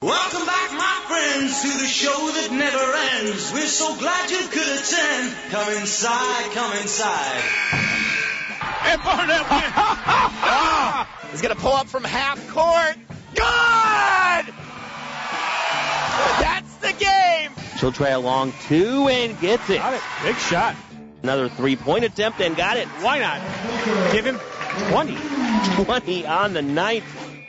Welcome 0.00 0.46
back, 0.46 0.70
my 0.74 1.04
friends, 1.08 1.60
to 1.62 1.68
the 1.76 1.88
show 1.88 2.30
that 2.30 2.52
never 2.52 3.26
ends. 3.26 3.52
We're 3.52 3.66
so 3.66 3.96
glad 3.96 4.30
you 4.30 4.46
could 4.46 4.78
attend. 4.78 5.34
Come 5.50 5.72
inside, 5.72 6.52
come 6.52 6.72
inside. 6.76 7.42
And 8.84 9.02
Barnett 9.02 9.42
oh, 9.50 11.08
He's 11.32 11.42
going 11.42 11.52
to 11.52 11.60
pull 11.60 11.72
up 11.72 11.88
from 11.88 12.04
half 12.04 12.38
court. 12.50 12.94
Good! 13.34 14.54
That's 16.44 16.74
the 16.76 16.92
game. 16.92 17.50
She'll 17.78 17.90
try 17.90 18.10
a 18.10 18.20
long 18.20 18.52
two 18.68 19.08
and 19.08 19.36
gets 19.40 19.68
it. 19.68 19.78
Got 19.78 19.94
it. 19.94 20.02
Big 20.22 20.36
shot. 20.36 20.76
Another 21.24 21.48
three 21.48 21.74
point 21.74 22.04
attempt 22.04 22.40
and 22.40 22.56
got 22.56 22.76
it. 22.76 22.86
Why 23.02 23.18
not? 23.18 24.12
Give 24.12 24.24
him 24.24 24.38
20. 24.92 25.18
20 25.84 26.24
on 26.24 26.52
the 26.52 26.62
night. 26.62 27.02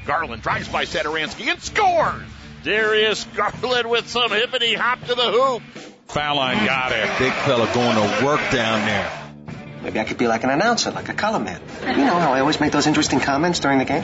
Garland 0.07 0.41
drives 0.41 0.67
by 0.67 0.85
Satoransky 0.85 1.45
and 1.51 1.61
scores. 1.61 2.23
Darius 2.63 3.25
Garland 3.35 3.89
with 3.89 4.07
some 4.09 4.31
hippity 4.31 4.73
hop 4.73 4.99
to 5.07 5.15
the 5.15 5.31
hoop. 5.31 5.61
Foul 6.07 6.35
line 6.35 6.65
got 6.65 6.91
it. 6.91 7.07
Big 7.19 7.31
fella 7.31 7.71
going 7.73 7.95
to 7.95 8.25
work 8.25 8.41
down 8.51 8.85
there. 8.85 9.11
Maybe 9.83 9.99
I 9.99 10.03
could 10.03 10.17
be 10.17 10.27
like 10.27 10.43
an 10.43 10.49
announcer, 10.49 10.91
like 10.91 11.07
a 11.09 11.13
color 11.13 11.39
man. 11.39 11.61
You 11.81 12.05
know 12.05 12.19
how 12.19 12.33
I 12.33 12.41
always 12.41 12.59
make 12.59 12.71
those 12.71 12.87
interesting 12.87 13.19
comments 13.19 13.59
during 13.59 13.79
the 13.79 13.85
game? 13.85 14.03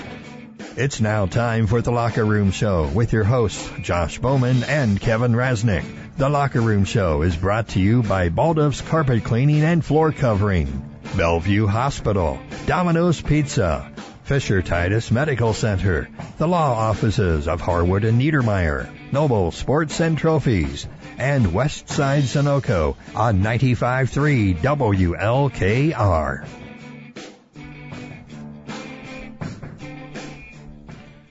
It's 0.77 1.02
now 1.02 1.26
time 1.26 1.68
for 1.68 1.82
the 1.82 1.91
Locker 1.91 2.23
Room 2.23 2.52
Show 2.52 2.88
with 2.88 3.13
your 3.13 3.23
hosts, 3.23 3.70
Josh 3.82 4.20
Bowman 4.20 4.63
and 4.63 4.99
Kevin 4.99 5.34
Rasnick. 5.34 5.85
The 6.18 6.30
Locker 6.30 6.62
Room 6.62 6.85
Show 6.85 7.24
is 7.24 7.35
brought 7.35 7.70
to 7.70 7.80
you 7.80 8.04
by 8.04 8.30
Balduff's 8.30 8.82
Carpet 8.82 9.24
Cleaning 9.24 9.63
and 9.63 9.84
Floor 9.84 10.12
Covering, 10.12 10.98
Bellevue 11.18 11.66
Hospital, 11.68 12.40
Domino's 12.66 13.22
Pizza, 13.22 13.91
Fisher 14.25 14.61
Titus 14.63 15.11
Medical 15.11 15.53
Center, 15.53 16.09
the 16.39 16.47
law 16.47 16.73
offices 16.73 17.47
of 17.47 17.61
Harwood 17.61 18.03
and 18.03 18.20
Niedermeyer, 18.20 18.89
Noble 19.11 19.51
Sports 19.51 19.99
and 19.99 20.17
Trophies, 20.17 20.88
and 21.20 21.45
Westside 21.45 22.23
Sunoco 22.23 22.95
on 23.15 23.43
95.3 23.43 24.57
WLKR. 24.57 26.48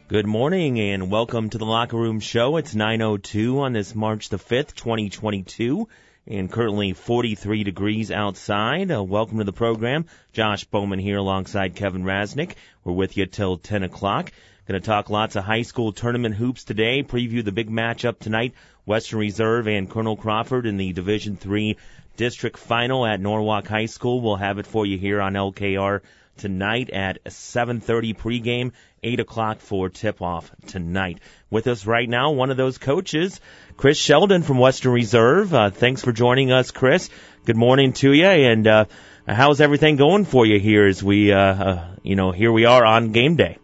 Good 0.06 0.26
morning 0.26 0.78
and 0.78 1.10
welcome 1.10 1.50
to 1.50 1.58
the 1.58 1.66
Locker 1.66 1.96
Room 1.96 2.20
Show. 2.20 2.58
It's 2.58 2.76
9.02 2.76 3.58
on 3.58 3.72
this 3.72 3.92
March 3.96 4.28
the 4.28 4.38
5th, 4.38 4.72
2022 4.76 5.88
and 6.26 6.50
currently 6.50 6.92
43 6.92 7.64
degrees 7.64 8.10
outside. 8.10 8.90
Uh, 8.90 9.02
welcome 9.02 9.38
to 9.38 9.44
the 9.44 9.52
program. 9.52 10.06
Josh 10.32 10.64
Bowman 10.64 10.98
here 10.98 11.18
alongside 11.18 11.74
Kevin 11.74 12.04
Rasnick. 12.04 12.54
We're 12.82 12.94
with 12.94 13.16
you 13.16 13.26
till 13.26 13.58
10 13.58 13.82
o'clock. 13.82 14.32
Going 14.66 14.80
to 14.80 14.86
talk 14.86 15.10
lots 15.10 15.36
of 15.36 15.44
high 15.44 15.62
school 15.62 15.92
tournament 15.92 16.34
hoops 16.34 16.64
today. 16.64 17.02
Preview 17.02 17.44
the 17.44 17.52
big 17.52 17.68
matchup 17.68 18.18
tonight. 18.18 18.54
Western 18.86 19.18
Reserve 19.18 19.66
and 19.66 19.90
Colonel 19.90 20.16
Crawford 20.16 20.66
in 20.66 20.78
the 20.78 20.92
Division 20.94 21.36
Three 21.36 21.76
district 22.16 22.58
final 22.58 23.04
at 23.04 23.20
Norwalk 23.20 23.66
High 23.66 23.86
School. 23.86 24.20
We'll 24.22 24.36
have 24.36 24.58
it 24.58 24.66
for 24.66 24.86
you 24.86 24.96
here 24.96 25.20
on 25.20 25.34
LKR 25.34 26.00
tonight 26.36 26.90
at 26.90 27.18
7:30 27.24 28.14
pregame, 28.14 28.72
8 29.02 29.20
o'clock 29.20 29.60
for 29.60 29.88
tip-off 29.88 30.50
tonight. 30.66 31.18
With 31.50 31.66
us 31.66 31.86
right 31.86 32.08
now, 32.08 32.32
one 32.32 32.50
of 32.50 32.56
those 32.56 32.78
coaches, 32.78 33.40
Chris 33.76 33.98
Sheldon 33.98 34.42
from 34.42 34.58
Western 34.58 34.92
Reserve. 34.92 35.52
Uh, 35.54 35.70
thanks 35.70 36.02
for 36.02 36.12
joining 36.12 36.52
us, 36.52 36.70
Chris. 36.70 37.10
Good 37.44 37.56
morning 37.56 37.92
to 37.94 38.12
you, 38.12 38.26
and 38.26 38.66
uh, 38.66 38.84
how's 39.28 39.60
everything 39.60 39.96
going 39.96 40.24
for 40.24 40.46
you 40.46 40.58
here 40.58 40.86
as 40.86 41.02
we, 41.02 41.32
uh, 41.32 41.38
uh, 41.38 41.84
you 42.02 42.16
know, 42.16 42.32
here 42.32 42.52
we 42.52 42.64
are 42.64 42.84
on 42.84 43.12
game 43.12 43.36
day? 43.36 43.58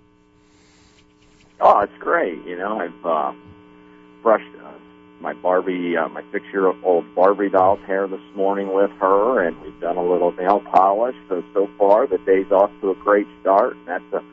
Oh, 1.60 1.80
it's 1.80 1.98
great. 1.98 2.44
You 2.46 2.56
know, 2.56 2.78
I've 2.78 3.06
uh, 3.06 3.32
brushed 4.22 4.59
my 5.20 5.34
Barbie, 5.34 5.96
uh, 5.96 6.08
my 6.08 6.22
six-year-old 6.32 7.14
Barbie 7.14 7.50
doll's 7.50 7.80
hair 7.86 8.08
this 8.08 8.20
morning 8.34 8.72
with 8.72 8.90
her, 9.00 9.42
and 9.42 9.60
we've 9.60 9.78
done 9.80 9.96
a 9.96 10.02
little 10.02 10.32
nail 10.32 10.60
polish. 10.60 11.16
So 11.28 11.42
so 11.54 11.68
far, 11.78 12.06
the 12.06 12.18
day's 12.18 12.50
off 12.50 12.70
to 12.80 12.90
a 12.90 12.94
great 12.94 13.26
start. 13.40 13.76
And 13.76 13.86
that's 13.86 14.12
a 14.12 14.24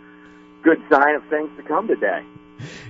good 0.64 0.82
sign 0.90 1.16
of 1.16 1.24
things 1.30 1.50
to 1.58 1.64
come 1.64 1.88
today. 1.88 2.24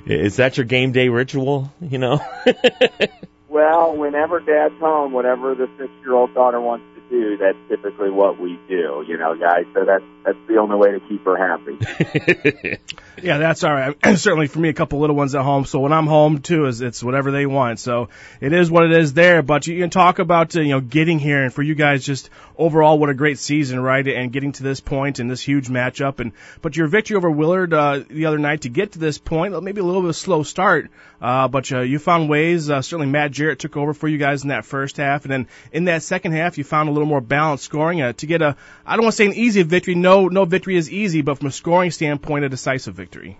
Is 0.05 0.38
that 0.38 0.57
your 0.57 0.66
game 0.66 0.91
day 0.91 1.09
ritual? 1.09 1.73
You 1.81 1.97
know. 1.97 2.19
well, 3.49 3.95
whenever 3.95 4.39
Dad's 4.39 4.77
home, 4.79 5.13
whatever 5.13 5.55
the 5.55 5.69
six-year-old 5.77 6.33
daughter 6.33 6.59
wants 6.59 6.85
to 6.95 7.01
do, 7.09 7.37
that's 7.37 7.57
typically 7.69 8.09
what 8.09 8.39
we 8.39 8.59
do. 8.67 9.03
You 9.07 9.17
know, 9.17 9.35
guys. 9.35 9.65
So 9.73 9.85
that's 9.85 10.03
that's 10.25 10.37
the 10.47 10.57
only 10.57 10.75
way 10.75 10.91
to 10.91 10.99
keep 11.07 11.23
her 11.25 11.37
happy. 11.37 12.77
Yeah, 13.21 13.39
that's 13.39 13.63
all 13.63 13.73
right. 13.73 13.95
Certainly 14.17 14.47
for 14.47 14.59
me, 14.59 14.69
a 14.69 14.73
couple 14.73 14.99
little 14.99 15.15
ones 15.15 15.33
at 15.33 15.41
home. 15.41 15.65
So 15.65 15.79
when 15.79 15.91
I'm 15.91 16.07
home 16.07 16.39
too, 16.39 16.65
is 16.65 16.81
it's 16.81 17.03
whatever 17.03 17.31
they 17.31 17.45
want. 17.45 17.79
So 17.79 18.09
it 18.41 18.53
is 18.53 18.69
what 18.69 18.83
it 18.85 18.91
is 18.91 19.13
there. 19.13 19.41
But 19.41 19.65
you 19.67 19.79
can 19.79 19.89
talk 19.89 20.19
about 20.19 20.55
uh, 20.55 20.61
you 20.61 20.69
know 20.69 20.81
getting 20.81 21.19
here 21.19 21.43
and 21.43 21.53
for 21.53 21.63
you 21.63 21.75
guys 21.75 22.05
just 22.05 22.29
overall 22.57 22.99
what 22.99 23.09
a 23.09 23.13
great 23.13 23.39
season, 23.39 23.79
right? 23.79 24.07
And 24.07 24.31
getting 24.31 24.51
to 24.53 24.63
this 24.63 24.79
point 24.79 25.19
and 25.19 25.29
this 25.29 25.41
huge 25.41 25.67
matchup. 25.67 26.19
And 26.19 26.33
but 26.61 26.75
your 26.75 26.87
victory 26.87 27.17
over 27.17 27.29
Willard 27.29 27.73
uh, 27.73 28.03
the 28.07 28.27
other 28.27 28.37
night 28.37 28.61
to 28.61 28.69
get 28.69 28.91
to 28.93 28.99
this 28.99 29.17
point, 29.17 29.61
maybe 29.63 29.81
a 29.81 29.83
little 29.83 30.01
bit 30.01 30.09
of 30.09 30.11
a 30.11 30.19
slow 30.19 30.43
start, 30.43 30.91
uh, 31.19 31.47
but 31.47 31.71
uh, 31.71 31.81
you 31.81 31.97
found 31.97 32.29
ways. 32.29 32.69
Uh, 32.69 32.81
certainly 32.81 33.11
Matt 33.11 33.31
Jarrett 33.37 33.59
took 33.59 33.77
over 33.77 33.93
for 33.93 34.07
you 34.07 34.17
guys 34.17 34.41
in 34.41 34.49
that 34.49 34.65
first 34.65 34.97
half, 34.97 35.23
and 35.23 35.31
then 35.31 35.47
in 35.71 35.85
that 35.85 36.01
second 36.01 36.31
half, 36.31 36.57
you 36.57 36.63
found 36.63 36.89
a 36.89 36.91
little 36.91 37.07
more 37.07 37.21
balanced 37.21 37.63
scoring 37.63 38.01
uh, 38.01 38.13
to 38.13 38.25
get 38.25 38.41
a. 38.41 38.57
I 38.85 38.95
don't 38.95 39.05
want 39.05 39.13
to 39.13 39.17
say 39.17 39.27
an 39.27 39.33
easy 39.33 39.61
victory. 39.61 39.93
No, 39.93 40.27
no 40.27 40.45
victory 40.45 40.75
is 40.75 40.91
easy, 40.91 41.21
but 41.21 41.37
from 41.37 41.47
a 41.47 41.51
scoring 41.51 41.91
standpoint, 41.91 42.45
a 42.45 42.49
decisive 42.49 42.95
victory. 42.95 43.37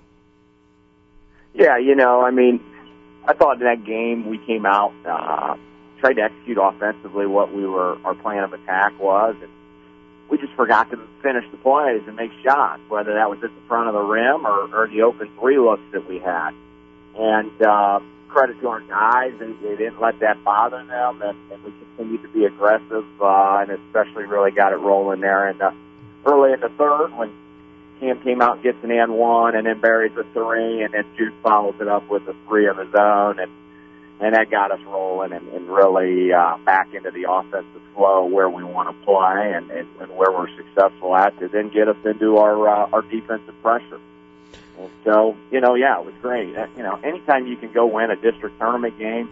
Yeah, 1.56 1.80
you 1.80 1.96
know, 1.96 2.22
I 2.22 2.30
mean, 2.30 2.62
I 3.28 3.34
thought 3.34 3.58
in 3.58 3.64
that 3.64 3.84
game 3.84 4.30
we 4.30 4.38
came 4.38 4.68
out, 4.68 4.94
uh, 5.04 5.58
tried 6.00 6.14
to 6.14 6.22
execute 6.22 6.60
offensively 6.62 7.26
what 7.26 7.52
we 7.52 7.66
were, 7.66 7.98
our 8.06 8.14
plan 8.14 8.44
of 8.44 8.54
attack 8.54 9.00
was, 9.00 9.36
and 9.42 9.50
we 10.30 10.38
just 10.38 10.54
forgot 10.54 10.92
to 10.92 11.00
finish 11.24 11.46
the 11.50 11.58
plays 11.58 12.04
and 12.06 12.16
make 12.16 12.32
shots, 12.44 12.82
whether 12.90 13.16
that 13.16 13.30
was 13.32 13.40
at 13.44 13.50
the 13.50 13.62
front 13.68 13.88
of 13.88 13.96
the 13.96 14.02
rim 14.02 14.46
or, 14.46 14.84
or 14.84 14.88
the 14.88 15.02
open 15.02 15.32
three 15.40 15.58
looks 15.58 15.82
that 15.94 16.08
we 16.08 16.20
had. 16.20 16.52
And, 17.16 17.62
uh, 17.64 18.00
credit 18.30 18.60
to 18.62 18.68
our 18.68 18.82
guys, 18.82 19.34
they, 19.40 19.52
they 19.62 19.76
didn't 19.76 20.00
let 20.00 20.20
that 20.20 20.44
bother 20.44 20.84
them, 20.86 21.22
and, 21.22 21.38
and 21.52 21.64
we 21.64 21.72
continued 21.72 22.22
to 22.22 22.30
be 22.30 22.46
aggressive, 22.46 23.06
uh, 23.22 23.66
and 23.66 23.72
especially 23.72 24.26
really 24.26 24.52
got 24.52 24.74
it 24.74 24.78
rolling 24.78 25.22
there. 25.22 25.48
And, 25.48 25.62
uh, 25.62 25.72
early 26.26 26.54
in 26.54 26.60
the 26.60 26.70
third, 26.70 27.16
when 27.18 27.32
Cam 28.00 28.22
came 28.22 28.42
out 28.42 28.56
and 28.56 28.64
gets 28.64 28.78
an 28.84 28.92
and 28.92 29.14
one, 29.14 29.56
and 29.56 29.66
then 29.66 29.80
buries 29.80 30.16
a 30.18 30.24
three, 30.34 30.84
and 30.84 30.94
then 30.94 31.06
Jude 31.18 31.34
follows 31.42 31.76
it 31.80 31.88
up 31.88 32.08
with 32.10 32.28
a 32.28 32.36
three 32.48 32.68
of 32.68 32.78
his 32.78 32.94
own, 32.94 33.40
and 33.40 33.52
and 34.20 34.34
that 34.34 34.50
got 34.50 34.72
us 34.72 34.80
rolling 34.88 35.32
and, 35.32 35.48
and 35.50 35.70
really 35.70 36.34
uh, 36.34 36.58
back 36.66 36.92
into 36.96 37.12
the 37.12 37.32
offensive 37.32 37.82
flow 37.94 38.26
where 38.26 38.50
we 38.50 38.64
want 38.64 38.90
to 38.90 39.06
play 39.06 39.54
and, 39.54 39.70
and, 39.70 39.88
and 40.02 40.10
where 40.18 40.32
we're 40.32 40.50
successful 40.58 41.16
at 41.16 41.38
to 41.40 41.48
then 41.48 41.70
get 41.70 41.88
us 41.88 41.98
into 42.04 42.38
our 42.38 42.68
uh, 42.68 42.90
our 42.92 43.04
defensive 43.04 43.54
pressure. 43.62 44.00
And 44.78 44.90
so, 45.04 45.36
you 45.52 45.62
know, 45.62 45.76
yeah, 45.76 46.00
it 46.00 46.06
was 46.06 46.14
great. 46.22 46.56
Uh, 46.56 46.68
you 46.76 46.84
know, 46.84 47.00
anytime 47.04 47.48
you 47.48 47.58
can 47.58 47.72
go 47.72 47.88
win 47.88 48.12
a 48.12 48.16
district 48.16 48.60
tournament 48.60 48.98
game, 48.98 49.30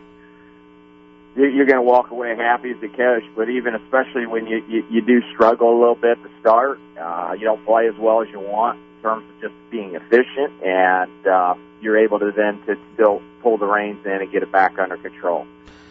you're 1.35 1.65
going 1.65 1.77
to 1.77 1.81
walk 1.81 2.11
away 2.11 2.35
happy 2.35 2.71
as 2.71 2.81
a 2.81 2.87
coach. 2.87 3.23
But 3.35 3.49
even 3.49 3.75
especially 3.75 4.25
when 4.25 4.47
you, 4.47 4.63
you, 4.67 4.85
you 4.89 5.01
do 5.01 5.21
struggle 5.33 5.69
a 5.69 5.77
little 5.77 5.95
bit 5.95 6.21
to 6.23 6.29
start, 6.39 6.79
uh, 6.99 7.35
you 7.37 7.43
don't 7.43 7.63
play 7.65 7.87
as 7.87 7.95
well 7.97 8.21
as 8.21 8.29
you 8.29 8.39
want 8.39 8.79
in 8.79 9.01
terms 9.01 9.29
of 9.29 9.41
just 9.41 9.53
being 9.69 9.95
efficient, 9.95 10.63
and 10.63 11.27
uh, 11.27 11.55
you're 11.81 11.97
able 11.97 12.19
to 12.19 12.31
then 12.31 12.61
to 12.65 12.75
still 12.93 13.21
pull 13.43 13.57
the 13.57 13.65
reins 13.65 14.03
in 14.05 14.13
and 14.13 14.31
get 14.31 14.41
it 14.41 14.51
back 14.51 14.79
under 14.79 14.97
control. 14.97 15.45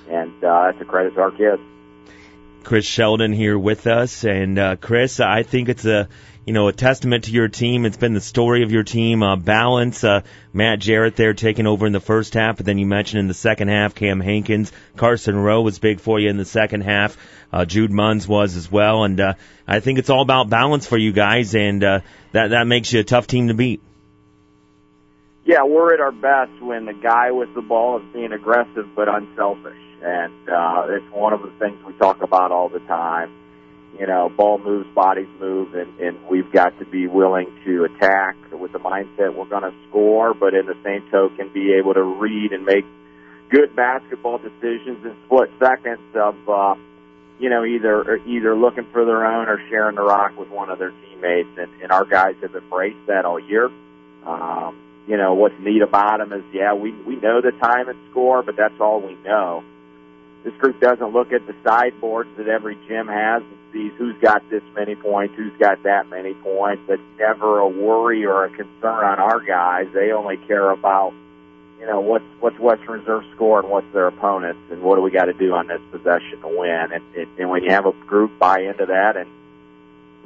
And 0.09 0.33
uh, 0.43 0.73
that's 0.73 0.81
a 0.81 0.85
credit 0.85 1.15
to 1.15 1.21
our 1.21 1.31
kids. 1.31 1.63
Chris 2.65 2.87
Sheldon 2.87 3.33
here 3.33 3.59
with 3.59 3.87
us, 3.87 4.25
and 4.25 4.59
uh, 4.59 4.77
Chris, 4.77 5.21
I 5.21 5.43
think 5.43 5.69
it's 5.69 5.85
a 5.85 6.09
you 6.47 6.53
know, 6.53 6.69
a 6.69 6.73
testament 6.73 7.25
to 7.25 7.31
your 7.31 7.49
team. 7.49 7.87
It's 7.87 7.97
been 7.97 8.13
the 8.13 8.21
story 8.21 8.63
of 8.63 8.71
your 8.71 8.83
team. 8.83 9.23
Uh, 9.23 9.37
balance. 9.37 10.05
Uh, 10.05 10.23
Matt 10.53 10.79
Jarrett 10.79 11.17
there 11.17 11.33
taking 11.33 11.67
over 11.67 11.87
in 11.87 11.93
the 11.93 12.01
first 12.01 12.35
half, 12.35 12.59
but 12.59 12.67
then 12.67 12.79
you 12.79 12.87
mentioned 12.87 13.21
in 13.21 13.29
the 13.29 13.35
second 13.35 13.69
half, 13.69 13.95
Cam 13.95 14.21
Hankins, 14.21 14.71
Carson 14.97 15.37
Rowe 15.37 15.63
was 15.63 15.79
big 15.79 16.01
for 16.01 16.21
you 16.21 16.29
in 16.29 16.37
the 16.37 16.45
second 16.45 16.83
half. 16.83 17.17
Uh, 17.53 17.65
Jude 17.65 17.91
Munns 17.91 18.29
was 18.29 18.57
as 18.57 18.71
well, 18.71 19.05
and 19.05 19.21
uh, 19.21 19.35
I 19.67 19.81
think 19.81 19.99
it's 19.99 20.11
all 20.11 20.23
about 20.23 20.51
balance 20.51 20.87
for 20.87 20.99
you 20.99 21.13
guys, 21.13 21.55
and 21.55 21.83
uh, 21.83 22.01
that 22.33 22.51
that 22.51 22.67
makes 22.67 22.93
you 22.93 23.01
a 23.01 23.05
tough 23.05 23.27
team 23.27 23.49
to 23.49 23.55
beat. 23.55 23.81
Yeah, 25.45 25.65
we're 25.65 25.95
at 25.95 26.01
our 26.01 26.13
best 26.13 26.61
when 26.61 26.87
the 26.87 26.95
guy 26.95 27.31
with 27.31 27.55
the 27.55 27.63
ball 27.63 27.99
is 27.99 28.05
being 28.13 28.33
aggressive 28.33 28.89
but 28.95 29.09
unselfish, 29.09 29.79
and 30.03 30.49
uh, 30.49 30.87
it's 30.89 31.13
one 31.13 31.33
of 31.33 31.43
the 31.43 31.53
things 31.59 31.83
we 31.85 31.93
talk 31.95 32.23
about 32.23 32.51
all 32.51 32.69
the 32.69 32.81
time 32.81 33.33
you 33.99 34.07
know, 34.07 34.29
ball 34.29 34.59
moves, 34.59 34.89
bodies 34.95 35.29
move, 35.39 35.75
and, 35.75 36.01
and 36.01 36.27
we've 36.29 36.51
got 36.53 36.79
to 36.79 36.85
be 36.85 37.07
willing 37.07 37.47
to 37.65 37.85
attack 37.85 38.37
with 38.53 38.73
the 38.73 38.79
mindset 38.79 39.35
we're 39.35 39.45
going 39.45 39.63
to 39.63 39.75
score, 39.89 40.35
but 40.35 40.55
in 40.55 40.67
the 40.67 40.77
same 40.83 41.09
token, 41.11 41.51
be 41.53 41.75
able 41.75 41.95
to 41.95 42.03
read 42.03 42.53
and 42.53 42.65
make 42.65 42.85
good 43.51 43.75
basketball 43.77 44.39
decisions 44.39 45.05
in 45.05 45.15
split 45.27 45.51
seconds 45.61 46.01
of, 46.15 46.35
uh, 46.49 46.75
you 47.39 47.51
know, 47.51 47.65
either 47.65 48.17
either 48.27 48.57
looking 48.57 48.87
for 48.93 49.05
their 49.05 49.25
own 49.25 49.49
or 49.49 49.59
sharing 49.69 49.97
the 49.97 50.03
rock 50.03 50.37
with 50.37 50.49
one 50.49 50.71
of 50.71 50.79
their 50.79 50.91
teammates, 50.91 51.51
and, 51.59 51.71
and 51.83 51.93
our 51.93 52.05
guys 52.05 52.35
have 52.43 52.55
embraced 52.55 53.07
that 53.07 53.25
all 53.25 53.39
year. 53.39 53.71
Um, 54.27 54.81
you 55.07 55.17
know, 55.17 55.35
what's 55.35 55.59
neat 55.61 55.83
about 55.83 56.19
them 56.19 56.33
is, 56.33 56.45
yeah, 56.53 56.73
we 56.75 56.93
we 56.93 57.17
know 57.17 57.41
the 57.41 57.53
time 57.53 57.89
and 57.89 57.99
score, 58.11 58.43
but 58.43 58.57
that's 58.57 58.81
all 58.81 59.01
we 59.01 59.15
know. 59.25 59.63
This 60.45 60.55
group 60.55 60.79
doesn't 60.79 61.13
look 61.13 61.33
at 61.33 61.47
the 61.47 61.55
sideboards 61.65 62.29
that 62.37 62.49
every 62.49 62.77
gym 62.87 63.09
has 63.09 63.43
and 63.43 63.59
sees 63.73 63.93
who's 63.97 64.15
got 64.21 64.49
this 64.51 64.63
many 64.75 64.95
points, 64.95 65.35
who's 65.37 65.57
got 65.59 65.83
that 65.85 66.09
many 66.09 66.35
points. 66.35 66.83
That's 66.87 67.01
never 67.19 67.61
a 67.61 67.69
worry 67.69 68.27
or 68.27 68.45
a 68.45 68.51
concern 68.51 69.05
on 69.05 69.19
our 69.19 69.41
guys. 69.41 69.89
They 69.95 70.13
only 70.13 70.37
care 70.37 70.71
about, 70.71 71.15
you 71.81 71.87
know, 71.87 72.01
what's 72.01 72.27
what's 72.41 72.59
Western 72.59 73.01
Reserve 73.01 73.25
score 73.35 73.61
and 73.61 73.71
what's 73.71 73.91
their 73.95 74.07
opponents, 74.07 74.61
and 74.71 74.83
what 74.83 74.97
do 74.97 75.03
we 75.03 75.11
got 75.11 75.25
to 75.25 75.33
do 75.33 75.55
on 75.55 75.67
this 75.67 75.81
possession 75.91 76.43
to 76.43 76.49
win. 76.49 76.93
And, 76.93 77.03
and, 77.17 77.39
and 77.39 77.49
when 77.49 77.65
you 77.65 77.71
have 77.71 77.87
a 77.87 77.93
group 78.07 78.39
buy 78.39 78.61
into 78.61 78.85
that 78.87 79.17
and 79.17 79.31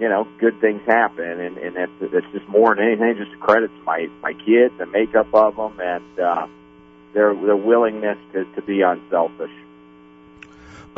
you 0.00 0.09
know, 0.09 0.26
good 0.38 0.61
things 0.61 0.81
happen, 0.87 1.41
and 1.41 1.59
and 1.59 1.76
that's 1.76 2.12
that's 2.12 2.26
just 2.32 2.49
more 2.49 2.75
than 2.75 2.85
anything, 2.85 3.17
just 3.17 3.38
credits 3.41 3.73
my 3.85 4.09
my 4.23 4.32
kids, 4.32 4.75
the 4.79 4.87
makeup 4.87 5.32
of 5.32 5.56
them, 5.56 5.79
and 5.81 6.21
uh, 6.21 6.47
their 7.14 7.35
their 7.35 7.56
willingness 7.56 8.19
to 8.32 8.44
to 8.55 8.62
be 8.62 8.82
unselfish. 8.82 9.50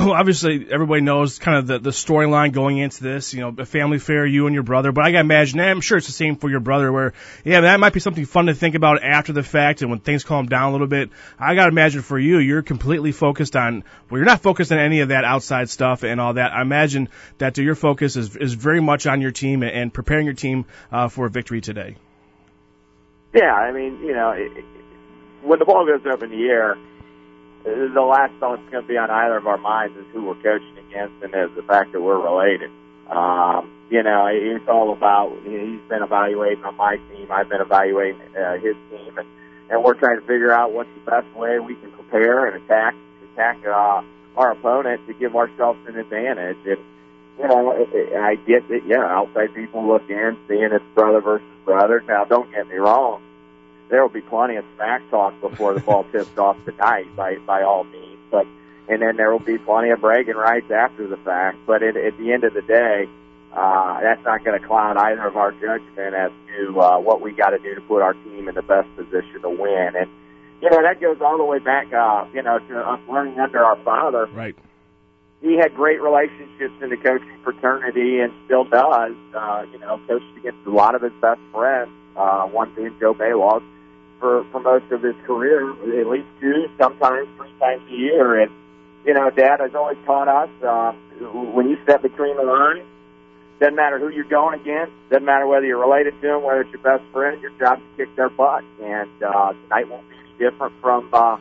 Obviously 0.01 0.67
everybody 0.71 1.03
knows 1.03 1.39
kind 1.39 1.59
of 1.59 1.67
the, 1.67 1.79
the 1.79 1.91
storyline 1.91 2.53
going 2.53 2.79
into 2.79 3.03
this, 3.03 3.35
you 3.35 3.41
know, 3.41 3.55
a 3.59 3.67
family 3.67 3.99
fair, 3.99 4.25
you 4.25 4.47
and 4.47 4.55
your 4.55 4.63
brother. 4.63 4.93
But 4.93 5.05
I 5.05 5.13
gotta 5.13 5.21
imagine, 5.21 5.61
I'm 5.61 5.81
sure 5.81 5.99
it's 5.99 6.07
the 6.07 6.13
same 6.13 6.37
for 6.37 6.49
your 6.49 6.61
brother 6.61 6.91
where, 6.91 7.13
yeah, 7.45 7.61
that 7.61 7.81
might 7.81 7.93
be 7.93 8.01
something 8.01 8.25
fun 8.25 8.47
to 8.47 8.55
think 8.55 8.75
about 8.75 9.03
after 9.03 9.33
the 9.33 9.43
fact 9.43 9.83
and 9.83 9.91
when 9.91 10.01
things 10.01 10.25
calm 10.25 10.47
down 10.47 10.71
a 10.71 10.73
little 10.73 10.87
bit. 10.87 11.11
I 11.39 11.55
gotta 11.55 11.69
imagine 11.69 12.03
for 12.03 12.19
you, 12.19 12.39
you're 12.39 12.63
completely 12.63 13.13
focused 13.13 13.57
on, 13.57 13.85
well, 14.09 14.19
you're 14.19 14.27
not 14.27 14.41
focused 14.41 14.73
on 14.73 14.79
any 14.79 15.01
of 15.01 15.09
that 15.09 15.25
outside 15.25 15.69
stuff 15.69 16.03
and 16.03 16.21
all 16.21 16.35
that. 16.35 16.53
I 16.53 16.63
imagine 16.63 17.09
that 17.39 17.59
your 17.59 17.75
focus 17.75 18.17
is, 18.17 18.37
is 18.37 18.55
very 18.55 18.81
much 18.81 19.07
on 19.07 19.21
your 19.21 19.33
team 19.33 19.63
and 19.63 19.93
preparing 19.93 20.25
your 20.25 20.35
team, 20.35 20.65
uh, 20.91 21.09
for 21.09 21.27
a 21.27 21.31
victory 21.31 21.61
today. 21.61 21.97
Yeah, 23.35 23.53
I 23.53 23.71
mean, 23.71 24.01
you 24.01 24.13
know, 24.13 24.31
it, 24.31 24.65
when 25.43 25.59
the 25.59 25.65
ball 25.65 25.87
goes 25.87 26.05
up 26.11 26.23
in 26.23 26.31
the 26.31 26.49
air, 26.49 26.77
the 27.65 28.01
last 28.01 28.33
thought 28.41 28.59
that's 28.59 28.71
going 28.71 28.85
to 28.85 28.89
be 28.89 28.97
on 28.97 29.11
either 29.11 29.37
of 29.37 29.47
our 29.47 29.59
minds 29.59 29.97
is 29.97 30.07
who 30.13 30.25
we're 30.25 30.43
coaching 30.43 30.79
against 30.89 31.15
and 31.23 31.35
is 31.35 31.55
the 31.57 31.63
fact 31.63 31.93
that 31.93 32.01
we're 32.01 32.19
related. 32.19 32.71
Um, 33.09 33.71
you 33.91 34.03
know, 34.03 34.27
it's 34.31 34.69
all 34.69 34.93
about, 34.93 35.33
he's 35.43 35.81
been 35.89 36.03
evaluating 36.03 36.65
on 36.65 36.77
my 36.77 36.97
team, 36.97 37.27
I've 37.31 37.49
been 37.49 37.61
evaluating 37.61 38.21
uh, 38.37 38.55
his 38.55 38.77
team, 38.89 39.19
and, 39.19 39.27
and 39.69 39.85
we're 39.85 39.95
trying 39.95 40.21
to 40.21 40.27
figure 40.27 40.53
out 40.53 40.73
what's 40.73 40.89
the 40.95 41.11
best 41.11 41.27
way 41.37 41.59
we 41.59 41.75
can 41.75 41.91
prepare 41.91 42.47
and 42.47 42.63
attack, 42.63 42.95
attack, 43.33 43.59
uh, 43.67 44.03
our 44.37 44.53
opponent 44.53 45.07
to 45.09 45.15
give 45.15 45.35
ourselves 45.35 45.81
an 45.89 45.99
advantage. 45.99 46.59
And, 46.65 46.79
you 47.39 47.49
know, 47.49 47.73
I 47.73 48.37
get 48.37 48.69
that, 48.69 48.87
yeah, 48.87 49.05
outside 49.05 49.55
people 49.55 49.87
look 49.87 50.09
in, 50.09 50.37
seeing 50.47 50.71
it's 50.73 50.85
brother 50.95 51.21
versus 51.21 51.47
brother. 51.65 52.03
Now, 52.07 52.25
don't 52.25 52.51
get 52.53 52.69
me 52.69 52.77
wrong 52.77 53.23
there 53.91 54.03
will 54.03 54.09
be 54.09 54.23
plenty 54.23 54.57
of 54.57 54.65
smack 54.77 55.03
talk 55.11 55.39
before 55.41 55.75
the 55.75 55.81
ball 55.81 56.05
tips 56.13 56.37
off 56.39 56.57
tonight, 56.65 57.07
by 57.17 57.37
by 57.39 57.63
all 57.63 57.85
means. 57.85 58.19
But 58.31 58.47
and 58.89 59.03
then 59.03 59.17
there 59.17 59.31
will 59.31 59.39
be 59.39 59.59
plenty 59.59 59.91
of 59.91 60.01
bragging 60.01 60.37
rights 60.37 60.71
after 60.71 61.07
the 61.07 61.17
fact. 61.19 61.59
But 61.67 61.83
at, 61.83 61.97
at 61.97 62.17
the 62.17 62.33
end 62.33 62.45
of 62.45 62.55
the 62.55 62.63
day, 62.63 63.09
uh, 63.53 64.01
that's 64.01 64.25
not 64.25 64.45
going 64.45 64.61
to 64.61 64.67
cloud 64.67 64.97
either 64.97 65.27
of 65.27 65.37
our 65.37 65.53
judgment 65.53 66.15
as 66.15 66.31
to 66.49 66.81
uh, 66.81 66.99
what 66.99 67.21
we 67.21 67.33
got 67.33 67.51
to 67.51 67.59
do 67.59 67.75
to 67.75 67.81
put 67.83 68.01
our 68.01 68.15
team 68.15 68.49
in 68.49 68.55
the 68.55 68.63
best 68.63 68.89
position 68.97 69.43
to 69.43 69.51
win. 69.51 69.93
And 69.99 70.09
you 70.63 70.71
know 70.71 70.83
that 70.83 71.01
goes 71.01 71.19
all 71.21 71.37
the 71.37 71.45
way 71.45 71.59
back, 71.59 71.93
uh, 71.93 72.27
you 72.33 72.43
know, 72.43 72.59
to 72.59 72.79
us 72.79 73.01
learning 73.09 73.39
under 73.39 73.65
our 73.65 73.77
father. 73.83 74.27
Right. 74.27 74.57
He 75.41 75.57
had 75.57 75.75
great 75.75 76.03
relationships 76.03 76.75
in 76.83 76.91
the 76.91 76.99
coaching 76.99 77.39
fraternity 77.43 78.21
and 78.21 78.31
still 78.45 78.65
does. 78.65 79.15
Uh, 79.35 79.65
you 79.73 79.79
know, 79.79 79.99
coached 80.07 80.37
against 80.37 80.67
a 80.67 80.71
lot 80.71 80.95
of 80.95 81.03
his 81.03 81.13
best 81.21 81.41
friends. 81.53 81.91
Uh, 82.15 82.45
one 82.47 82.75
being 82.75 82.95
Joe 83.01 83.15
Baylog 83.15 83.63
for 84.21 84.45
for 84.53 84.61
most 84.61 84.91
of 84.93 85.03
his 85.03 85.17
career, 85.27 85.71
at 86.01 86.07
least 86.07 86.29
two, 86.41 86.69
sometimes 86.79 87.29
three 87.37 87.53
times 87.59 87.83
a 87.89 87.93
year. 87.93 88.41
And 88.43 88.51
you 89.05 89.15
know, 89.15 89.31
Dad 89.31 89.61
has 89.61 89.75
always 89.75 89.97
taught 90.05 90.29
us 90.29 90.51
uh, 90.63 90.93
when 91.53 91.69
you 91.69 91.79
step 91.83 92.03
between 92.03 92.37
the 92.37 92.43
lines, 92.43 92.87
doesn't 93.59 93.75
matter 93.75 93.99
who 93.99 94.11
you're 94.11 94.25
going 94.25 94.61
against, 94.61 94.93
doesn't 95.11 95.25
matter 95.25 95.47
whether 95.47 95.67
you're 95.67 95.81
related 95.81 96.15
to 96.21 96.27
them, 96.29 96.43
whether 96.43 96.61
it's 96.61 96.71
your 96.71 96.83
best 96.83 97.03
friend, 97.13 97.41
your 97.41 97.53
job 97.59 97.79
to 97.79 97.97
kick 97.97 98.15
their 98.17 98.29
butt. 98.29 98.63
And 98.83 99.11
uh, 99.23 99.53
tonight 99.65 99.89
won't 99.89 100.09
be 100.09 100.17
different 100.39 100.75
from 100.81 101.09
uh, 101.13 101.39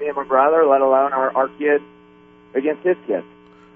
me 0.00 0.08
and 0.08 0.16
my 0.16 0.24
brother, 0.24 0.66
let 0.66 0.80
alone 0.80 1.12
our, 1.12 1.34
our 1.36 1.48
kids 1.48 1.84
against 2.54 2.82
his 2.82 2.96
kids 3.06 3.26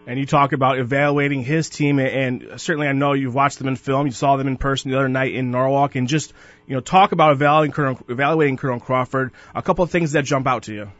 and 0.07 0.19
you 0.19 0.27
talk 0.27 0.53
about 0.53 0.79
evaluating 0.79 1.43
his 1.43 1.69
team 1.69 1.99
and 1.99 2.55
certainly 2.57 2.89
I 2.89 2.93
know 2.93 3.13
you've 3.13 3.35
watched 3.35 3.59
them 3.59 3.69
in 3.69 3.77
film, 3.77 4.07
you 4.07 4.13
saw 4.13 4.37
them 4.37 4.49
in 4.49 4.57
person 4.57 4.91
the 4.91 4.99
other 4.99 5.09
night 5.09 5.35
in 5.35 5.51
Norwalk 5.51 5.95
and 5.95 6.09
just, 6.09 6.33
you 6.67 6.75
know, 6.75 6.81
talk 6.81 7.13
about 7.13 7.33
evaluating 7.33 7.73
Colonel, 7.73 7.99
evaluating 8.09 8.57
Colonel 8.57 8.81
Crawford, 8.81 9.33
a 9.55 9.63
couple 9.63 9.85
of 9.85 9.91
things 9.91 10.13
that 10.13 10.25
jump 10.25 10.47
out 10.47 10.65
to 10.65 10.75
you. 10.75 10.91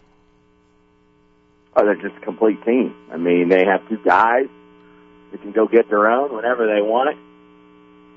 Oh, 1.77 1.85
they're 1.85 1.95
just 1.95 2.17
a 2.21 2.25
complete 2.25 2.63
team. 2.65 2.95
I 3.13 3.17
mean, 3.17 3.49
they 3.49 3.65
have 3.65 3.89
two 3.89 3.99
guys 4.05 4.47
that 5.31 5.41
can 5.41 5.53
go 5.53 5.67
get 5.67 5.89
their 5.89 6.11
own 6.11 6.35
whenever 6.35 6.67
they 6.67 6.83
want 6.83 7.11
it. 7.11 7.19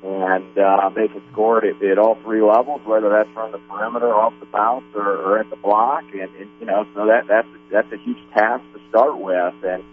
And 0.06 0.58
uh, 0.58 0.90
they 0.90 1.08
can 1.08 1.22
score 1.32 1.64
it 1.64 1.78
at, 1.78 1.92
at 1.92 1.98
all 1.98 2.16
three 2.24 2.42
levels, 2.42 2.82
whether 2.86 3.10
that's 3.10 3.30
from 3.34 3.54
the 3.54 3.60
perimeter, 3.70 4.14
off 4.14 4.34
the 4.42 4.46
bounce, 4.48 4.84
or, 4.96 5.08
or 5.08 5.40
at 5.40 5.50
the 5.50 5.56
block. 5.56 6.04
And, 6.12 6.36
and 6.36 6.50
you 6.60 6.66
know, 6.66 6.86
so 6.94 7.06
that 7.06 7.28
that's 7.30 7.48
that's 7.72 7.90
a 7.94 7.98
huge 7.98 8.18
task 8.34 8.64
to 8.74 8.82
start 8.90 9.18
with. 9.18 9.54
And 9.64 9.84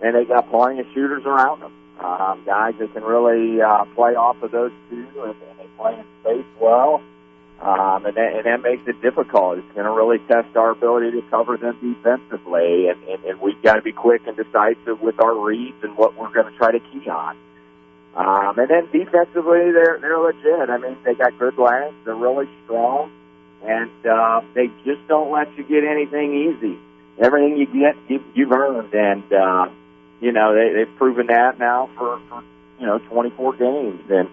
and 0.00 0.14
they 0.14 0.24
got 0.24 0.50
plenty 0.50 0.80
of 0.80 0.86
shooters 0.94 1.24
around 1.24 1.60
them. 1.60 1.72
Um, 1.98 2.42
guys 2.46 2.74
that 2.78 2.92
can 2.92 3.02
really 3.02 3.60
uh, 3.60 3.84
play 3.96 4.14
off 4.14 4.40
of 4.42 4.52
those 4.52 4.72
two, 4.88 5.08
and, 5.16 5.34
and 5.34 5.58
they 5.58 5.66
play 5.76 5.94
in 5.98 6.04
space 6.22 6.46
well. 6.60 7.02
Um, 7.60 8.06
and, 8.06 8.14
that, 8.16 8.36
and 8.36 8.44
that 8.46 8.62
makes 8.62 8.86
it 8.86 9.02
difficult. 9.02 9.58
It's 9.58 9.74
going 9.74 9.84
to 9.84 9.90
really 9.90 10.18
test 10.28 10.56
our 10.56 10.70
ability 10.70 11.10
to 11.20 11.22
cover 11.28 11.56
them 11.56 11.76
defensively, 11.82 12.86
and, 12.88 13.02
and, 13.02 13.24
and 13.24 13.40
we've 13.40 13.60
got 13.62 13.74
to 13.74 13.82
be 13.82 13.90
quick 13.90 14.22
and 14.28 14.36
decisive 14.36 15.00
with 15.02 15.18
our 15.20 15.34
reads 15.34 15.82
and 15.82 15.96
what 15.96 16.16
we're 16.16 16.32
going 16.32 16.52
to 16.52 16.56
try 16.56 16.70
to 16.70 16.78
key 16.78 17.08
on. 17.10 17.36
Um, 18.14 18.58
and 18.58 18.68
then 18.68 18.88
defensively, 18.92 19.70
they're 19.72 19.98
they're 20.00 20.18
legit. 20.18 20.70
I 20.70 20.78
mean, 20.78 20.96
they 21.04 21.14
got 21.14 21.38
good 21.38 21.58
length. 21.58 21.96
They're 22.04 22.14
really 22.14 22.48
strong, 22.64 23.10
and 23.64 23.90
uh, 24.06 24.40
they 24.54 24.68
just 24.84 25.06
don't 25.08 25.30
let 25.30 25.56
you 25.56 25.64
get 25.64 25.84
anything 25.84 26.34
easy. 26.34 26.78
Everything 27.20 27.56
you 27.58 27.66
get, 27.66 27.96
you, 28.08 28.24
you've 28.34 28.52
earned, 28.52 28.94
and 28.94 29.32
uh, 29.32 29.68
you 30.20 30.32
know, 30.32 30.54
they, 30.54 30.72
they've 30.74 30.96
proven 30.96 31.28
that 31.28 31.58
now 31.58 31.90
for, 31.96 32.20
for, 32.28 32.42
you 32.78 32.86
know, 32.86 32.98
24 32.98 33.56
games. 33.56 34.02
And 34.10 34.28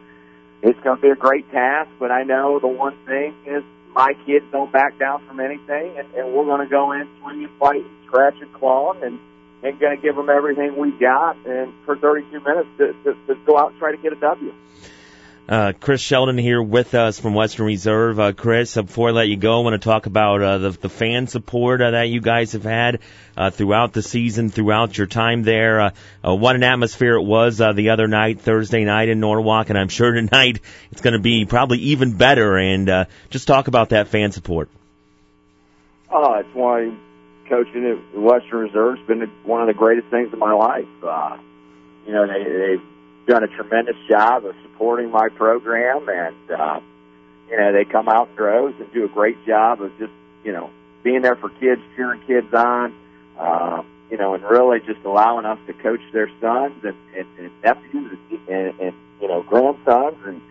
it's 0.61 0.79
going 0.81 0.97
to 0.97 1.01
be 1.01 1.09
a 1.09 1.15
great 1.15 1.49
task, 1.51 1.89
but 1.99 2.11
I 2.11 2.23
know 2.23 2.59
the 2.59 2.67
one 2.67 2.95
thing 3.05 3.35
is 3.45 3.63
my 3.93 4.13
kids 4.25 4.45
don't 4.51 4.71
back 4.71 4.97
down 4.99 5.25
from 5.27 5.39
anything, 5.39 5.97
and, 5.97 6.13
and 6.15 6.33
we're 6.33 6.45
going 6.45 6.61
to 6.61 6.69
go 6.69 6.91
in 6.91 7.07
swinging, 7.21 7.49
fighting, 7.59 7.89
scratching, 8.05 8.49
clawing, 8.53 9.01
and, 9.01 9.01
claw, 9.01 9.07
and 9.07 9.19
and 9.65 9.79
going 9.79 9.95
to 9.95 10.01
give 10.01 10.15
them 10.15 10.29
everything 10.29 10.77
we 10.77 10.91
got 10.91 11.37
and 11.45 11.73
for 11.85 11.97
32 11.97 12.39
minutes 12.41 12.69
to, 12.77 12.93
to, 13.03 13.17
to 13.27 13.35
go 13.45 13.57
out 13.57 13.71
and 13.71 13.79
try 13.79 13.91
to 13.91 13.97
get 13.97 14.13
a 14.13 14.15
W. 14.15 14.53
Uh, 15.47 15.73
Chris 15.79 16.01
Sheldon 16.01 16.39
here 16.39 16.59
with 16.59 16.95
us 16.95 17.19
from 17.19 17.35
Western 17.35 17.67
Reserve. 17.67 18.19
Uh, 18.19 18.31
Chris, 18.31 18.75
uh, 18.77 18.81
before 18.81 19.09
I 19.09 19.11
let 19.11 19.27
you 19.27 19.37
go, 19.37 19.59
I 19.59 19.63
want 19.63 19.79
to 19.79 19.87
talk 19.87 20.07
about 20.07 20.41
uh, 20.41 20.57
the, 20.57 20.69
the 20.71 20.89
fan 20.89 21.27
support 21.27 21.83
uh, 21.83 21.91
that 21.91 22.09
you 22.09 22.19
guys 22.19 22.53
have 22.53 22.63
had 22.63 23.01
uh, 23.37 23.51
throughout 23.51 23.93
the 23.93 24.01
season, 24.01 24.49
throughout 24.49 24.97
your 24.97 25.05
time 25.05 25.43
there. 25.43 25.81
Uh, 25.81 25.89
uh, 26.27 26.33
what 26.33 26.55
an 26.55 26.63
atmosphere 26.63 27.13
it 27.13 27.21
was 27.21 27.61
uh, 27.61 27.73
the 27.73 27.91
other 27.91 28.07
night, 28.07 28.41
Thursday 28.41 28.85
night 28.85 29.07
in 29.07 29.19
Norwalk, 29.19 29.69
and 29.69 29.77
I'm 29.77 29.89
sure 29.89 30.11
tonight 30.13 30.61
it's 30.91 31.01
going 31.01 31.13
to 31.13 31.19
be 31.19 31.45
probably 31.45 31.77
even 31.77 32.17
better. 32.17 32.57
And 32.57 32.89
uh, 32.89 33.05
just 33.29 33.47
talk 33.47 33.67
about 33.67 33.89
that 33.89 34.07
fan 34.07 34.31
support. 34.31 34.71
Oh, 36.09 36.33
it's 36.39 36.55
why 36.55 36.91
coaching 37.49 37.85
at 37.85 38.19
Western 38.19 38.61
Reserve's 38.61 39.05
been 39.05 39.21
one 39.43 39.61
of 39.61 39.67
the 39.67 39.75
greatest 39.75 40.07
things 40.07 40.33
in 40.33 40.39
my 40.39 40.53
life. 40.53 40.87
Uh, 41.03 41.37
you 42.07 42.13
know, 42.13 42.25
they, 42.25 42.43
they've 42.43 42.94
done 43.25 43.43
a 43.43 43.47
tremendous 43.47 43.95
job 44.07 44.45
of 44.45 44.55
supporting 44.63 45.11
my 45.11 45.29
program, 45.29 46.07
and 46.09 46.51
uh, 46.51 46.79
you 47.49 47.57
know 47.57 47.73
they 47.73 47.85
come 47.85 48.07
out 48.07 48.29
in 48.29 48.35
droves 48.35 48.75
and 48.79 48.91
do 48.93 49.05
a 49.05 49.09
great 49.09 49.43
job 49.45 49.81
of 49.81 49.91
just 49.97 50.13
you 50.43 50.51
know 50.51 50.69
being 51.03 51.21
there 51.21 51.35
for 51.35 51.49
kids, 51.49 51.81
cheering 51.95 52.21
kids 52.25 52.51
on, 52.53 52.93
uh, 53.37 53.83
you 54.09 54.17
know, 54.17 54.33
and 54.33 54.43
really 54.43 54.79
just 54.79 55.03
allowing 55.05 55.45
us 55.45 55.59
to 55.67 55.73
coach 55.73 56.01
their 56.11 56.29
sons 56.41 56.83
and, 56.83 56.95
and, 57.15 57.27
and 57.37 57.51
nephews 57.63 58.17
and, 58.31 58.49
and, 58.49 58.79
and 58.79 58.95
you 59.21 59.27
know 59.27 59.43
grandsons 59.43 60.17
and 60.25 60.41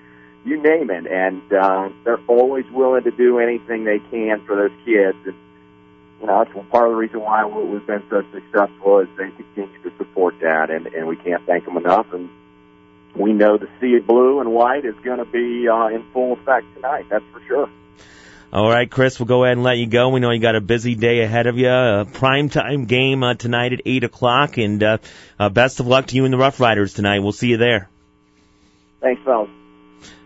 you 0.44 0.60
name 0.62 0.90
it, 0.90 1.06
and 1.06 1.42
uh, 1.52 1.88
they're 2.04 2.20
always 2.28 2.66
willing 2.70 3.04
to 3.04 3.10
do 3.10 3.38
anything 3.38 3.84
they 3.84 3.98
can 4.10 4.44
for 4.44 4.56
those 4.56 4.78
kids. 4.84 5.16
And 5.24 5.34
you 6.20 6.26
know, 6.26 6.44
that's 6.44 6.68
part 6.70 6.86
of 6.86 6.92
the 6.92 6.96
reason 6.96 7.20
why 7.20 7.44
we've 7.46 7.86
been 7.86 8.02
so 8.10 8.22
successful 8.32 8.98
is 9.00 9.08
they 9.16 9.30
continue 9.30 9.82
to 9.82 9.92
support 9.96 10.34
that, 10.40 10.70
and, 10.70 10.86
and 10.86 11.06
we 11.06 11.16
can't 11.16 11.44
thank 11.46 11.64
them 11.64 11.76
enough. 11.76 12.12
And 12.12 12.28
we 13.16 13.32
know 13.32 13.56
the 13.56 13.68
sea 13.80 13.96
of 13.96 14.06
blue 14.06 14.40
and 14.40 14.52
white 14.52 14.84
is 14.84 14.94
going 15.04 15.18
to 15.18 15.24
be 15.24 15.68
uh, 15.68 15.86
in 15.88 16.04
full 16.12 16.32
effect 16.32 16.66
tonight. 16.74 17.06
That's 17.10 17.24
for 17.32 17.40
sure. 17.46 17.70
All 18.52 18.70
right, 18.70 18.88
Chris, 18.88 19.18
we'll 19.18 19.26
go 19.26 19.42
ahead 19.42 19.56
and 19.56 19.64
let 19.64 19.78
you 19.78 19.86
go. 19.86 20.10
We 20.10 20.20
know 20.20 20.30
you 20.30 20.38
got 20.38 20.54
a 20.54 20.60
busy 20.60 20.94
day 20.94 21.22
ahead 21.22 21.48
of 21.48 21.58
you. 21.58 21.68
A 21.68 22.04
prime 22.04 22.48
time 22.48 22.84
game 22.84 23.24
uh, 23.24 23.34
tonight 23.34 23.72
at 23.72 23.80
8 23.84 24.04
o'clock, 24.04 24.58
and 24.58 24.80
uh, 24.80 24.98
uh, 25.40 25.48
best 25.48 25.80
of 25.80 25.88
luck 25.88 26.06
to 26.06 26.16
you 26.16 26.24
and 26.24 26.32
the 26.32 26.38
Rough 26.38 26.60
Riders 26.60 26.94
tonight. 26.94 27.18
We'll 27.18 27.32
see 27.32 27.48
you 27.48 27.56
there. 27.56 27.88
Thanks, 29.00 29.20
fellas. 29.24 29.50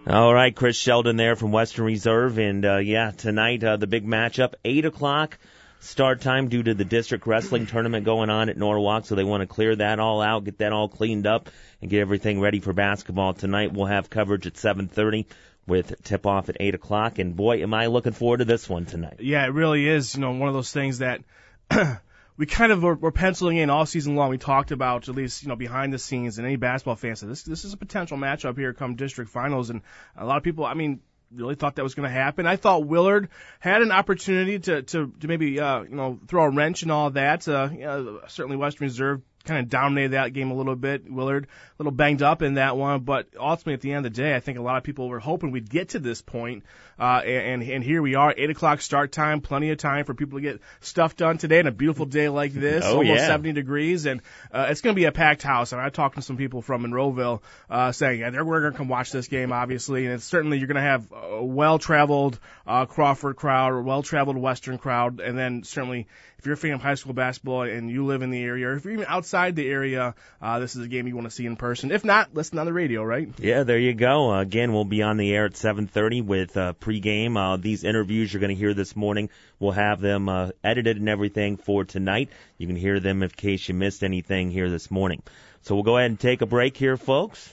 All 0.07 0.33
right, 0.33 0.55
Chris 0.55 0.77
Sheldon 0.77 1.17
there 1.17 1.37
from 1.37 1.53
Western 1.53 1.87
Reserve, 1.87 2.39
and 2.39 2.65
uh, 2.65 2.77
yeah, 2.79 3.13
tonight 3.13 3.65
uh, 3.65 3.77
the 3.77 3.87
big 3.87 4.07
matchup, 4.07 4.55
eight 4.65 4.85
o'clock 4.85 5.39
start 5.81 6.21
time 6.21 6.49
due 6.49 6.63
to 6.63 6.75
the 6.75 6.85
district 6.85 7.27
wrestling 7.27 7.67
tournament 7.67 8.05
going 8.05 8.31
on 8.31 8.49
at 8.49 8.57
Norwalk, 8.57 9.07
so 9.07 9.15
they 9.15 9.25
want 9.25 9.43
to 9.43 9.47
clear 9.47 9.77
that 9.77 10.01
all 10.01 10.21
out, 10.21 10.45
get 10.45 10.59
that 10.59 10.73
all 10.73 10.89
cleaned 10.89 11.27
up, 11.27 11.51
and 11.81 11.91
get 11.91 12.01
everything 12.01 12.41
ready 12.41 12.61
for 12.61 12.73
basketball 12.73 13.35
tonight. 13.35 13.73
We'll 13.73 13.87
have 13.87 14.11
coverage 14.11 14.47
at 14.47 14.55
7:30 14.55 15.27
with 15.67 16.03
tip 16.03 16.27
off 16.27 16.49
at 16.49 16.57
eight 16.61 16.75
o'clock, 16.75 17.19
and 17.19 17.37
boy, 17.37 17.63
am 17.63 17.75
I 17.75 17.87
looking 17.87 18.13
forward 18.13 18.39
to 18.39 18.45
this 18.45 18.69
one 18.69 18.87
tonight. 18.87 19.17
Yeah, 19.21 19.45
it 19.45 19.53
really 19.53 19.87
is. 19.87 20.15
You 20.15 20.23
know, 20.23 20.33
one 20.33 20.49
of 20.49 20.55
those 20.55 20.73
things 20.73 20.99
that. 20.99 21.23
we 22.39 22.47
kind 22.47 22.71
of 22.71 22.83
were, 22.83 22.95
were 22.95 23.11
penciling 23.11 23.57
in 23.57 23.69
all 23.69 23.85
season 23.85 24.15
long. 24.15 24.31
We 24.31 24.39
talked 24.39 24.71
about 24.71 25.09
at 25.09 25.15
least 25.15 25.43
you 25.43 25.49
know 25.49 25.57
behind 25.57 25.93
the 25.93 25.99
scenes, 25.99 26.39
and 26.39 26.47
any 26.47 26.57
basketball 26.57 26.95
fans 26.95 27.21
said 27.21 27.29
this 27.29 27.43
this 27.43 27.65
is 27.65 27.73
a 27.73 27.77
potential 27.77 28.17
matchup 28.17 28.57
here 28.57 28.73
come 28.73 28.95
district 28.95 29.31
finals, 29.31 29.71
and 29.71 29.83
a 30.17 30.25
lot 30.25 30.39
of 30.39 30.45
people. 30.45 30.65
I 30.65 30.75
mean, 30.75 31.01
really 31.35 31.55
thought 31.55 31.77
that 31.77 31.83
was 31.83 31.95
going 31.95 32.09
to 32.09 32.15
happen. 32.15 32.47
I 32.47 32.57
thought 32.57 32.87
Willard 32.87 33.29
had 33.61 33.83
an 33.83 33.93
opportunity 33.93 34.59
to 34.61 34.83
to, 34.83 35.13
to 35.21 35.29
maybe 35.29 35.61
uh, 35.61 35.83
you 35.83 35.95
know 35.95 36.19
throw 36.29 36.45
a 36.45 36.51
wrench 36.51 36.83
and 36.83 36.93
all 36.93 37.11
that. 37.11 37.47
Uh, 37.49 37.69
you 37.73 37.81
know, 37.81 38.21
certainly 38.29 38.57
Western 38.57 38.87
Reserve 38.87 39.23
kind 39.45 39.61
of 39.61 39.69
dominated 39.71 40.13
that 40.13 40.33
game 40.33 40.51
a 40.51 40.55
little 40.55 40.77
bit. 40.77 41.11
Willard 41.11 41.45
a 41.47 41.83
little 41.83 41.93
banged 41.93 42.23
up 42.23 42.43
in 42.43 42.55
that 42.55 42.77
one, 42.77 43.01
but 43.01 43.29
ultimately 43.39 43.75
at 43.75 43.81
the 43.81 43.93
end 43.93 44.05
of 44.05 44.13
the 44.13 44.23
day, 44.23 44.35
I 44.35 44.41
think 44.41 44.59
a 44.59 44.63
lot 44.63 44.77
of 44.77 44.85
people 44.85 45.09
were 45.09 45.21
hoping 45.21 45.51
we'd 45.51 45.71
get 45.71 45.91
to 45.91 45.99
this 45.99 46.21
point. 46.21 46.65
Uh, 46.99 47.21
and, 47.25 47.63
and 47.63 47.85
here 47.85 48.03
we 48.03 48.17
are, 48.17 48.35
eight 48.37 48.51
o'clock 48.51 48.81
start 48.81 49.13
time, 49.13 49.41
plenty 49.41 49.71
of 49.71 49.79
time 49.79 50.05
for 50.05 50.15
people 50.15 50.39
to 50.39 50.43
get 50.43 50.61
stuff 50.81 51.15
done 51.15 51.39
today 51.39 51.61
on 51.61 51.69
a 51.69 51.71
beautiful 51.71 52.07
day 52.07 52.29
like 52.29 52.53
this, 52.53 52.85
Oh, 52.85 52.97
almost 52.99 53.21
yeah. 53.21 53.27
70 53.29 53.53
degrees, 53.53 54.05
and 54.05 54.21
uh, 54.53 54.67
it's 54.69 54.81
going 54.81 54.97
to 54.97 54.99
be 54.99 55.05
a 55.05 55.13
packed 55.13 55.45
house. 55.45 55.71
And 55.71 55.81
I 55.81 55.91
talked 55.91 56.17
to 56.17 56.23
some 56.23 56.37
people 56.37 56.61
from 56.61 56.83
Monroeville 56.83 57.41
uh, 57.71 57.93
saying, 57.93 58.19
yeah, 58.21 58.31
they're 58.31 58.45
we're 58.45 58.63
going 58.63 58.73
to 58.73 58.79
come 58.79 58.89
watch 58.89 59.13
this 59.13 59.29
game, 59.29 59.53
obviously, 59.53 60.07
and 60.07 60.15
it's 60.15 60.25
certainly 60.25 60.59
you're 60.59 60.67
going 60.67 60.75
to 60.75 60.81
have 60.81 61.07
a 61.13 61.45
well-traveled 61.45 62.41
uh, 62.67 62.87
Crawford 62.87 63.37
crowd, 63.37 63.73
or 63.73 63.83
well-traveled 63.83 64.37
Western 64.37 64.79
crowd, 64.79 65.21
and 65.21 65.39
then 65.39 65.63
certainly 65.63 66.09
if 66.39 66.47
you're 66.47 66.55
a 66.55 66.57
fan 66.57 66.73
of 66.73 66.81
high 66.81 66.95
school 66.95 67.15
basketball 67.15 67.63
and 67.63 67.91
you 67.91 68.07
live 68.07 68.23
in 68.23 68.31
the 68.31 68.41
area, 68.41 68.69
or 68.69 68.75
if 68.75 68.85
you're 68.85 68.95
even 68.95 69.07
outside 69.09 69.57
the 69.57 69.69
area, 69.69 70.15
uh, 70.41 70.61
this 70.61 70.77
is 70.77 70.85
a 70.85 70.89
game 70.89 71.09
you 71.09 71.17
want 71.17 71.27
to 71.27 71.35
see 71.35 71.47
in 71.47 71.57
person. 71.57 71.91
If 71.91 72.05
not, 72.05 72.33
listen 72.33 72.59
on 72.59 72.67
the 72.67 72.73
radio, 72.73 73.03
right? 73.03 73.29
Yeah, 73.39 73.65
there 73.65 73.79
you 73.79 73.93
go. 73.93 74.31
Uh, 74.33 74.41
again, 74.41 74.73
we'll 74.73 74.85
be 74.85 75.03
on 75.03 75.17
the 75.17 75.35
air 75.35 75.47
at 75.47 75.55
7:30 75.55 76.25
with 76.25 76.57
uh, 76.57 76.75
pregame. 76.75 77.37
Uh, 77.37 77.57
these 77.57 77.83
interviews 77.83 78.33
you're 78.33 78.41
going 78.41 78.55
to 78.55 78.59
hear 78.61 78.73
this 78.73 78.95
morning, 78.95 79.31
we'll 79.59 79.73
have 79.73 80.01
them 80.01 80.29
uh, 80.29 80.51
edited 80.63 80.97
and 80.97 81.09
everything 81.09 81.57
for 81.57 81.85
tonight. 81.85 82.29
You 82.57 82.69
can 82.69 82.77
hear 82.77 83.01
them 83.01 83.23
in 83.23 83.31
case 83.31 83.69
you 83.69 83.75
missed 83.75 84.05
anything 84.05 84.51
here 84.51 84.71
this 84.71 84.91
morning. 84.91 85.23
So 85.63 85.75
we'll 85.75 85.85
go 85.85 85.99
ahead 85.99 86.11
and 86.11 86.21
take 86.21 86.41
a 86.41 86.47
break 86.47 86.77
here, 86.77 86.97
folks. 86.97 87.53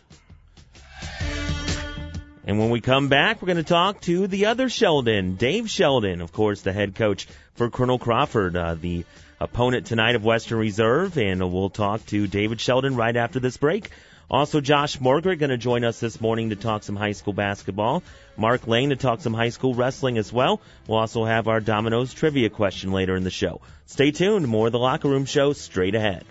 And 2.47 2.59
when 2.59 2.69
we 2.69 2.79
come 2.79 3.07
back, 3.07 3.41
we're 3.41 3.47
going 3.47 3.57
to 3.57 3.63
talk 3.63 4.01
to 4.01 4.27
the 4.27 4.45
other 4.45 4.69
Sheldon, 4.69 5.35
Dave 5.35 5.67
Sheldon, 5.67 6.21
of 6.21 6.31
course, 6.31 6.61
the 6.61 6.71
head 6.71 6.93
coach 6.93 7.27
for 7.55 7.71
Colonel 7.71 7.97
Crawford, 7.97 8.55
uh, 8.55 8.75
the 8.75 9.03
opponent 9.39 9.87
tonight 9.87 10.15
of 10.15 10.23
Western 10.23 10.59
Reserve, 10.59 11.17
and 11.17 11.51
we'll 11.51 11.71
talk 11.71 12.05
to 12.07 12.27
David 12.27 12.61
Sheldon 12.61 12.95
right 12.95 13.15
after 13.15 13.39
this 13.39 13.57
break. 13.57 13.89
Also, 14.29 14.61
Josh 14.61 14.99
Morgert 14.99 15.39
going 15.39 15.49
to 15.49 15.57
join 15.57 15.83
us 15.83 15.99
this 15.99 16.21
morning 16.21 16.51
to 16.51 16.55
talk 16.55 16.83
some 16.83 16.95
high 16.95 17.13
school 17.13 17.33
basketball. 17.33 18.03
Mark 18.37 18.67
Lane 18.67 18.89
to 18.89 18.95
talk 18.95 19.21
some 19.21 19.33
high 19.33 19.49
school 19.49 19.73
wrestling 19.73 20.19
as 20.19 20.31
well. 20.31 20.61
We'll 20.87 20.99
also 20.99 21.25
have 21.25 21.47
our 21.47 21.59
Domino's 21.59 22.13
trivia 22.13 22.49
question 22.51 22.91
later 22.91 23.15
in 23.15 23.23
the 23.23 23.31
show. 23.31 23.61
Stay 23.87 24.11
tuned. 24.11 24.47
More 24.47 24.67
of 24.67 24.71
the 24.71 24.79
Locker 24.79 25.09
Room 25.09 25.25
Show 25.25 25.53
straight 25.53 25.95
ahead. 25.95 26.25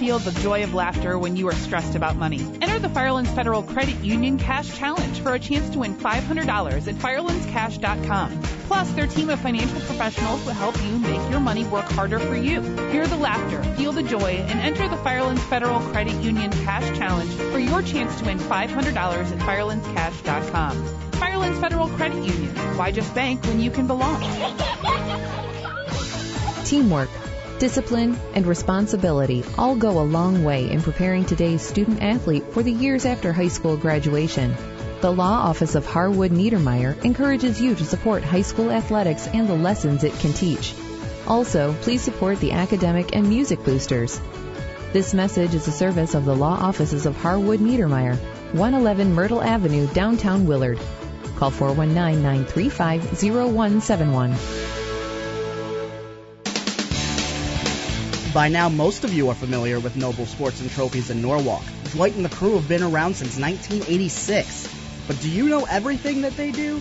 Feel 0.00 0.18
the 0.18 0.40
joy 0.40 0.64
of 0.64 0.72
laughter 0.72 1.18
when 1.18 1.36
you 1.36 1.46
are 1.46 1.54
stressed 1.54 1.94
about 1.94 2.16
money. 2.16 2.40
Enter 2.62 2.78
the 2.78 2.88
Firelands 2.88 3.30
Federal 3.32 3.62
Credit 3.62 3.96
Union 3.96 4.38
Cash 4.38 4.78
Challenge 4.78 5.20
for 5.20 5.34
a 5.34 5.38
chance 5.38 5.68
to 5.74 5.80
win 5.80 5.94
$500 5.94 6.88
at 6.88 6.94
firelandscash.com. 6.94 8.42
Plus, 8.66 8.90
their 8.92 9.06
team 9.06 9.28
of 9.28 9.38
financial 9.40 9.78
professionals 9.80 10.42
will 10.46 10.54
help 10.54 10.74
you 10.82 10.98
make 10.98 11.30
your 11.30 11.38
money 11.38 11.64
work 11.64 11.84
harder 11.84 12.18
for 12.18 12.34
you. 12.34 12.62
Hear 12.88 13.06
the 13.06 13.18
laughter, 13.18 13.62
feel 13.74 13.92
the 13.92 14.02
joy, 14.02 14.42
and 14.48 14.58
enter 14.60 14.88
the 14.88 14.96
Firelands 14.96 15.42
Federal 15.44 15.80
Credit 15.90 16.14
Union 16.22 16.50
Cash 16.50 16.96
Challenge 16.96 17.30
for 17.52 17.58
your 17.58 17.82
chance 17.82 18.18
to 18.20 18.24
win 18.24 18.38
$500 18.38 18.96
at 18.96 19.38
firelandscash.com. 19.40 20.82
Firelands 21.12 21.60
Federal 21.60 21.88
Credit 21.88 22.24
Union. 22.24 22.56
Why 22.78 22.90
just 22.90 23.14
bank 23.14 23.44
when 23.44 23.60
you 23.60 23.70
can 23.70 23.86
belong? 23.86 24.22
Teamwork, 26.64 27.10
discipline, 27.60 28.18
and 28.34 28.46
responsibility 28.46 29.44
all 29.56 29.76
go 29.76 30.00
a 30.00 30.10
long 30.18 30.42
way 30.42 30.68
in 30.68 30.80
preparing 30.82 31.24
today's 31.24 31.62
student 31.62 32.02
athlete 32.02 32.44
for 32.52 32.64
the 32.64 32.72
years 32.72 33.04
after 33.04 33.32
high 33.32 33.48
school 33.48 33.76
graduation. 33.76 34.56
The 35.02 35.12
Law 35.12 35.48
Office 35.48 35.74
of 35.74 35.86
Harwood 35.86 36.32
Niedermeyer 36.32 37.04
encourages 37.04 37.60
you 37.60 37.74
to 37.74 37.84
support 37.84 38.24
high 38.24 38.42
school 38.42 38.70
athletics 38.70 39.28
and 39.28 39.46
the 39.46 39.54
lessons 39.54 40.02
it 40.02 40.18
can 40.18 40.32
teach. 40.32 40.74
Also, 41.28 41.74
please 41.82 42.02
support 42.02 42.40
the 42.40 42.52
academic 42.52 43.14
and 43.14 43.28
music 43.28 43.62
boosters. 43.62 44.20
This 44.92 45.14
message 45.14 45.54
is 45.54 45.68
a 45.68 45.72
service 45.72 46.14
of 46.14 46.24
the 46.24 46.34
Law 46.34 46.58
Offices 46.60 47.06
of 47.06 47.16
Harwood 47.16 47.60
Niedermeyer, 47.60 48.16
111 48.52 49.14
Myrtle 49.14 49.42
Avenue, 49.42 49.86
downtown 49.88 50.46
Willard. 50.46 50.80
Call 51.36 51.50
419 51.50 52.22
935 52.22 53.22
0171. 53.22 54.79
By 58.32 58.48
now, 58.48 58.68
most 58.68 59.02
of 59.02 59.12
you 59.12 59.28
are 59.30 59.34
familiar 59.34 59.80
with 59.80 59.96
Noble 59.96 60.24
Sports 60.24 60.60
and 60.60 60.70
Trophies 60.70 61.10
in 61.10 61.20
Norwalk. 61.20 61.64
Dwight 61.90 62.14
and 62.14 62.24
the 62.24 62.28
crew 62.28 62.54
have 62.54 62.68
been 62.68 62.84
around 62.84 63.14
since 63.14 63.36
1986. 63.36 64.68
But 65.08 65.20
do 65.20 65.28
you 65.28 65.48
know 65.48 65.64
everything 65.64 66.22
that 66.22 66.36
they 66.36 66.52
do? 66.52 66.80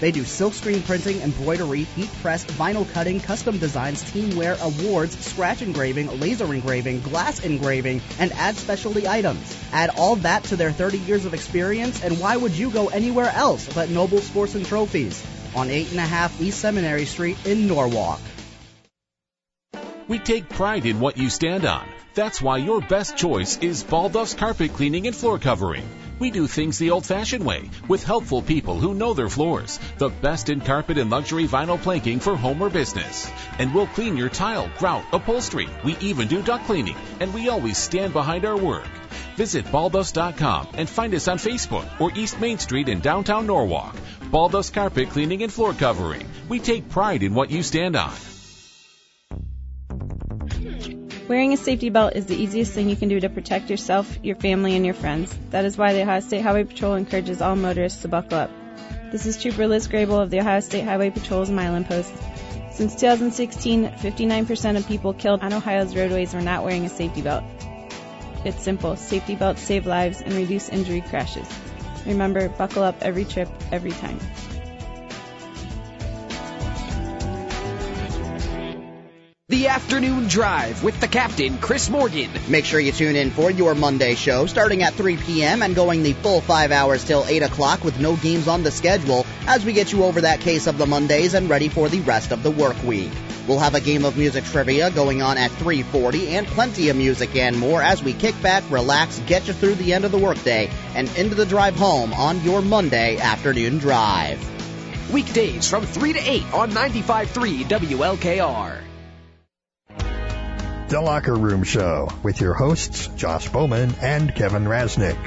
They 0.00 0.10
do 0.10 0.22
silkscreen 0.22 0.84
printing, 0.84 1.20
embroidery, 1.20 1.84
heat 1.84 2.10
press, 2.20 2.44
vinyl 2.44 2.90
cutting, 2.92 3.20
custom 3.20 3.58
designs, 3.58 4.02
teamwear, 4.10 4.58
awards, 4.60 5.16
scratch 5.24 5.62
engraving, 5.62 6.18
laser 6.18 6.52
engraving, 6.52 7.02
glass 7.02 7.44
engraving, 7.44 8.02
and 8.18 8.32
add 8.32 8.56
specialty 8.56 9.06
items. 9.06 9.56
Add 9.72 9.90
all 9.90 10.16
that 10.16 10.42
to 10.44 10.56
their 10.56 10.72
30 10.72 10.98
years 10.98 11.26
of 11.26 11.32
experience, 11.32 12.02
and 12.02 12.18
why 12.18 12.36
would 12.36 12.58
you 12.58 12.72
go 12.72 12.88
anywhere 12.88 13.30
else 13.32 13.72
but 13.72 13.88
Noble 13.88 14.18
Sports 14.18 14.56
and 14.56 14.66
Trophies? 14.66 15.24
On 15.54 15.68
8.5 15.68 16.40
East 16.40 16.58
Seminary 16.58 17.04
Street 17.04 17.36
in 17.46 17.68
Norwalk. 17.68 18.20
We 20.08 20.18
take 20.18 20.48
pride 20.48 20.86
in 20.86 21.00
what 21.00 21.18
you 21.18 21.28
stand 21.28 21.66
on. 21.66 21.86
That's 22.14 22.40
why 22.40 22.56
your 22.56 22.80
best 22.80 23.18
choice 23.18 23.58
is 23.58 23.84
Balduff's 23.84 24.32
Carpet 24.32 24.72
Cleaning 24.72 25.06
and 25.06 25.14
Floor 25.14 25.38
Covering. 25.38 25.86
We 26.18 26.30
do 26.30 26.46
things 26.46 26.78
the 26.78 26.92
old 26.92 27.04
fashioned 27.04 27.44
way 27.44 27.68
with 27.88 28.04
helpful 28.04 28.40
people 28.40 28.80
who 28.80 28.94
know 28.94 29.12
their 29.12 29.28
floors. 29.28 29.78
The 29.98 30.08
best 30.08 30.48
in 30.48 30.62
carpet 30.62 30.96
and 30.96 31.10
luxury 31.10 31.46
vinyl 31.46 31.78
planking 31.78 32.20
for 32.20 32.36
home 32.36 32.62
or 32.62 32.70
business. 32.70 33.30
And 33.58 33.74
we'll 33.74 33.86
clean 33.88 34.16
your 34.16 34.30
tile, 34.30 34.70
grout, 34.78 35.04
upholstery. 35.12 35.68
We 35.84 35.94
even 36.00 36.26
do 36.26 36.40
duct 36.40 36.64
cleaning. 36.64 36.96
And 37.20 37.34
we 37.34 37.50
always 37.50 37.76
stand 37.76 38.14
behind 38.14 38.46
our 38.46 38.56
work. 38.56 38.88
Visit 39.36 39.66
balduffs.com 39.66 40.68
and 40.72 40.88
find 40.88 41.14
us 41.14 41.28
on 41.28 41.36
Facebook 41.36 42.00
or 42.00 42.10
East 42.14 42.40
Main 42.40 42.58
Street 42.58 42.88
in 42.88 43.00
downtown 43.00 43.46
Norwalk. 43.46 43.94
Balduffs 44.30 44.72
Carpet 44.72 45.10
Cleaning 45.10 45.42
and 45.42 45.52
Floor 45.52 45.74
Covering. 45.74 46.26
We 46.48 46.60
take 46.60 46.88
pride 46.88 47.22
in 47.22 47.34
what 47.34 47.50
you 47.50 47.62
stand 47.62 47.94
on. 47.94 48.14
Wearing 51.28 51.52
a 51.52 51.58
safety 51.58 51.90
belt 51.90 52.16
is 52.16 52.24
the 52.24 52.42
easiest 52.42 52.72
thing 52.72 52.88
you 52.88 52.96
can 52.96 53.10
do 53.10 53.20
to 53.20 53.28
protect 53.28 53.68
yourself, 53.68 54.18
your 54.22 54.36
family, 54.36 54.74
and 54.76 54.84
your 54.86 54.94
friends. 54.94 55.36
That 55.50 55.66
is 55.66 55.76
why 55.76 55.92
the 55.92 56.00
Ohio 56.00 56.20
State 56.20 56.40
Highway 56.40 56.64
Patrol 56.64 56.94
encourages 56.94 57.42
all 57.42 57.54
motorists 57.54 58.00
to 58.00 58.08
buckle 58.08 58.38
up. 58.38 58.50
This 59.12 59.26
is 59.26 59.36
Trooper 59.36 59.66
Liz 59.66 59.88
Grable 59.88 60.22
of 60.22 60.30
the 60.30 60.40
Ohio 60.40 60.60
State 60.60 60.84
Highway 60.84 61.10
Patrol's 61.10 61.50
Milan 61.50 61.84
Post. 61.84 62.14
Since 62.72 62.98
2016, 62.98 63.88
59% 63.90 64.76
of 64.78 64.88
people 64.88 65.12
killed 65.12 65.42
on 65.42 65.52
Ohio's 65.52 65.94
roadways 65.94 66.32
were 66.32 66.40
not 66.40 66.64
wearing 66.64 66.86
a 66.86 66.88
safety 66.88 67.20
belt. 67.20 67.44
It's 68.46 68.62
simple. 68.62 68.96
Safety 68.96 69.34
belts 69.34 69.60
save 69.60 69.86
lives 69.86 70.22
and 70.22 70.32
reduce 70.32 70.70
injury 70.70 71.02
crashes. 71.02 71.46
Remember, 72.06 72.48
buckle 72.48 72.84
up 72.84 73.02
every 73.02 73.26
trip, 73.26 73.50
every 73.70 73.90
time. 73.90 74.18
The 79.50 79.68
Afternoon 79.68 80.28
Drive 80.28 80.84
with 80.84 81.00
the 81.00 81.08
captain, 81.08 81.56
Chris 81.56 81.88
Morgan. 81.88 82.30
Make 82.48 82.66
sure 82.66 82.78
you 82.78 82.92
tune 82.92 83.16
in 83.16 83.30
for 83.30 83.50
your 83.50 83.74
Monday 83.74 84.14
show 84.14 84.44
starting 84.44 84.82
at 84.82 84.92
3 84.92 85.16
p.m. 85.16 85.62
and 85.62 85.74
going 85.74 86.02
the 86.02 86.12
full 86.12 86.42
five 86.42 86.70
hours 86.70 87.02
till 87.02 87.24
8 87.24 87.44
o'clock 87.44 87.82
with 87.82 87.98
no 87.98 88.14
games 88.16 88.46
on 88.46 88.62
the 88.62 88.70
schedule 88.70 89.24
as 89.46 89.64
we 89.64 89.72
get 89.72 89.90
you 89.90 90.04
over 90.04 90.20
that 90.20 90.40
case 90.42 90.66
of 90.66 90.76
the 90.76 90.84
Mondays 90.84 91.32
and 91.32 91.48
ready 91.48 91.70
for 91.70 91.88
the 91.88 92.00
rest 92.00 92.30
of 92.30 92.42
the 92.42 92.50
work 92.50 92.76
week. 92.82 93.10
We'll 93.46 93.58
have 93.58 93.74
a 93.74 93.80
game 93.80 94.04
of 94.04 94.18
music 94.18 94.44
trivia 94.44 94.90
going 94.90 95.22
on 95.22 95.38
at 95.38 95.50
3:40 95.52 96.28
and 96.32 96.46
plenty 96.46 96.90
of 96.90 96.96
music 96.96 97.34
and 97.34 97.58
more 97.58 97.82
as 97.82 98.02
we 98.02 98.12
kick 98.12 98.38
back, 98.42 98.64
relax, 98.70 99.18
get 99.20 99.46
you 99.46 99.54
through 99.54 99.76
the 99.76 99.94
end 99.94 100.04
of 100.04 100.12
the 100.12 100.18
workday 100.18 100.68
and 100.94 101.08
into 101.16 101.34
the 101.34 101.46
drive 101.46 101.74
home 101.74 102.12
on 102.12 102.44
your 102.44 102.60
Monday 102.60 103.16
afternoon 103.16 103.78
drive. 103.78 104.38
Weekdays 105.10 105.70
from 105.70 105.86
3 105.86 106.12
to 106.12 106.18
8 106.18 106.52
on 106.52 106.70
95.3 106.72 107.64
WLKR. 107.64 108.82
The 110.88 111.02
Locker 111.02 111.34
Room 111.34 111.64
Show 111.64 112.08
with 112.22 112.40
your 112.40 112.54
hosts, 112.54 113.08
Josh 113.08 113.46
Bowman 113.50 113.94
and 114.00 114.34
Kevin 114.34 114.64
Rasnick. 114.64 115.18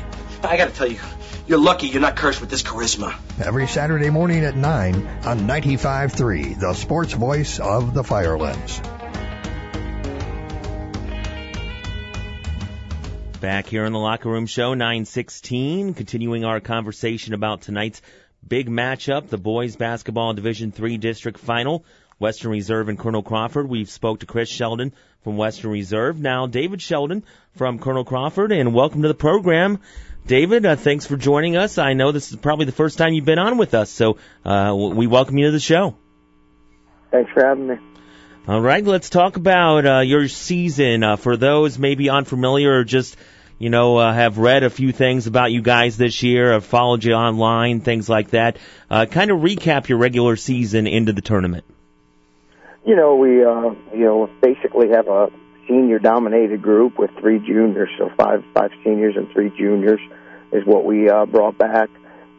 I 0.44 0.58
gotta 0.58 0.72
tell 0.72 0.88
you, 0.88 0.98
you're 1.46 1.60
lucky 1.60 1.88
you're 1.88 2.02
not 2.02 2.16
cursed 2.16 2.42
with 2.42 2.50
this 2.50 2.64
charisma. 2.64 3.14
Every 3.40 3.68
Saturday 3.68 4.10
morning 4.10 4.44
at 4.44 4.56
9 4.56 4.96
on 5.24 5.42
95.3, 5.42 6.60
the 6.60 6.74
sports 6.74 7.14
voice 7.14 7.60
of 7.60 7.94
the 7.94 8.04
Firelands. 8.04 8.82
Back 13.40 13.68
here 13.68 13.86
in 13.86 13.94
the 13.94 14.00
Locker 14.00 14.30
Room 14.30 14.48
Show, 14.48 14.74
916, 14.74 15.94
continuing 15.94 16.44
our 16.44 16.60
conversation 16.60 17.36
about 17.36 17.62
tonight's 17.62 18.02
big 18.48 18.68
matchup, 18.68 19.30
the 19.30 19.38
boys 19.38 19.76
basketball 19.76 20.34
Division 20.34 20.72
Three 20.72 20.98
district 20.98 21.40
final, 21.40 21.86
Western 22.22 22.52
Reserve 22.52 22.88
and 22.88 23.00
Colonel 23.00 23.24
Crawford. 23.24 23.68
We've 23.68 23.90
spoke 23.90 24.20
to 24.20 24.28
Chris 24.28 24.48
Sheldon 24.48 24.94
from 25.24 25.38
Western 25.38 25.72
Reserve. 25.72 26.20
Now 26.20 26.46
David 26.46 26.80
Sheldon 26.80 27.24
from 27.56 27.80
Colonel 27.80 28.06
Crawford, 28.06 28.52
and 28.52 28.76
welcome 28.76 29.02
to 29.02 29.08
the 29.08 29.16
program. 29.16 29.80
David, 30.28 30.64
uh, 30.64 30.76
thanks 30.76 31.08
for 31.08 31.18
joining 31.18 31.58
us. 31.58 31.80
I 31.80 31.94
know 31.94 32.12
this 32.12 32.32
is 32.32 32.38
probably 32.38 32.66
the 32.66 32.74
first 32.74 33.00
time 33.00 33.14
you've 33.14 33.26
been 33.26 33.40
on 33.40 33.58
with 33.58 33.74
us, 33.74 33.90
so 33.90 34.18
uh, 34.46 34.72
we 34.76 35.08
welcome 35.08 35.36
you 35.40 35.48
to 35.48 35.52
the 35.52 35.60
show. 35.60 35.96
Thanks 37.10 37.32
for 37.34 37.44
having 37.44 37.66
me. 37.66 37.76
All 38.48 38.62
right, 38.62 38.86
let's 38.86 39.10
talk 39.10 39.38
about 39.38 39.88
uh, 39.88 40.00
your 40.02 40.28
season. 40.28 41.04
Uh, 41.04 41.16
for 41.16 41.38
those 41.38 41.80
maybe 41.80 42.12
unfamiliar 42.12 42.72
or 42.72 42.84
just, 42.84 43.18
you 43.58 43.72
know, 43.72 43.98
uh, 43.98 44.14
have 44.14 44.38
read 44.38 44.62
a 44.62 44.70
few 44.70 44.92
things 44.92 45.26
about 45.26 45.52
you 45.52 45.64
guys 45.64 45.98
this 45.98 46.22
year, 46.22 46.54
have 46.54 46.66
followed 46.66 47.04
you 47.04 47.14
online, 47.14 47.82
things 47.82 48.08
like 48.08 48.30
that. 48.30 48.58
Uh, 48.92 49.08
kind 49.08 49.32
of 49.32 49.40
recap 49.40 49.90
your 49.90 49.98
regular 49.98 50.36
season 50.36 50.86
into 50.86 51.14
the 51.14 51.22
tournament. 51.22 51.66
You 52.86 52.96
know, 52.96 53.16
we, 53.16 53.44
uh, 53.44 53.76
you 53.94 54.06
know, 54.06 54.30
basically 54.42 54.90
have 54.90 55.08
a 55.08 55.30
senior 55.68 56.00
dominated 56.00 56.62
group 56.62 56.98
with 56.98 57.12
three 57.20 57.40
juniors, 57.40 57.90
so 57.98 58.10
five 58.18 58.44
five 58.54 58.72
seniors 58.84 59.16
and 59.16 59.32
three 59.32 59.52
juniors 59.58 60.00
is 60.52 60.66
what 60.66 60.84
we 60.86 61.10
uh, 61.10 61.26
brought 61.26 61.58
back, 61.58 61.90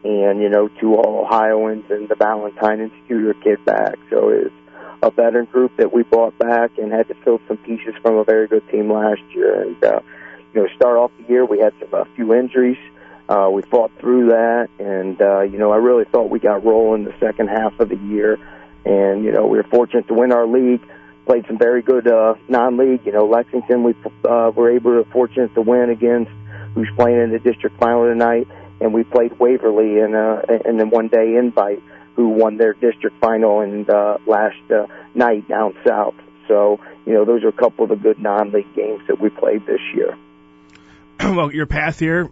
and 0.03 0.41
you 0.41 0.49
know 0.49 0.67
two 0.79 0.95
all 0.95 1.25
Ohioans 1.25 1.85
and 1.89 2.09
the 2.09 2.15
Valentine 2.15 2.81
and 2.81 2.91
Studer 3.05 3.41
kid 3.41 3.63
back. 3.65 3.95
So 4.09 4.29
it's 4.29 4.53
a 5.01 5.11
veteran 5.11 5.45
group 5.45 5.75
that 5.77 5.93
we 5.93 6.03
brought 6.03 6.37
back 6.37 6.77
and 6.77 6.91
had 6.91 7.07
to 7.07 7.15
fill 7.23 7.39
some 7.47 7.57
pieces 7.57 7.93
from 8.01 8.17
a 8.17 8.23
very 8.23 8.47
good 8.47 8.67
team 8.69 8.91
last 8.91 9.21
year. 9.33 9.61
And 9.61 9.83
uh, 9.83 10.01
you 10.53 10.61
know, 10.61 10.67
start 10.75 10.97
off 10.97 11.11
the 11.19 11.31
year 11.31 11.45
we 11.45 11.59
had 11.59 11.73
some, 11.79 11.93
a 11.93 12.05
few 12.15 12.33
injuries. 12.33 12.77
Uh, 13.29 13.49
we 13.49 13.61
fought 13.63 13.91
through 13.99 14.27
that, 14.27 14.67
and 14.79 15.21
uh, 15.21 15.41
you 15.41 15.57
know 15.57 15.71
I 15.71 15.77
really 15.77 16.05
thought 16.05 16.29
we 16.29 16.39
got 16.39 16.65
rolling 16.65 17.05
the 17.05 17.15
second 17.21 17.47
half 17.47 17.79
of 17.79 17.87
the 17.87 17.95
year, 17.95 18.37
and 18.85 19.23
you 19.23 19.31
know 19.31 19.45
we 19.47 19.57
were 19.57 19.63
fortunate 19.63 20.07
to 20.07 20.13
win 20.13 20.31
our 20.31 20.45
league 20.45 20.81
played 21.25 21.45
some 21.47 21.57
very 21.57 21.81
good 21.81 22.07
uh, 22.07 22.35
non-league. 22.47 23.05
You 23.05 23.11
know, 23.11 23.25
Lexington 23.25 23.83
we 23.83 23.95
uh, 24.25 24.51
were 24.55 24.71
able 24.71 25.03
to 25.03 25.09
fortunate 25.11 25.53
to 25.55 25.61
win 25.61 25.89
against 25.89 26.31
who's 26.73 26.89
playing 26.95 27.21
in 27.21 27.31
the 27.31 27.39
district 27.39 27.79
final 27.79 28.05
tonight, 28.05 28.47
and 28.81 28.93
we 28.93 29.03
played 29.03 29.37
Waverly 29.39 29.99
in 29.99 30.15
uh, 30.15 30.41
in 30.65 30.77
the 30.77 30.85
one 30.85 31.07
day 31.07 31.35
invite 31.35 31.81
who 32.15 32.29
won 32.29 32.57
their 32.57 32.73
district 32.73 33.19
final 33.19 33.61
in 33.61 33.89
uh, 33.89 34.17
last 34.27 34.57
uh, 34.71 34.85
night 35.15 35.47
down 35.47 35.75
south. 35.87 36.15
So 36.47 36.79
you 37.05 37.13
know, 37.13 37.25
those 37.25 37.43
are 37.43 37.49
a 37.49 37.53
couple 37.53 37.83
of 37.83 37.89
the 37.89 37.95
good 37.95 38.19
non-league 38.19 38.75
games 38.75 39.01
that 39.07 39.19
we 39.19 39.29
played 39.29 39.65
this 39.65 39.81
year. 39.93 40.17
well, 41.19 41.51
your 41.51 41.65
path 41.65 41.99
here 41.99 42.29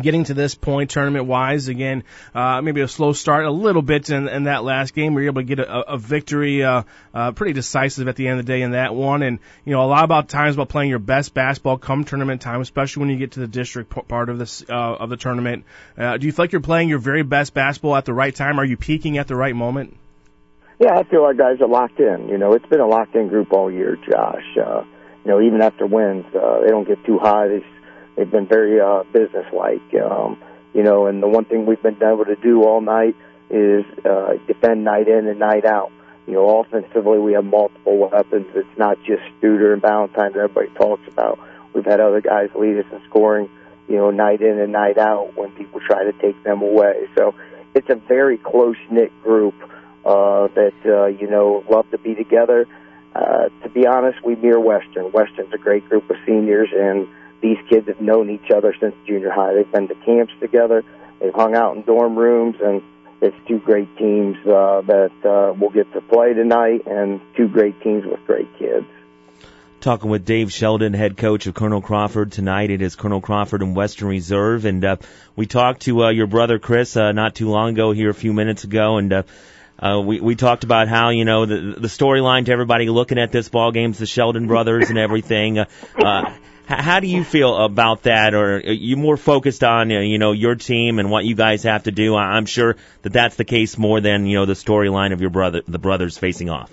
getting 0.00 0.24
to 0.24 0.34
this 0.34 0.54
point 0.54 0.90
tournament 0.90 1.26
wise 1.26 1.68
again 1.68 2.04
uh 2.34 2.60
maybe 2.60 2.80
a 2.80 2.88
slow 2.88 3.12
start 3.12 3.44
a 3.44 3.50
little 3.50 3.82
bit 3.82 4.10
in, 4.10 4.28
in 4.28 4.44
that 4.44 4.64
last 4.64 4.94
game 4.94 5.14
we 5.14 5.22
were 5.22 5.28
able 5.28 5.42
to 5.42 5.46
get 5.46 5.58
a, 5.58 5.92
a 5.92 5.98
victory 5.98 6.62
uh, 6.62 6.82
uh 7.12 7.32
pretty 7.32 7.52
decisive 7.52 8.08
at 8.08 8.16
the 8.16 8.28
end 8.28 8.38
of 8.38 8.46
the 8.46 8.52
day 8.52 8.62
in 8.62 8.72
that 8.72 8.94
one. 8.94 9.22
And 9.22 9.38
you 9.64 9.72
know 9.72 9.82
a 9.82 9.86
lot 9.86 10.04
about 10.04 10.28
times 10.28 10.54
about 10.54 10.68
playing 10.68 10.90
your 10.90 10.98
best 10.98 11.34
basketball 11.34 11.78
come 11.78 12.04
tournament 12.04 12.42
time 12.42 12.60
especially 12.60 13.00
when 13.00 13.10
you 13.10 13.16
get 13.16 13.32
to 13.32 13.40
the 13.40 13.46
district 13.46 13.94
part 14.08 14.28
of 14.28 14.38
this 14.38 14.64
uh 14.68 14.74
of 14.74 15.10
the 15.10 15.16
tournament. 15.16 15.64
Uh 15.96 16.16
do 16.16 16.26
you 16.26 16.32
feel 16.32 16.44
like 16.44 16.52
you're 16.52 16.60
playing 16.60 16.88
your 16.88 16.98
very 16.98 17.22
best 17.22 17.54
basketball 17.54 17.96
at 17.96 18.04
the 18.04 18.14
right 18.14 18.34
time? 18.34 18.58
Are 18.58 18.64
you 18.64 18.76
peaking 18.76 19.18
at 19.18 19.26
the 19.28 19.36
right 19.36 19.54
moment? 19.54 19.96
Yeah 20.78 20.98
i 20.98 21.04
feel 21.04 21.22
our 21.22 21.34
guys 21.34 21.60
are 21.60 21.68
locked 21.68 22.00
in. 22.00 22.28
You 22.28 22.38
know 22.38 22.52
it's 22.52 22.66
been 22.66 22.80
a 22.80 22.86
locked 22.86 23.14
in 23.14 23.28
group 23.28 23.52
all 23.52 23.70
year 23.70 23.96
josh. 23.96 24.44
Uh 24.56 24.84
you 25.24 25.30
know 25.30 25.40
even 25.40 25.62
after 25.62 25.86
wins 25.86 26.26
uh 26.34 26.60
they 26.60 26.68
don't 26.68 26.86
get 26.86 27.04
too 27.04 27.18
high. 27.18 27.48
They 27.48 27.64
they've 28.16 28.30
been 28.30 28.46
very 28.46 28.80
uh, 28.80 29.04
businesslike. 29.12 29.82
Um, 29.94 30.38
you 30.72 30.82
know, 30.82 31.06
and 31.06 31.22
the 31.22 31.28
one 31.28 31.44
thing 31.44 31.66
we've 31.66 31.82
been 31.82 32.02
able 32.02 32.24
to 32.24 32.36
do 32.36 32.64
all 32.64 32.80
night 32.80 33.14
is 33.50 33.84
uh, 34.04 34.34
defend 34.46 34.84
night 34.84 35.08
in 35.08 35.26
and 35.28 35.38
night 35.38 35.64
out. 35.64 35.92
You 36.26 36.34
know, 36.34 36.60
offensively 36.60 37.18
we 37.18 37.34
have 37.34 37.44
multiple 37.44 37.98
weapons. 37.98 38.46
It's 38.54 38.78
not 38.78 38.98
just 39.04 39.22
Studer 39.40 39.72
and 39.72 39.82
Valentine 39.82 40.32
that 40.32 40.38
everybody 40.38 40.68
talks 40.70 41.06
about. 41.06 41.38
We've 41.74 41.84
had 41.84 42.00
other 42.00 42.20
guys 42.20 42.50
lead 42.54 42.78
us 42.78 42.86
in 42.92 43.00
scoring. 43.08 43.50
You 43.88 43.96
know, 43.96 44.10
night 44.10 44.40
in 44.40 44.58
and 44.58 44.72
night 44.72 44.96
out 44.96 45.36
when 45.36 45.50
people 45.52 45.80
try 45.80 46.04
to 46.04 46.12
take 46.12 46.42
them 46.42 46.62
away. 46.62 47.06
So 47.14 47.34
it's 47.74 47.90
a 47.90 47.96
very 47.96 48.38
close 48.38 48.76
knit 48.90 49.12
group 49.22 49.54
uh, 50.04 50.48
that 50.54 50.74
uh, 50.86 51.06
you 51.06 51.28
know 51.28 51.64
love 51.68 51.90
to 51.90 51.98
be 51.98 52.14
together. 52.14 52.66
Uh, 53.14 53.48
to 53.62 53.68
be 53.68 53.86
honest, 53.86 54.24
we 54.24 54.34
mirror 54.36 54.58
Western. 54.58 55.12
Western's 55.12 55.52
a 55.52 55.58
great 55.58 55.88
group 55.88 56.08
of 56.10 56.16
seniors, 56.26 56.70
and 56.74 57.06
these 57.44 57.58
kids 57.68 57.86
have 57.88 58.00
known 58.00 58.30
each 58.30 58.50
other 58.50 58.74
since 58.80 58.94
junior 59.06 59.30
high. 59.30 59.52
They've 59.52 59.70
been 59.70 59.86
to 59.88 59.94
camps 59.96 60.32
together. 60.40 60.82
They've 61.20 61.34
hung 61.34 61.54
out 61.54 61.76
in 61.76 61.82
dorm 61.82 62.16
rooms, 62.16 62.56
and 62.64 62.80
it's 63.20 63.36
two 63.46 63.58
great 63.58 63.94
teams 63.98 64.38
uh, 64.46 64.80
that 64.80 65.12
uh, 65.22 65.52
will 65.52 65.68
get 65.68 65.92
to 65.92 66.00
play 66.00 66.32
tonight, 66.32 66.86
and 66.86 67.20
two 67.36 67.48
great 67.48 67.82
teams 67.82 68.06
with 68.06 68.24
great 68.26 68.48
kids. 68.58 68.86
Talking 69.82 70.08
with 70.08 70.24
Dave 70.24 70.50
Sheldon, 70.50 70.94
head 70.94 71.18
coach 71.18 71.46
of 71.46 71.52
Colonel 71.52 71.82
Crawford 71.82 72.32
tonight. 72.32 72.70
It 72.70 72.80
is 72.80 72.96
Colonel 72.96 73.20
Crawford 73.20 73.60
and 73.60 73.76
Western 73.76 74.08
Reserve, 74.08 74.64
and 74.64 74.82
uh, 74.82 74.96
we 75.36 75.44
talked 75.44 75.82
to 75.82 76.04
uh, 76.04 76.10
your 76.10 76.26
brother 76.26 76.58
Chris 76.58 76.96
uh, 76.96 77.12
not 77.12 77.34
too 77.34 77.50
long 77.50 77.68
ago 77.68 77.92
here, 77.92 78.08
a 78.08 78.14
few 78.14 78.32
minutes 78.32 78.64
ago, 78.64 78.96
and. 78.96 79.12
Uh, 79.12 79.22
uh, 79.76 80.00
we 80.00 80.20
we 80.20 80.36
talked 80.36 80.62
about 80.62 80.86
how 80.86 81.10
you 81.10 81.24
know 81.24 81.46
the 81.46 81.56
the 81.76 81.88
storyline 81.88 82.44
to 82.46 82.52
everybody 82.52 82.88
looking 82.88 83.18
at 83.18 83.32
this 83.32 83.48
ball 83.48 83.72
game's 83.72 83.98
the 83.98 84.06
Sheldon 84.06 84.46
brothers 84.46 84.88
and 84.88 84.96
everything. 84.96 85.58
Uh, 85.58 85.64
uh, 85.98 86.32
how 86.66 87.00
do 87.00 87.06
you 87.06 87.24
feel 87.24 87.56
about 87.56 88.04
that, 88.04 88.34
or 88.34 88.56
are 88.56 88.60
you 88.72 88.96
more 88.96 89.16
focused 89.16 89.62
on 89.62 89.92
uh, 89.92 90.00
you 90.00 90.18
know 90.18 90.32
your 90.32 90.54
team 90.54 90.98
and 90.98 91.10
what 91.10 91.24
you 91.24 91.34
guys 91.34 91.64
have 91.64 91.84
to 91.84 91.92
do? 91.92 92.16
I'm 92.16 92.46
sure 92.46 92.76
that 93.02 93.12
that's 93.12 93.36
the 93.36 93.44
case 93.44 93.76
more 93.76 94.00
than 94.00 94.26
you 94.26 94.38
know 94.38 94.46
the 94.46 94.54
storyline 94.54 95.12
of 95.12 95.20
your 95.20 95.30
brother, 95.30 95.62
the 95.66 95.78
brothers 95.78 96.16
facing 96.16 96.50
off. 96.50 96.72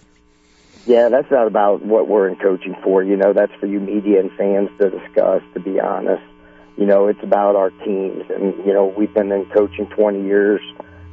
Yeah, 0.85 1.09
that's 1.09 1.29
not 1.29 1.45
about 1.45 1.85
what 1.85 2.07
we're 2.07 2.27
in 2.29 2.37
coaching 2.37 2.75
for. 2.83 3.03
You 3.03 3.17
know, 3.17 3.33
that's 3.33 3.53
for 3.59 3.67
you 3.67 3.79
media 3.79 4.21
and 4.21 4.31
fans 4.31 4.69
to 4.79 4.89
discuss. 4.89 5.43
To 5.53 5.59
be 5.59 5.79
honest, 5.79 6.23
you 6.77 6.85
know, 6.85 7.07
it's 7.07 7.21
about 7.21 7.55
our 7.55 7.69
teams, 7.69 8.23
and 8.29 8.65
you 8.65 8.73
know, 8.73 8.93
we've 8.97 9.13
been 9.13 9.31
in 9.31 9.45
coaching 9.47 9.87
20 9.87 10.23
years. 10.23 10.61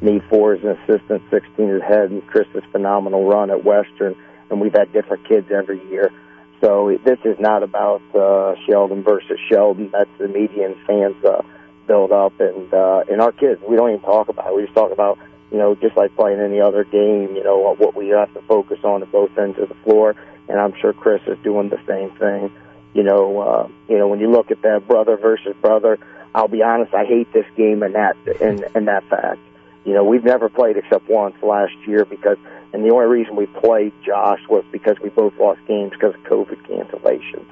Me 0.00 0.20
four 0.30 0.54
as 0.54 0.62
an 0.62 0.78
assistant, 0.78 1.22
16 1.28 1.70
as 1.70 1.82
head, 1.82 2.12
and 2.12 2.24
Chris's 2.28 2.62
phenomenal 2.70 3.26
run 3.26 3.50
at 3.50 3.64
Western, 3.64 4.14
and 4.48 4.60
we've 4.60 4.72
had 4.72 4.92
different 4.92 5.26
kids 5.26 5.48
every 5.50 5.84
year. 5.90 6.12
So 6.60 6.98
this 7.04 7.18
is 7.24 7.38
not 7.38 7.62
about 7.62 8.02
uh, 8.14 8.54
Sheldon 8.66 9.02
versus 9.02 9.38
Sheldon. 9.48 9.90
That's 9.92 10.10
the 10.18 10.28
media 10.28 10.66
and 10.66 10.76
fans 10.86 11.24
uh, 11.24 11.42
build 11.86 12.10
up, 12.10 12.38
and 12.40 12.72
uh, 12.72 13.04
and 13.10 13.20
our 13.20 13.32
kids. 13.32 13.60
We 13.66 13.76
don't 13.76 13.90
even 13.90 14.02
talk 14.02 14.28
about 14.28 14.48
it. 14.48 14.56
We 14.56 14.62
just 14.62 14.74
talk 14.74 14.90
about 14.90 15.18
you 15.52 15.58
know 15.58 15.74
just 15.76 15.96
like 15.96 16.14
playing 16.16 16.40
any 16.40 16.60
other 16.60 16.84
game. 16.84 17.36
You 17.36 17.44
know 17.44 17.74
what 17.74 17.94
we 17.94 18.08
have 18.08 18.32
to 18.34 18.40
focus 18.42 18.80
on 18.82 19.02
at 19.02 19.12
both 19.12 19.36
ends 19.38 19.58
of 19.58 19.68
the 19.68 19.76
floor, 19.76 20.16
and 20.48 20.58
I'm 20.58 20.74
sure 20.80 20.92
Chris 20.92 21.22
is 21.26 21.38
doing 21.44 21.68
the 21.68 21.80
same 21.86 22.10
thing. 22.18 22.50
You 22.92 23.04
know, 23.04 23.38
uh, 23.40 23.68
you 23.88 23.98
know 23.98 24.08
when 24.08 24.18
you 24.18 24.30
look 24.30 24.50
at 24.50 24.62
that 24.62 24.86
brother 24.86 25.16
versus 25.16 25.54
brother. 25.60 25.98
I'll 26.34 26.46
be 26.46 26.62
honest. 26.62 26.92
I 26.94 27.04
hate 27.06 27.32
this 27.32 27.46
game 27.56 27.82
and 27.82 27.94
that 27.94 28.14
and 28.40 28.64
and 28.74 28.86
that 28.86 29.02
fact. 29.08 29.40
You 29.84 29.94
know, 29.94 30.04
we've 30.04 30.24
never 30.24 30.50
played 30.50 30.76
except 30.76 31.08
once 31.08 31.34
last 31.42 31.74
year 31.86 32.04
because 32.04 32.36
and 32.72 32.85
the 32.85 32.90
only 32.90 33.07
reason 33.07 33.37
we 33.37 33.46
played 33.46 33.92
Josh 34.04 34.40
was 34.48 34.64
because 34.70 34.98
we 35.00 35.09
both 35.09 35.35
lost 35.38 35.61
games 35.66 35.92
because 35.92 36.14
of 36.14 36.20
COVID 36.22 36.66
cancellations. 36.66 37.46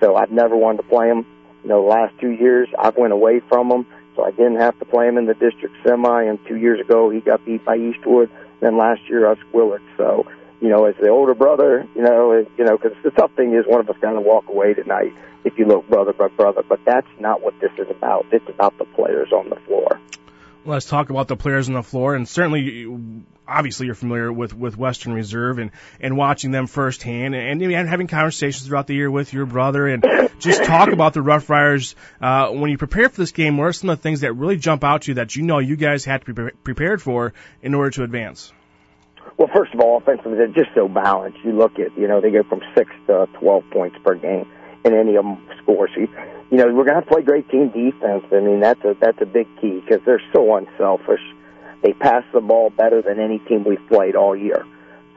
So 0.00 0.16
I've 0.16 0.30
never 0.30 0.56
wanted 0.56 0.82
to 0.82 0.88
play 0.88 1.08
him. 1.08 1.26
You 1.62 1.70
know, 1.70 1.82
the 1.82 1.88
last 1.88 2.14
two 2.20 2.30
years 2.30 2.68
I've 2.78 2.96
went 2.96 3.12
away 3.12 3.40
from 3.40 3.70
him, 3.70 3.86
so 4.14 4.24
I 4.24 4.30
didn't 4.30 4.56
have 4.56 4.78
to 4.78 4.84
play 4.84 5.08
him 5.08 5.18
in 5.18 5.26
the 5.26 5.34
district 5.34 5.74
semi. 5.84 6.22
And 6.24 6.38
two 6.46 6.56
years 6.56 6.80
ago 6.80 7.10
he 7.10 7.20
got 7.20 7.44
beat 7.44 7.64
by 7.64 7.76
Eastwood. 7.76 8.30
Then 8.60 8.76
last 8.78 9.02
year 9.08 9.30
us 9.30 9.38
Willard. 9.52 9.82
So 9.96 10.26
you 10.60 10.68
know, 10.68 10.86
as 10.86 10.94
the 10.96 11.08
older 11.08 11.34
brother, 11.34 11.86
you 11.94 12.02
know, 12.02 12.46
you 12.56 12.64
know, 12.64 12.78
because 12.78 12.96
the 13.02 13.10
tough 13.10 13.32
thing 13.32 13.54
is 13.54 13.66
one 13.66 13.80
of 13.80 13.90
us 13.90 13.96
got 14.00 14.12
to 14.12 14.20
walk 14.20 14.48
away 14.48 14.74
tonight 14.74 15.12
if 15.44 15.58
you 15.58 15.66
look 15.66 15.86
brother 15.88 16.12
by 16.12 16.28
brother. 16.28 16.62
But 16.66 16.80
that's 16.84 17.08
not 17.18 17.42
what 17.42 17.58
this 17.60 17.72
is 17.78 17.90
about. 17.90 18.26
It's 18.32 18.48
about 18.48 18.76
the 18.78 18.84
players 18.84 19.32
on 19.32 19.50
the 19.50 19.56
floor. 19.56 20.00
Let's 20.66 20.86
talk 20.86 21.10
about 21.10 21.28
the 21.28 21.36
players 21.36 21.68
on 21.68 21.74
the 21.74 21.82
floor, 21.82 22.14
and 22.14 22.28
certainly, 22.28 23.24
obviously, 23.46 23.86
you're 23.86 23.94
familiar 23.94 24.32
with 24.32 24.52
with 24.52 24.76
Western 24.76 25.12
Reserve 25.12 25.58
and 25.58 25.70
and 26.00 26.16
watching 26.16 26.50
them 26.50 26.66
firsthand, 26.66 27.34
and, 27.34 27.62
and 27.62 27.88
having 27.88 28.08
conversations 28.08 28.66
throughout 28.66 28.86
the 28.86 28.94
year 28.94 29.10
with 29.10 29.32
your 29.32 29.46
brother, 29.46 29.86
and 29.86 30.04
just 30.40 30.64
talk 30.64 30.90
about 30.90 31.14
the 31.14 31.22
Rough 31.22 31.48
Riders. 31.48 31.94
Uh, 32.20 32.48
when 32.48 32.70
you 32.70 32.78
prepare 32.78 33.08
for 33.08 33.16
this 33.16 33.32
game, 33.32 33.56
what 33.56 33.64
are 33.64 33.72
some 33.72 33.90
of 33.90 33.98
the 33.98 34.02
things 34.02 34.22
that 34.22 34.32
really 34.32 34.56
jump 34.56 34.82
out 34.82 35.02
to 35.02 35.12
you 35.12 35.14
that 35.14 35.36
you 35.36 35.42
know 35.42 35.60
you 35.60 35.76
guys 35.76 36.04
had 36.04 36.24
to 36.24 36.34
be 36.34 36.50
prepared 36.64 37.00
for 37.00 37.32
in 37.62 37.74
order 37.74 37.90
to 37.90 38.02
advance? 38.02 38.52
Well, 39.38 39.48
first 39.54 39.74
of 39.74 39.80
all, 39.80 39.98
offensively, 39.98 40.38
they're 40.38 40.46
just 40.48 40.70
so 40.74 40.88
balanced. 40.88 41.38
You 41.44 41.52
look 41.52 41.78
at, 41.78 41.96
you 41.96 42.08
know, 42.08 42.20
they 42.20 42.30
go 42.30 42.42
from 42.42 42.60
six 42.76 42.90
to 43.06 43.28
12 43.38 43.64
points 43.70 43.96
per 44.02 44.14
game 44.14 44.50
in 44.84 44.94
any 44.94 45.16
of 45.16 45.24
them 45.24 45.46
score. 45.62 45.88
So, 45.94 46.00
you, 46.00 46.08
you 46.50 46.58
know, 46.58 46.72
we're 46.72 46.84
going 46.84 47.02
to 47.02 47.08
play 47.08 47.22
great 47.22 47.48
team 47.50 47.68
defense. 47.68 48.24
I 48.32 48.40
mean, 48.40 48.60
that's 48.60 48.82
a, 48.84 48.96
that's 49.00 49.20
a 49.20 49.26
big 49.26 49.48
key 49.60 49.80
because 49.80 50.04
they're 50.04 50.22
so 50.32 50.56
unselfish. 50.56 51.22
They 51.82 51.92
pass 51.92 52.24
the 52.32 52.40
ball 52.40 52.70
better 52.70 53.02
than 53.02 53.18
any 53.18 53.38
team 53.40 53.64
we've 53.64 53.84
played 53.88 54.16
all 54.16 54.36
year. 54.36 54.64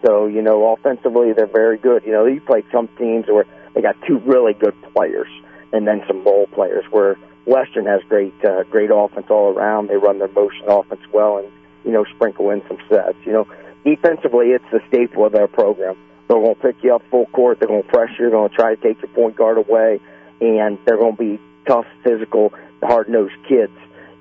So, 0.05 0.27
you 0.27 0.41
know, 0.41 0.73
offensively, 0.73 1.33
they're 1.33 1.45
very 1.45 1.77
good. 1.77 2.03
You 2.05 2.11
know, 2.11 2.25
you 2.25 2.41
played 2.41 2.65
some 2.71 2.87
teams 2.97 3.27
where 3.27 3.45
they 3.73 3.81
got 3.81 3.95
two 4.07 4.19
really 4.19 4.53
good 4.53 4.75
players 4.93 5.27
and 5.71 5.87
then 5.87 6.03
some 6.07 6.23
role 6.23 6.47
players 6.47 6.85
where 6.89 7.17
Western 7.45 7.85
has 7.85 8.01
great, 8.09 8.33
uh, 8.43 8.63
great 8.63 8.89
offense 8.93 9.27
all 9.29 9.53
around. 9.53 9.87
They 9.87 9.97
run 9.97 10.19
their 10.19 10.29
motion 10.29 10.63
offense 10.67 11.01
well 11.11 11.37
and, 11.37 11.51
you 11.83 11.91
know, 11.91 12.05
sprinkle 12.15 12.49
in 12.49 12.61
some 12.67 12.77
sets. 12.89 13.17
You 13.25 13.33
know, 13.33 13.47
defensively, 13.83 14.47
it's 14.47 14.65
the 14.71 14.79
staple 14.87 15.25
of 15.25 15.31
their 15.31 15.47
program. 15.47 15.95
They're 16.27 16.39
going 16.39 16.55
to 16.55 16.61
pick 16.61 16.83
you 16.83 16.95
up 16.95 17.01
full 17.09 17.25
court. 17.27 17.59
They're 17.59 17.67
going 17.67 17.83
to 17.83 17.89
pressure. 17.89 18.29
They're 18.29 18.29
going 18.31 18.49
to 18.49 18.55
try 18.55 18.75
to 18.75 18.81
take 18.81 19.01
your 19.01 19.11
point 19.11 19.35
guard 19.35 19.57
away, 19.57 19.99
and 20.41 20.77
they're 20.85 20.97
going 20.97 21.15
to 21.15 21.21
be 21.21 21.39
tough, 21.65 21.85
physical, 22.03 22.53
hard-nosed 22.81 23.35
kids 23.47 23.73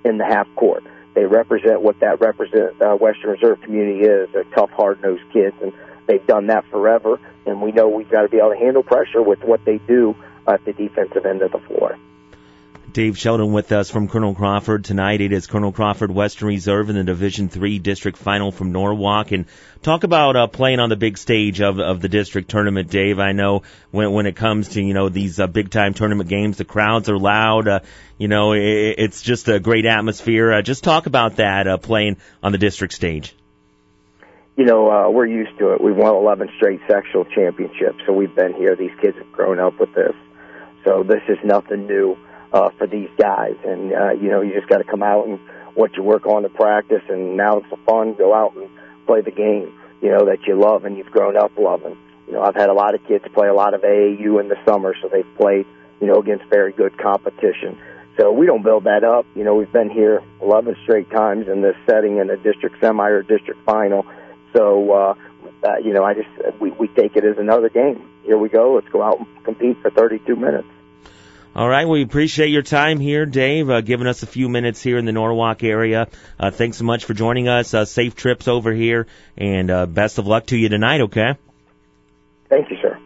in 0.04 0.18
the 0.18 0.24
half 0.24 0.48
court. 0.56 0.84
They 1.14 1.24
represent 1.24 1.82
what 1.82 2.00
that 2.00 2.20
represent 2.20 2.80
uh, 2.80 2.94
Western 2.94 3.30
Reserve 3.30 3.60
community 3.62 4.00
is. 4.00 4.28
They're 4.32 4.44
tough, 4.44 4.70
hard-nosed 4.70 5.24
kids, 5.32 5.56
and 5.62 5.72
they've 6.06 6.24
done 6.26 6.46
that 6.46 6.64
forever. 6.70 7.18
And 7.46 7.62
we 7.62 7.72
know 7.72 7.88
we've 7.88 8.10
got 8.10 8.22
to 8.22 8.28
be 8.28 8.38
able 8.38 8.50
to 8.50 8.56
handle 8.56 8.82
pressure 8.82 9.22
with 9.22 9.42
what 9.42 9.64
they 9.64 9.78
do 9.78 10.14
at 10.46 10.64
the 10.64 10.72
defensive 10.72 11.26
end 11.26 11.42
of 11.42 11.52
the 11.52 11.58
floor. 11.58 11.98
Dave 12.92 13.18
Sheldon 13.18 13.52
with 13.52 13.70
us 13.72 13.90
from 13.90 14.08
Colonel 14.08 14.34
Crawford 14.34 14.84
tonight. 14.84 15.20
It 15.20 15.32
is 15.32 15.46
Colonel 15.46 15.72
Crawford 15.72 16.10
Western 16.10 16.48
Reserve 16.48 16.88
in 16.88 16.96
the 16.96 17.04
Division 17.04 17.50
Three 17.50 17.78
District 17.78 18.16
Final 18.16 18.50
from 18.50 18.72
Norwalk, 18.72 19.30
and 19.30 19.44
talk 19.82 20.04
about 20.04 20.36
uh, 20.36 20.46
playing 20.46 20.80
on 20.80 20.88
the 20.88 20.96
big 20.96 21.18
stage 21.18 21.60
of 21.60 21.78
of 21.80 22.00
the 22.00 22.08
district 22.08 22.50
tournament. 22.50 22.90
Dave, 22.90 23.18
I 23.18 23.32
know 23.32 23.62
when 23.90 24.12
when 24.12 24.26
it 24.26 24.36
comes 24.36 24.70
to 24.70 24.82
you 24.82 24.94
know 24.94 25.10
these 25.10 25.38
uh, 25.38 25.46
big 25.46 25.70
time 25.70 25.92
tournament 25.92 26.30
games, 26.30 26.56
the 26.56 26.64
crowds 26.64 27.10
are 27.10 27.18
loud. 27.18 27.68
Uh, 27.68 27.80
you 28.16 28.28
know, 28.28 28.52
it, 28.52 28.94
it's 28.98 29.20
just 29.20 29.48
a 29.48 29.60
great 29.60 29.84
atmosphere. 29.84 30.52
Uh, 30.52 30.62
just 30.62 30.82
talk 30.82 31.06
about 31.06 31.36
that 31.36 31.68
uh, 31.68 31.76
playing 31.76 32.16
on 32.42 32.52
the 32.52 32.58
district 32.58 32.94
stage. 32.94 33.34
You 34.56 34.64
know, 34.64 34.90
uh, 34.90 35.10
we're 35.10 35.26
used 35.26 35.58
to 35.58 35.74
it. 35.74 35.80
We've 35.80 35.94
won 35.94 36.14
11 36.14 36.48
straight 36.56 36.80
sectional 36.88 37.26
championships, 37.26 37.98
so 38.06 38.12
we've 38.12 38.34
been 38.34 38.54
here. 38.54 38.74
These 38.76 38.98
kids 39.02 39.16
have 39.18 39.30
grown 39.30 39.60
up 39.60 39.78
with 39.78 39.94
this, 39.94 40.14
so 40.84 41.02
this 41.02 41.22
is 41.28 41.36
nothing 41.44 41.86
new 41.86 42.16
uh, 42.52 42.70
for 42.78 42.86
these 42.86 43.10
guys. 43.18 43.56
And 43.64 43.92
uh, 43.92 44.12
you 44.12 44.30
know, 44.30 44.40
you 44.40 44.54
just 44.54 44.68
got 44.68 44.78
to 44.78 44.84
come 44.84 45.02
out 45.02 45.26
and 45.26 45.38
what 45.74 45.96
you 45.96 46.02
work 46.02 46.26
on 46.26 46.42
to 46.42 46.48
practice, 46.48 47.02
and 47.08 47.36
now 47.36 47.58
it's 47.58 47.70
the 47.70 47.76
fun. 47.86 48.14
Go 48.14 48.34
out 48.34 48.56
and 48.56 48.68
play 49.06 49.20
the 49.20 49.30
game. 49.30 49.72
You 50.00 50.10
know 50.10 50.26
that 50.26 50.46
you 50.46 50.58
love 50.58 50.84
and 50.84 50.96
you've 50.96 51.10
grown 51.10 51.36
up 51.36 51.52
loving. 51.58 51.96
You 52.26 52.34
know, 52.34 52.42
I've 52.42 52.54
had 52.54 52.68
a 52.68 52.74
lot 52.74 52.94
of 52.94 53.04
kids 53.06 53.24
play 53.32 53.48
a 53.48 53.54
lot 53.54 53.74
of 53.74 53.82
AAU 53.82 54.40
in 54.40 54.48
the 54.48 54.56
summer, 54.66 54.94
so 55.00 55.08
they've 55.08 55.36
played 55.36 55.66
you 56.00 56.06
know 56.06 56.20
against 56.20 56.44
very 56.46 56.72
good 56.72 56.96
competition. 56.98 57.78
So 58.18 58.32
we 58.32 58.46
don't 58.46 58.62
build 58.62 58.84
that 58.84 59.04
up. 59.04 59.26
You 59.36 59.44
know, 59.44 59.54
we've 59.54 59.72
been 59.72 59.90
here 59.90 60.22
11 60.42 60.76
straight 60.82 61.08
times 61.08 61.46
in 61.46 61.62
this 61.62 61.76
setting 61.86 62.18
in 62.18 62.28
a 62.30 62.36
district 62.36 62.80
semi 62.80 63.08
or 63.08 63.22
district 63.22 63.64
final. 63.64 64.04
So, 64.52 64.90
uh, 64.90 65.14
uh, 65.62 65.76
you 65.78 65.92
know, 65.92 66.02
I 66.02 66.14
just, 66.14 66.28
we, 66.60 66.72
we 66.72 66.88
take 66.88 67.14
it 67.14 67.24
as 67.24 67.38
another 67.38 67.68
game. 67.68 68.08
Here 68.24 68.36
we 68.36 68.48
go. 68.48 68.74
Let's 68.74 68.88
go 68.88 69.02
out 69.02 69.20
and 69.20 69.44
compete 69.44 69.80
for 69.82 69.90
32 69.90 70.34
minutes. 70.34 70.66
All 71.56 71.68
right, 71.68 71.88
we 71.88 72.02
appreciate 72.02 72.48
your 72.48 72.62
time 72.62 73.00
here, 73.00 73.26
Dave, 73.26 73.68
uh, 73.68 73.80
giving 73.80 74.06
us 74.06 74.22
a 74.22 74.26
few 74.26 74.48
minutes 74.48 74.82
here 74.82 74.96
in 74.98 75.06
the 75.06 75.12
Norwalk 75.12 75.64
area. 75.64 76.06
Uh, 76.38 76.50
thanks 76.50 76.76
so 76.76 76.84
much 76.84 77.04
for 77.04 77.14
joining 77.14 77.48
us. 77.48 77.74
Uh, 77.74 77.84
safe 77.84 78.14
trips 78.14 78.46
over 78.46 78.72
here, 78.72 79.06
and 79.36 79.70
uh, 79.70 79.86
best 79.86 80.18
of 80.18 80.26
luck 80.26 80.46
to 80.46 80.56
you 80.56 80.68
tonight. 80.68 81.00
Okay. 81.00 81.36
Thank 82.48 82.70
you, 82.70 82.76
sir. 82.80 82.98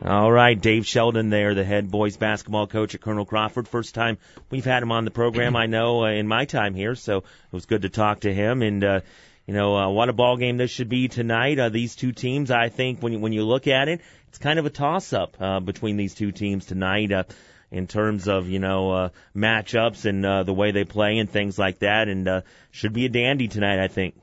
All 0.00 0.30
right, 0.30 0.58
Dave 0.58 0.86
Sheldon 0.86 1.28
there, 1.28 1.54
the 1.54 1.64
head 1.64 1.90
boys 1.90 2.16
basketball 2.16 2.68
coach 2.68 2.94
at 2.94 3.00
Colonel 3.00 3.24
Crawford. 3.24 3.66
First 3.66 3.96
time 3.96 4.18
we've 4.48 4.64
had 4.64 4.82
him 4.82 4.92
on 4.92 5.04
the 5.04 5.10
program, 5.10 5.56
I 5.56 5.66
know, 5.66 6.04
uh, 6.04 6.10
in 6.10 6.28
my 6.28 6.44
time 6.44 6.74
here, 6.74 6.94
so 6.94 7.18
it 7.18 7.24
was 7.50 7.66
good 7.66 7.82
to 7.82 7.88
talk 7.88 8.20
to 8.20 8.32
him. 8.32 8.62
And 8.62 8.84
uh, 8.84 9.00
you 9.48 9.54
know, 9.54 9.76
uh, 9.76 9.88
what 9.88 10.08
a 10.08 10.12
ball 10.12 10.36
game 10.36 10.56
this 10.56 10.70
should 10.70 10.88
be 10.88 11.08
tonight. 11.08 11.58
Uh, 11.58 11.68
these 11.68 11.96
two 11.96 12.12
teams, 12.12 12.50
I 12.50 12.68
think, 12.68 13.02
when 13.02 13.14
you, 13.14 13.18
when 13.18 13.32
you 13.32 13.44
look 13.44 13.66
at 13.66 13.88
it, 13.88 14.02
it's 14.28 14.38
kind 14.38 14.58
of 14.58 14.66
a 14.66 14.70
toss 14.70 15.12
up 15.12 15.36
uh, 15.40 15.58
between 15.58 15.96
these 15.96 16.14
two 16.14 16.32
teams 16.32 16.66
tonight. 16.66 17.10
Uh, 17.10 17.24
in 17.70 17.86
terms 17.86 18.28
of 18.28 18.48
you 18.48 18.58
know 18.58 18.90
uh, 18.90 19.08
matchups 19.36 20.04
and 20.04 20.24
uh, 20.24 20.42
the 20.42 20.54
way 20.54 20.70
they 20.70 20.84
play 20.84 21.18
and 21.18 21.30
things 21.30 21.58
like 21.58 21.80
that, 21.80 22.08
and 22.08 22.28
uh, 22.28 22.40
should 22.70 22.92
be 22.92 23.06
a 23.06 23.08
dandy 23.08 23.48
tonight, 23.48 23.82
I 23.82 23.88
think. 23.88 24.14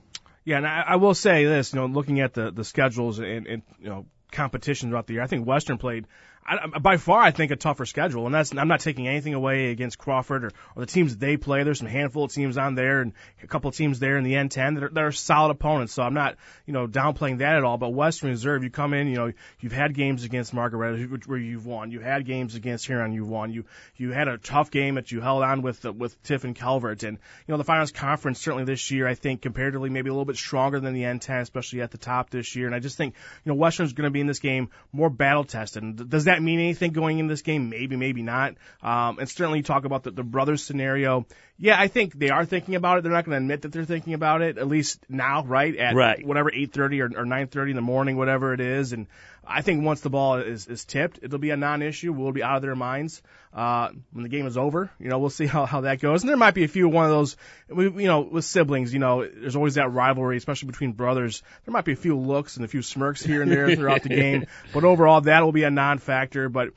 Yeah, 0.44 0.58
and 0.58 0.68
I, 0.68 0.84
I 0.90 0.96
will 0.98 1.16
say 1.16 1.46
this, 1.46 1.74
you 1.74 1.80
know, 1.80 1.88
looking 1.88 2.20
at 2.22 2.34
the 2.34 2.52
the 2.52 2.64
schedules 2.64 3.20
and, 3.20 3.48
and 3.48 3.62
you 3.80 3.90
know 3.90 4.06
competition 4.32 4.90
throughout 4.90 5.08
the 5.08 5.14
year, 5.14 5.24
I 5.24 5.28
think 5.28 5.48
Western 5.48 5.78
played 5.78 6.06
I, 6.48 6.68
by 6.68 6.98
far, 6.98 7.22
I 7.22 7.32
think 7.32 7.52
a 7.52 7.56
tougher 7.56 7.86
schedule, 7.86 8.26
and 8.26 8.36
that's 8.36 8.56
I'm 8.56 8.68
not 8.68 8.80
taking 8.82 9.08
anything 9.08 9.34
away 9.34 9.72
against 9.72 9.98
Crawford 9.98 10.46
or, 10.46 10.52
or 10.76 10.82
the 10.82 10.86
teams 10.86 11.18
they 11.18 11.38
play. 11.38 11.64
There's 11.64 11.80
some 11.80 11.88
handful 11.88 12.24
of 12.26 12.32
teams 12.32 12.58
on 12.58 12.76
there, 12.76 13.02
and 13.02 13.14
a 13.42 13.48
couple 13.48 13.70
of 13.70 13.76
teams 13.76 14.00
there 14.00 14.18
in 14.18 14.24
the 14.24 14.34
N10 14.34 14.76
that 14.76 14.84
are, 14.84 14.90
that 14.90 15.04
are 15.04 15.12
solid 15.12 15.52
opponents. 15.52 15.94
So 15.94 16.04
I'm 16.04 16.14
not, 16.14 16.36
you 16.66 16.74
know, 16.74 16.88
downplaying 16.88 17.40
that 17.40 17.56
at 17.56 17.64
all. 17.64 17.78
But 17.78 17.90
Western 17.90 18.30
Reserve, 18.30 18.64
you 18.64 18.70
come 18.70 18.94
in, 18.94 19.08
you 19.08 19.16
know, 19.16 19.34
you've 19.60 19.72
had 19.72 19.96
games 19.96 20.24
against 20.24 20.54
Margaret 20.54 21.10
where 21.26 21.40
you've 21.40 21.66
won. 21.66 21.92
You 21.92 22.00
had 22.00 22.26
games 22.26 22.56
against 22.56 22.86
Huron, 22.86 23.12
you've 23.12 23.30
won. 23.30 23.52
You 23.52 23.66
you 23.98 24.12
had 24.12 24.28
a 24.28 24.38
tough 24.38 24.70
game 24.70 24.96
that 24.96 25.12
you 25.12 25.22
held 25.22 25.44
on 25.44 25.64
with 25.64 25.84
uh, 25.86 25.94
with 25.94 26.22
Tiffin 26.24 26.54
Calvert, 26.54 27.04
and 27.04 27.18
you 27.48 27.52
know 27.52 27.58
the 27.58 27.64
Firelands 27.64 27.92
Conference 27.92 28.40
certainly 28.40 28.66
this 28.66 28.92
year, 28.92 29.08
I 29.08 29.16
think 29.16 29.42
comparatively 29.42 29.90
maybe 29.90 30.10
a 30.10 30.14
little 30.14 30.26
bit 30.26 30.38
stronger 30.38 30.80
than 30.80 30.94
the 30.94 31.04
N10, 31.04 31.42
especially 31.42 31.82
at 31.82 31.92
the 31.92 31.98
top 31.98 32.30
this 32.30 32.56
year. 32.56 32.68
And 32.68 32.76
I 32.76 32.80
just 32.80 32.98
think, 32.98 33.16
you 33.44 33.52
know, 33.52 33.56
Western's 33.56 33.94
going 33.94 34.06
to 34.06 34.12
be 34.12 34.22
in 34.22 34.28
this 34.28 34.40
game 34.40 34.70
more 34.92 35.10
battle 35.10 35.44
tested. 35.44 35.84
And 35.84 36.10
does 36.10 36.26
that 36.26 36.35
mean 36.42 36.60
anything 36.60 36.92
going 36.92 37.06
going 37.06 37.20
in 37.20 37.28
this 37.28 37.42
game? 37.42 37.70
Maybe, 37.70 37.96
maybe 37.96 38.24
not. 38.24 38.56
Um, 38.82 39.20
and 39.20 39.30
certainly 39.30 39.62
talk 39.62 39.86
about 39.86 40.04
the, 40.04 40.12
the 40.12 40.24
brothers 40.24 40.64
scenario. 40.64 41.26
Yeah, 41.58 41.80
I 41.80 41.88
think 41.88 42.18
they 42.20 42.32
are 42.32 42.44
thinking 42.44 42.76
about 42.76 42.98
it. 42.98 43.04
They're 43.04 43.14
not 43.14 43.24
going 43.24 43.38
to 43.38 43.44
admit 43.44 43.62
that 43.62 43.72
they're 43.72 43.86
thinking 43.86 44.14
about 44.14 44.42
it, 44.42 44.58
at 44.58 44.68
least 44.68 45.00
now, 45.08 45.46
right? 45.46 45.76
At 45.78 45.96
right. 45.96 46.26
whatever 46.26 46.52
8.30 46.52 47.16
or, 47.16 47.22
or 47.22 47.26
9.30 47.26 47.70
in 47.70 47.76
the 47.78 47.82
morning, 47.82 48.18
whatever 48.18 48.54
it 48.54 48.60
is. 48.60 48.92
And 48.92 49.08
I 49.48 49.62
think 49.62 49.86
once 49.86 50.02
the 50.02 50.10
ball 50.10 50.36
is, 50.40 50.68
is 50.68 50.84
tipped, 50.84 51.20
it'll 51.22 51.40
be 51.40 51.52
a 51.52 51.58
non-issue. 51.58 52.12
We'll 52.12 52.34
be 52.34 52.44
out 52.44 52.58
of 52.58 52.62
their 52.62 52.76
minds 52.76 53.22
uh, 53.54 53.90
when 54.12 54.24
the 54.24 54.30
game 54.30 54.48
is 54.48 54.58
over. 54.58 54.92
You 55.00 55.08
know, 55.08 55.20
we'll 55.20 55.30
see 55.30 55.46
how, 55.46 55.66
how 55.66 55.82
that 55.82 56.02
goes. 56.02 56.24
And 56.24 56.30
there 56.30 56.36
might 56.36 56.56
be 56.56 56.66
a 56.66 56.68
few 56.68 56.90
one 56.90 57.06
of 57.06 57.12
those, 57.12 57.38
we, 57.70 57.86
you 57.86 58.08
know, 58.08 58.20
with 58.20 58.44
siblings. 58.44 58.92
You 58.92 59.00
know, 59.00 59.26
there's 59.26 59.56
always 59.56 59.76
that 59.76 59.94
rivalry, 59.94 60.36
especially 60.36 60.68
between 60.68 60.92
brothers. 60.92 61.42
There 61.64 61.72
might 61.72 61.86
be 61.86 61.94
a 61.94 61.98
few 61.98 62.18
looks 62.18 62.58
and 62.58 62.66
a 62.66 62.68
few 62.68 62.82
smirks 62.82 63.24
here 63.24 63.42
and 63.42 63.50
there 63.50 63.74
throughout 63.74 64.04
the 64.04 64.10
game, 64.24 64.48
but 64.74 64.84
overall, 64.84 65.22
that 65.22 65.44
will 65.44 65.54
be 65.54 65.64
a 65.64 65.72
non-factor. 65.72 66.50
But 66.50 66.72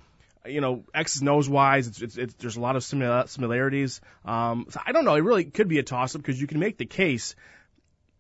you 0.49 0.61
know, 0.61 0.85
X's 0.95 1.27
O's 1.27 1.49
wise, 1.49 1.87
it's, 1.87 2.03
it's, 2.03 2.17
it's, 2.17 2.35
there's 2.35 2.57
a 2.57 2.61
lot 2.61 2.77
of 2.77 2.85
similarities. 2.85 4.01
Um, 4.25 4.67
so 4.71 4.81
I 4.85 4.93
don't 4.93 5.05
know. 5.05 5.15
It 5.15 5.25
really 5.25 5.45
could 5.45 5.69
be 5.69 5.79
a 5.79 5.83
toss 5.83 6.15
up 6.15 6.23
because 6.23 6.41
you 6.41 6.47
can 6.47 6.59
make 6.59 6.79
the 6.79 6.87
case 6.87 7.35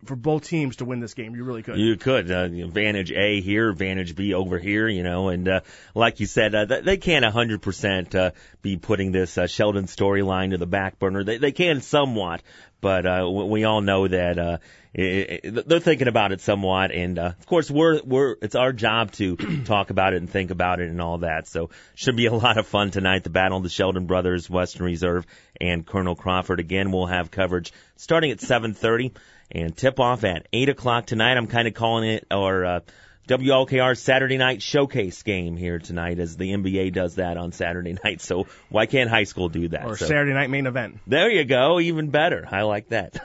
for 0.04 0.14
both 0.14 0.44
teams 0.44 0.76
to 0.76 0.84
win 0.84 1.00
this 1.00 1.14
game. 1.14 1.34
You 1.34 1.44
really 1.44 1.62
could. 1.62 1.78
You 1.78 1.96
could. 1.96 2.30
Uh, 2.30 2.44
advantage 2.44 3.10
A 3.10 3.40
here, 3.40 3.68
advantage 3.68 4.14
B 4.14 4.32
over 4.32 4.58
here, 4.58 4.88
you 4.88 5.02
know, 5.02 5.28
and, 5.28 5.48
uh, 5.48 5.60
like 5.94 6.20
you 6.20 6.26
said, 6.26 6.54
uh, 6.54 6.64
they 6.66 6.96
can't 6.96 7.24
100%, 7.24 8.14
uh, 8.14 8.30
be 8.62 8.76
putting 8.76 9.10
this, 9.10 9.36
uh, 9.36 9.46
Sheldon 9.46 9.86
storyline 9.86 10.50
to 10.50 10.58
the 10.58 10.66
back 10.66 10.98
burner. 10.98 11.24
They, 11.24 11.38
they 11.38 11.52
can 11.52 11.80
somewhat, 11.80 12.42
but, 12.80 13.06
uh, 13.06 13.28
we 13.28 13.64
all 13.64 13.80
know 13.80 14.06
that, 14.06 14.38
uh, 14.38 14.58
it, 15.00 15.68
they're 15.68 15.78
thinking 15.78 16.08
about 16.08 16.32
it 16.32 16.40
somewhat, 16.40 16.90
and 16.90 17.18
uh, 17.18 17.32
of 17.38 17.46
course 17.46 17.70
we're 17.70 18.02
we're 18.02 18.36
it's 18.42 18.56
our 18.56 18.72
job 18.72 19.12
to 19.12 19.36
talk 19.64 19.90
about 19.90 20.12
it 20.12 20.16
and 20.16 20.28
think 20.28 20.50
about 20.50 20.80
it 20.80 20.88
and 20.88 21.00
all 21.00 21.18
that. 21.18 21.46
So 21.46 21.70
should 21.94 22.16
be 22.16 22.26
a 22.26 22.32
lot 22.34 22.58
of 22.58 22.66
fun 22.66 22.90
tonight. 22.90 23.22
The 23.22 23.30
battle 23.30 23.58
of 23.58 23.62
the 23.62 23.68
Sheldon 23.68 24.06
brothers, 24.06 24.50
Western 24.50 24.86
Reserve, 24.86 25.24
and 25.60 25.86
Colonel 25.86 26.16
Crawford. 26.16 26.58
Again, 26.58 26.90
we'll 26.90 27.06
have 27.06 27.30
coverage 27.30 27.72
starting 27.96 28.32
at 28.32 28.38
7:30 28.38 29.12
and 29.52 29.76
tip 29.76 30.00
off 30.00 30.24
at 30.24 30.46
8 30.52 30.68
o'clock 30.68 31.06
tonight. 31.06 31.36
I'm 31.36 31.46
kind 31.46 31.68
of 31.68 31.74
calling 31.74 32.10
it 32.10 32.26
or. 32.30 32.64
Uh, 32.64 32.80
WLKR's 33.28 34.00
Saturday 34.00 34.38
night 34.38 34.62
showcase 34.62 35.22
game 35.22 35.58
here 35.58 35.78
tonight 35.78 36.18
as 36.18 36.38
the 36.38 36.50
NBA 36.50 36.94
does 36.94 37.16
that 37.16 37.36
on 37.36 37.52
Saturday 37.52 37.94
night. 38.04 38.22
So 38.22 38.46
why 38.70 38.86
can't 38.86 39.10
high 39.10 39.24
school 39.24 39.50
do 39.50 39.68
that? 39.68 39.84
Or 39.84 39.98
so, 39.98 40.06
Saturday 40.06 40.32
night 40.32 40.48
main 40.48 40.66
event. 40.66 40.98
There 41.06 41.30
you 41.30 41.44
go. 41.44 41.78
Even 41.78 42.08
better. 42.08 42.48
I 42.50 42.62
like 42.62 42.88
that. 42.88 43.18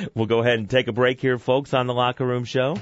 we'll 0.14 0.26
go 0.26 0.38
ahead 0.38 0.60
and 0.60 0.70
take 0.70 0.86
a 0.86 0.92
break 0.92 1.20
here, 1.20 1.38
folks, 1.38 1.74
on 1.74 1.88
the 1.88 1.94
locker 1.94 2.24
room 2.24 2.44
show. 2.44 2.76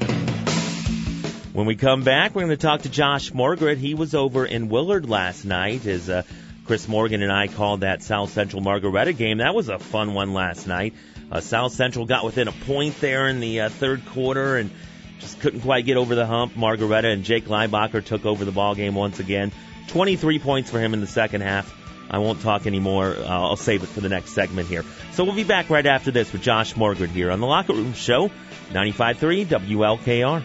When 1.55 1.65
we 1.65 1.77
come 1.77 2.05
back, 2.05 2.35
we're 2.35 2.43
going 2.43 2.51
to 2.51 2.59
talk 2.59 2.83
to 2.83 2.91
Josh 2.91 3.33
Margaret. 3.33 3.79
He 3.79 3.95
was 3.95 4.15
over 4.15 4.45
in 4.45 4.69
Willard 4.69 5.09
last 5.09 5.47
night 5.47 5.87
as 5.87 6.11
uh, 6.11 6.25
Chris 6.67 6.87
Morgan 6.87 7.23
and 7.23 7.33
I 7.33 7.49
called 7.49 7.81
that 7.81 8.03
South 8.03 8.33
Central 8.33 8.61
Margaretta 8.61 9.15
game. 9.15 9.39
That 9.39 9.55
was 9.55 9.71
a 9.71 9.79
fun 9.79 10.13
one 10.13 10.35
last 10.35 10.67
night. 10.67 10.93
Uh, 11.33 11.41
South 11.41 11.73
Central 11.73 12.05
got 12.05 12.23
within 12.23 12.49
a 12.49 12.53
point 12.53 13.01
there 13.01 13.29
in 13.29 13.41
the 13.41 13.63
uh, 13.63 13.69
third 13.71 14.05
quarter 14.05 14.59
and 14.59 14.71
just 15.21 15.41
couldn't 15.41 15.61
quite 15.61 15.85
get 15.85 15.97
over 15.97 16.15
the 16.15 16.27
hump. 16.27 16.57
Margaretta 16.57 17.09
and 17.09 17.25
Jake 17.25 17.47
Leibacher 17.47 18.05
took 18.05 18.27
over 18.27 18.45
the 18.45 18.53
ball 18.53 18.75
game 18.75 18.95
once 18.95 19.21
again. 19.21 19.53
23 19.89 20.39
points 20.39 20.71
for 20.71 20.81
him 20.81 20.95
in 20.95 21.01
the 21.01 21.07
second 21.07 21.43
half. 21.43 21.77
I 22.11 22.19
won't 22.19 22.41
talk 22.41 22.67
anymore. 22.67 23.15
Uh, 23.17 23.25
I'll 23.25 23.57
save 23.57 23.85
it 23.85 23.89
for 23.89 24.01
the 24.01 24.09
next 24.09 24.33
segment 24.33 24.69
here. 24.69 24.85
So 25.13 25.25
we'll 25.25 25.37
be 25.37 25.45
back 25.45 25.71
right 25.71 25.87
after 25.87 26.11
this 26.11 26.33
with 26.33 26.43
Josh 26.43 26.77
Morgan 26.77 27.09
here 27.09 27.31
on 27.31 27.41
the 27.41 27.47
Locker 27.47 27.73
Room 27.73 27.93
Show, 27.93 28.31
95.3 28.73 29.47
WLKR. 29.47 30.43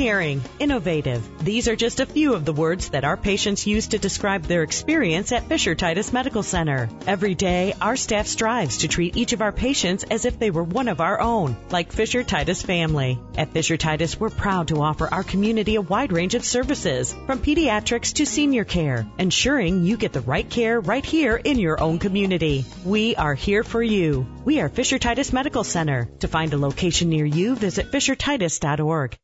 Caring, 0.00 0.40
innovative. 0.58 1.44
These 1.44 1.68
are 1.68 1.76
just 1.76 2.00
a 2.00 2.06
few 2.06 2.32
of 2.32 2.46
the 2.46 2.54
words 2.54 2.88
that 2.88 3.04
our 3.04 3.18
patients 3.18 3.66
use 3.66 3.88
to 3.88 3.98
describe 3.98 4.44
their 4.44 4.62
experience 4.62 5.30
at 5.30 5.46
Fisher 5.46 5.74
Titus 5.74 6.10
Medical 6.10 6.42
Center. 6.42 6.88
Every 7.06 7.34
day, 7.34 7.74
our 7.82 7.96
staff 7.96 8.26
strives 8.26 8.78
to 8.78 8.88
treat 8.88 9.18
each 9.18 9.34
of 9.34 9.42
our 9.42 9.52
patients 9.52 10.04
as 10.04 10.24
if 10.24 10.38
they 10.38 10.50
were 10.50 10.62
one 10.62 10.88
of 10.88 11.02
our 11.02 11.20
own, 11.20 11.54
like 11.68 11.92
Fisher 11.92 12.22
Titus 12.24 12.62
family. 12.62 13.18
At 13.36 13.52
Fisher 13.52 13.76
Titus, 13.76 14.18
we're 14.18 14.30
proud 14.30 14.68
to 14.68 14.80
offer 14.80 15.06
our 15.06 15.22
community 15.22 15.74
a 15.74 15.82
wide 15.82 16.12
range 16.12 16.34
of 16.34 16.46
services, 16.46 17.14
from 17.26 17.40
pediatrics 17.40 18.14
to 18.14 18.24
senior 18.24 18.64
care, 18.64 19.06
ensuring 19.18 19.84
you 19.84 19.98
get 19.98 20.14
the 20.14 20.22
right 20.22 20.48
care 20.48 20.80
right 20.80 21.04
here 21.04 21.36
in 21.36 21.58
your 21.58 21.78
own 21.78 21.98
community. 21.98 22.64
We 22.86 23.16
are 23.16 23.34
here 23.34 23.62
for 23.62 23.82
you. 23.82 24.26
We 24.46 24.62
are 24.62 24.70
Fisher 24.70 24.98
Titus 24.98 25.34
Medical 25.34 25.62
Center. 25.62 26.08
To 26.20 26.28
find 26.28 26.54
a 26.54 26.56
location 26.56 27.10
near 27.10 27.26
you, 27.26 27.54
visit 27.54 27.92
fishertitus.org. 27.92 29.18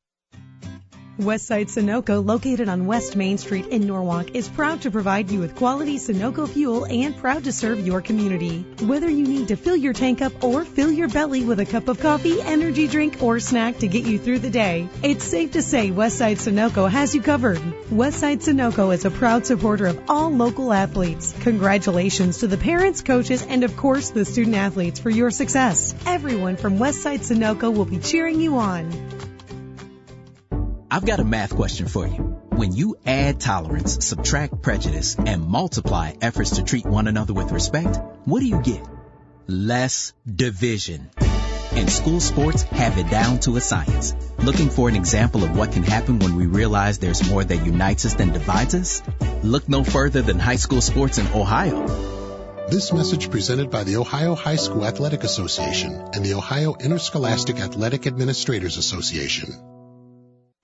Westside 1.18 1.68
Sunoco, 1.68 2.22
located 2.22 2.68
on 2.68 2.84
West 2.84 3.16
Main 3.16 3.38
Street 3.38 3.68
in 3.68 3.86
Norwalk, 3.86 4.34
is 4.34 4.50
proud 4.50 4.82
to 4.82 4.90
provide 4.90 5.30
you 5.30 5.40
with 5.40 5.54
quality 5.54 5.96
Sunoco 5.96 6.46
fuel 6.46 6.84
and 6.84 7.16
proud 7.16 7.44
to 7.44 7.52
serve 7.52 7.86
your 7.86 8.02
community. 8.02 8.66
Whether 8.82 9.08
you 9.08 9.26
need 9.26 9.48
to 9.48 9.56
fill 9.56 9.76
your 9.76 9.94
tank 9.94 10.20
up 10.20 10.44
or 10.44 10.66
fill 10.66 10.92
your 10.92 11.08
belly 11.08 11.42
with 11.42 11.58
a 11.58 11.64
cup 11.64 11.88
of 11.88 12.00
coffee, 12.00 12.42
energy 12.42 12.86
drink, 12.86 13.22
or 13.22 13.40
snack 13.40 13.78
to 13.78 13.88
get 13.88 14.04
you 14.04 14.18
through 14.18 14.40
the 14.40 14.50
day, 14.50 14.90
it's 15.02 15.24
safe 15.24 15.52
to 15.52 15.62
say 15.62 15.90
Westside 15.90 16.36
Sunoco 16.36 16.90
has 16.90 17.14
you 17.14 17.22
covered. 17.22 17.62
Westside 17.88 18.42
Sunoco 18.42 18.92
is 18.92 19.06
a 19.06 19.10
proud 19.10 19.46
supporter 19.46 19.86
of 19.86 20.10
all 20.10 20.30
local 20.30 20.70
athletes. 20.70 21.34
Congratulations 21.40 22.38
to 22.38 22.46
the 22.46 22.58
parents, 22.58 23.00
coaches, 23.00 23.42
and 23.42 23.64
of 23.64 23.74
course 23.78 24.10
the 24.10 24.26
student 24.26 24.56
athletes 24.56 25.00
for 25.00 25.08
your 25.08 25.30
success. 25.30 25.94
Everyone 26.04 26.56
from 26.56 26.78
Westside 26.78 27.20
Sunoco 27.20 27.74
will 27.74 27.86
be 27.86 28.00
cheering 28.00 28.38
you 28.38 28.58
on. 28.58 29.35
I've 30.88 31.04
got 31.04 31.18
a 31.18 31.24
math 31.24 31.54
question 31.54 31.88
for 31.88 32.06
you. 32.06 32.40
When 32.50 32.72
you 32.72 32.96
add 33.04 33.40
tolerance, 33.40 34.04
subtract 34.06 34.62
prejudice, 34.62 35.16
and 35.18 35.42
multiply 35.42 36.12
efforts 36.20 36.50
to 36.56 36.62
treat 36.62 36.86
one 36.86 37.08
another 37.08 37.34
with 37.34 37.50
respect, 37.50 37.98
what 38.24 38.40
do 38.40 38.46
you 38.46 38.62
get? 38.62 38.86
Less 39.48 40.12
division. 40.32 41.10
And 41.72 41.90
school 41.90 42.20
sports 42.20 42.62
have 42.62 42.98
it 42.98 43.10
down 43.10 43.40
to 43.40 43.56
a 43.56 43.60
science. 43.60 44.14
Looking 44.38 44.70
for 44.70 44.88
an 44.88 44.94
example 44.94 45.42
of 45.42 45.56
what 45.56 45.72
can 45.72 45.82
happen 45.82 46.20
when 46.20 46.36
we 46.36 46.46
realize 46.46 46.98
there's 46.98 47.28
more 47.28 47.42
that 47.42 47.66
unites 47.66 48.06
us 48.06 48.14
than 48.14 48.32
divides 48.32 48.74
us? 48.74 49.02
Look 49.42 49.68
no 49.68 49.82
further 49.82 50.22
than 50.22 50.38
high 50.38 50.56
school 50.56 50.80
sports 50.80 51.18
in 51.18 51.26
Ohio. 51.26 51.84
This 52.68 52.92
message 52.92 53.30
presented 53.30 53.70
by 53.70 53.82
the 53.84 53.96
Ohio 53.96 54.34
High 54.36 54.56
School 54.56 54.86
Athletic 54.86 55.24
Association 55.24 55.92
and 56.14 56.24
the 56.24 56.34
Ohio 56.34 56.76
Interscholastic 56.76 57.58
Athletic 57.58 58.06
Administrators 58.06 58.76
Association. 58.76 59.75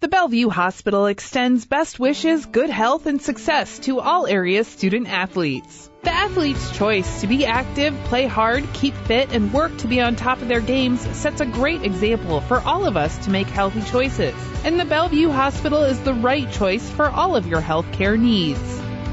The 0.03 0.09
Bellevue 0.09 0.49
Hospital 0.49 1.07
extends 1.07 1.65
best 1.65 2.01
wishes, 2.01 2.45
good 2.47 2.71
health, 2.71 3.07
and 3.07 3.23
success 3.23 3.79
to 3.87 4.01
all 4.01 4.27
area 4.27 4.65
student 4.65 5.07
athletes. 5.09 5.89
The 6.03 6.11
athlete's 6.11 6.77
choice 6.77 7.21
to 7.21 7.29
be 7.29 7.47
active, 7.47 7.95
play 8.07 8.27
hard, 8.27 8.67
keep 8.73 8.95
fit, 9.07 9.33
and 9.33 9.53
work 9.53 9.77
to 9.77 9.87
be 9.87 10.01
on 10.01 10.17
top 10.17 10.43
of 10.43 10.49
their 10.49 10.61
games 10.61 11.03
sets 11.17 11.41
a 11.41 11.47
great 11.47 11.85
example 11.85 12.41
for 12.41 12.59
all 12.63 12.85
of 12.85 12.97
us 12.97 13.17
to 13.19 13.31
make 13.31 13.47
healthy 13.47 13.81
choices. 13.81 14.35
And 14.65 14.81
the 14.81 14.85
Bellevue 14.85 15.31
Hospital 15.31 15.85
is 15.85 16.01
the 16.01 16.15
right 16.15 16.51
choice 16.51 16.91
for 16.91 17.09
all 17.09 17.37
of 17.37 17.47
your 17.47 17.61
healthcare 17.61 18.19
needs. 18.19 18.59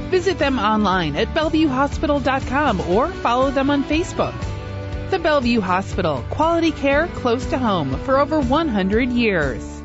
Visit 0.10 0.40
them 0.40 0.58
online 0.58 1.16
at 1.16 1.36
bellevuehospital.com 1.36 2.82
or 2.82 3.10
follow 3.10 3.52
them 3.52 3.70
on 3.70 3.84
Facebook. 3.84 4.34
The 5.12 5.20
Bellevue 5.20 5.62
Hospital, 5.62 6.26
quality 6.32 6.72
care 6.72 7.06
close 7.10 7.46
to 7.52 7.60
home 7.60 7.96
for 8.00 8.18
over 8.18 8.40
100 8.40 9.10
years. 9.12 9.79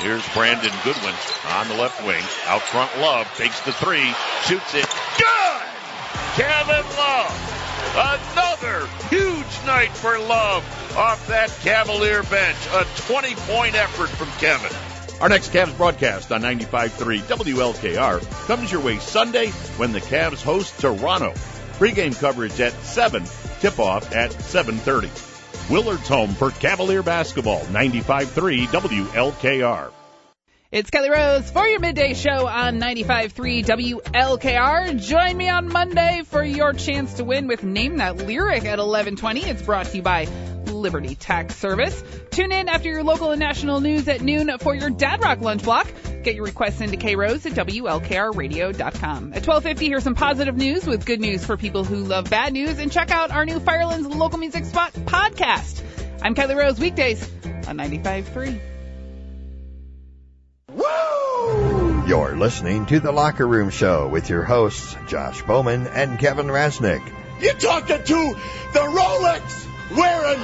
Here's 0.00 0.26
Brandon 0.30 0.72
Goodwin 0.82 1.14
on 1.48 1.68
the 1.68 1.74
left 1.74 2.02
wing. 2.06 2.22
Out 2.46 2.62
front, 2.62 2.90
Love 3.00 3.26
takes 3.36 3.60
the 3.60 3.72
three, 3.72 4.14
shoots 4.46 4.74
it. 4.74 4.88
Good! 5.18 5.62
Kevin 6.36 6.86
Love. 6.96 7.56
Another 7.92 8.86
huge 9.10 9.66
night 9.66 9.90
for 9.92 10.18
Love 10.18 10.64
off 10.96 11.26
that 11.28 11.50
Cavalier 11.60 12.22
bench. 12.22 12.56
A 12.72 12.86
20 13.02 13.34
point 13.34 13.74
effort 13.74 14.08
from 14.08 14.28
Kevin. 14.38 14.74
Our 15.20 15.28
next 15.28 15.52
Cavs 15.52 15.76
broadcast 15.76 16.32
on 16.32 16.40
95.3 16.40 17.20
WLKR 17.20 18.46
comes 18.46 18.72
your 18.72 18.80
way 18.80 18.98
Sunday 19.00 19.48
when 19.76 19.92
the 19.92 20.00
Cavs 20.00 20.42
host 20.42 20.80
Toronto. 20.80 21.34
Pre-game 21.74 22.14
coverage 22.14 22.58
at 22.60 22.72
7, 22.84 23.24
tip-off 23.60 24.14
at 24.14 24.30
7.30. 24.30 25.29
Willard's 25.70 26.08
home 26.08 26.30
for 26.30 26.50
Cavalier 26.50 27.02
basketball, 27.02 27.60
95.3 27.60 28.66
WLKR. 28.66 29.92
It's 30.72 30.90
Kelly 30.90 31.10
Rose 31.10 31.50
for 31.50 31.66
your 31.66 31.80
midday 31.80 32.14
show 32.14 32.46
on 32.46 32.80
95.3 32.80 33.64
WLKR. 33.64 35.00
Join 35.00 35.36
me 35.36 35.48
on 35.48 35.68
Monday 35.68 36.22
for 36.26 36.44
your 36.44 36.72
chance 36.72 37.14
to 37.14 37.24
win 37.24 37.48
with 37.48 37.64
Name 37.64 37.96
That 37.96 38.18
Lyric 38.18 38.64
at 38.64 38.78
1120. 38.78 39.40
It's 39.46 39.62
brought 39.62 39.86
to 39.86 39.96
you 39.96 40.02
by 40.02 40.26
Liberty 40.80 41.14
Tax 41.14 41.56
Service. 41.56 42.02
Tune 42.30 42.52
in 42.52 42.68
after 42.68 42.88
your 42.88 43.04
local 43.04 43.30
and 43.30 43.40
national 43.40 43.80
news 43.80 44.08
at 44.08 44.20
noon 44.20 44.50
for 44.58 44.74
your 44.74 44.90
Dad 44.90 45.22
Rock 45.22 45.40
Lunch 45.40 45.62
Block. 45.62 45.86
Get 46.22 46.34
your 46.34 46.44
requests 46.44 46.80
into 46.80 46.96
K-Rose 46.96 47.46
at 47.46 47.52
WLKRradio.com. 47.52 49.32
At 49.32 49.46
1250, 49.46 49.86
here's 49.86 50.04
some 50.04 50.14
positive 50.14 50.56
news 50.56 50.86
with 50.86 51.06
good 51.06 51.20
news 51.20 51.44
for 51.44 51.56
people 51.56 51.84
who 51.84 51.96
love 52.04 52.28
bad 52.28 52.52
news. 52.52 52.78
And 52.78 52.90
check 52.90 53.10
out 53.10 53.30
our 53.30 53.44
new 53.44 53.60
Firelands 53.60 54.08
Local 54.08 54.38
Music 54.38 54.64
Spot 54.64 54.92
podcast. 54.92 55.82
I'm 56.22 56.34
Kelly 56.34 56.54
Rose, 56.54 56.78
weekdays 56.78 57.22
on 57.66 57.78
95.3. 57.78 58.60
Woo! 60.74 62.04
You're 62.06 62.36
listening 62.36 62.86
to 62.86 63.00
The 63.00 63.12
Locker 63.12 63.46
Room 63.46 63.70
Show 63.70 64.08
with 64.08 64.28
your 64.28 64.42
hosts, 64.42 64.96
Josh 65.08 65.42
Bowman 65.42 65.86
and 65.86 66.18
Kevin 66.18 66.46
Rasnick. 66.46 67.02
You're 67.40 67.54
talking 67.54 68.02
to 68.02 68.36
the 68.72 68.80
Rolex 68.80 69.69
wearing, 69.96 70.40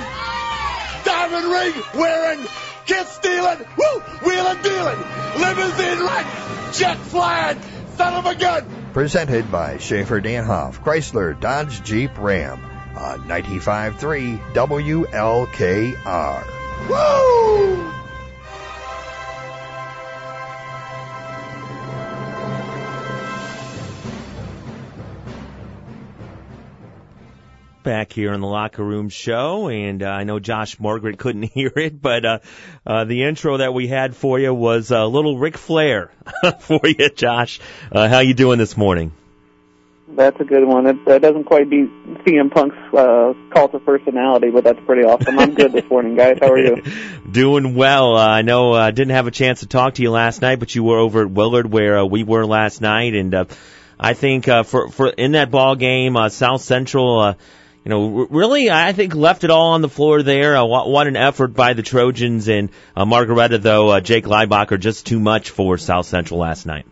diamond 1.05 1.47
ring 1.47 1.75
wearing, 1.95 2.47
kiss 2.87 3.09
stealing, 3.13 3.59
woo, 3.77 4.01
wheeling 4.25 4.63
dealing, 4.63 4.99
limousine 5.39 6.01
wreck, 6.07 6.27
jet 6.73 6.99
flying, 6.99 7.61
son 7.97 8.15
of 8.15 8.27
a 8.27 8.35
gun. 8.35 8.67
Presented 8.93 9.51
by 9.51 9.79
Schaefer 9.79 10.21
Danhoff, 10.21 10.83
Chrysler, 10.83 11.39
Dodge, 11.39 11.83
Jeep, 11.83 12.17
Ram 12.19 12.65
on 12.97 13.21
95.3 13.29 14.39
WLKR. 14.55 16.45
Woo! 16.89 17.93
Back 27.87 28.13
here 28.13 28.33
in 28.33 28.41
the 28.41 28.49
locker 28.49 28.83
room 28.83 29.09
show, 29.09 29.69
and 29.69 30.03
uh, 30.03 30.07
I 30.07 30.25
know 30.25 30.41
Josh 30.41 30.81
Margaret 30.81 31.19
couldn't 31.19 31.43
hear 31.55 31.71
it, 31.77 32.03
but 32.03 32.25
uh, 32.25 32.39
uh, 32.85 33.05
the 33.05 33.23
intro 33.23 33.59
that 33.59 33.73
we 33.73 33.87
had 33.87 34.17
for 34.17 34.41
you 34.41 34.53
was 34.53 34.91
a 34.91 35.07
little 35.07 35.39
Ric 35.39 35.57
Flair 35.57 36.11
for 36.59 36.81
you, 36.83 37.09
Josh. 37.11 37.61
Uh, 37.93 38.09
how 38.09 38.19
you 38.19 38.35
doing 38.35 38.59
this 38.59 38.77
morning? 38.77 39.13
That's 40.09 40.39
a 40.41 40.45
good 40.45 40.65
one. 40.65 40.87
It, 40.89 41.05
that 41.05 41.23
doesn't 41.23 41.45
quite 41.45 41.71
beat 41.71 41.89
CM 42.25 42.53
Punk's 42.53 42.77
uh, 42.93 43.35
cult 43.55 43.75
of 43.75 43.85
personality, 43.85 44.51
but 44.51 44.65
that's 44.65 44.81
pretty 44.85 45.03
awesome. 45.03 45.39
I'm 45.39 45.55
good 45.55 45.73
this 45.73 45.89
morning, 45.89 46.17
guys. 46.17 46.39
How 46.41 46.51
are 46.51 46.59
you? 46.59 46.83
Doing 47.31 47.77
well. 47.77 48.17
Uh, 48.17 48.27
I 48.27 48.43
know 48.43 48.73
I 48.73 48.89
uh, 48.89 48.91
didn't 48.91 49.15
have 49.15 49.29
a 49.29 49.33
chance 49.33 49.61
to 49.61 49.67
talk 49.67 49.95
to 49.95 50.03
you 50.03 50.11
last 50.11 50.43
night, 50.43 50.59
but 50.59 50.75
you 50.75 50.83
were 50.83 50.99
over 50.99 51.23
at 51.23 51.31
Willard 51.31 51.71
where 51.71 51.99
uh, 51.99 52.05
we 52.05 52.25
were 52.25 52.47
last 52.47 52.81
night, 52.81 53.15
and 53.15 53.33
uh, 53.33 53.45
I 53.99 54.15
think 54.15 54.49
uh, 54.49 54.65
for 54.65 54.89
for 54.89 55.07
in 55.09 55.33
that 55.33 55.53
ball 55.53 55.77
game, 55.77 56.17
uh, 56.17 56.31
South 56.31 56.63
Central. 56.63 57.21
Uh, 57.21 57.35
you 57.87 57.91
know, 57.91 58.27
really, 58.31 58.69
I 58.69 58.93
think 58.93 59.15
left 59.15 59.45
it 59.45 59.51
all 59.53 59.75
on 59.75 59.81
the 59.81 59.89
floor 59.89 60.25
there. 60.25 60.57
Uh, 60.57 60.65
what, 60.65 61.07
an 61.07 61.15
effort 61.15 61.55
by 61.55 61.75
the 61.75 61.85
Trojans 61.85 62.49
and 62.49 62.71
uh, 62.97 63.05
Margaretta, 63.05 63.59
though. 63.59 63.91
Uh, 63.91 64.01
Jake 64.01 64.25
Leibacher 64.25 64.81
just 64.81 65.07
too 65.07 65.21
much 65.21 65.51
for 65.51 65.79
South 65.79 66.07
Central 66.07 66.41
last 66.41 66.67
night. 66.67 66.85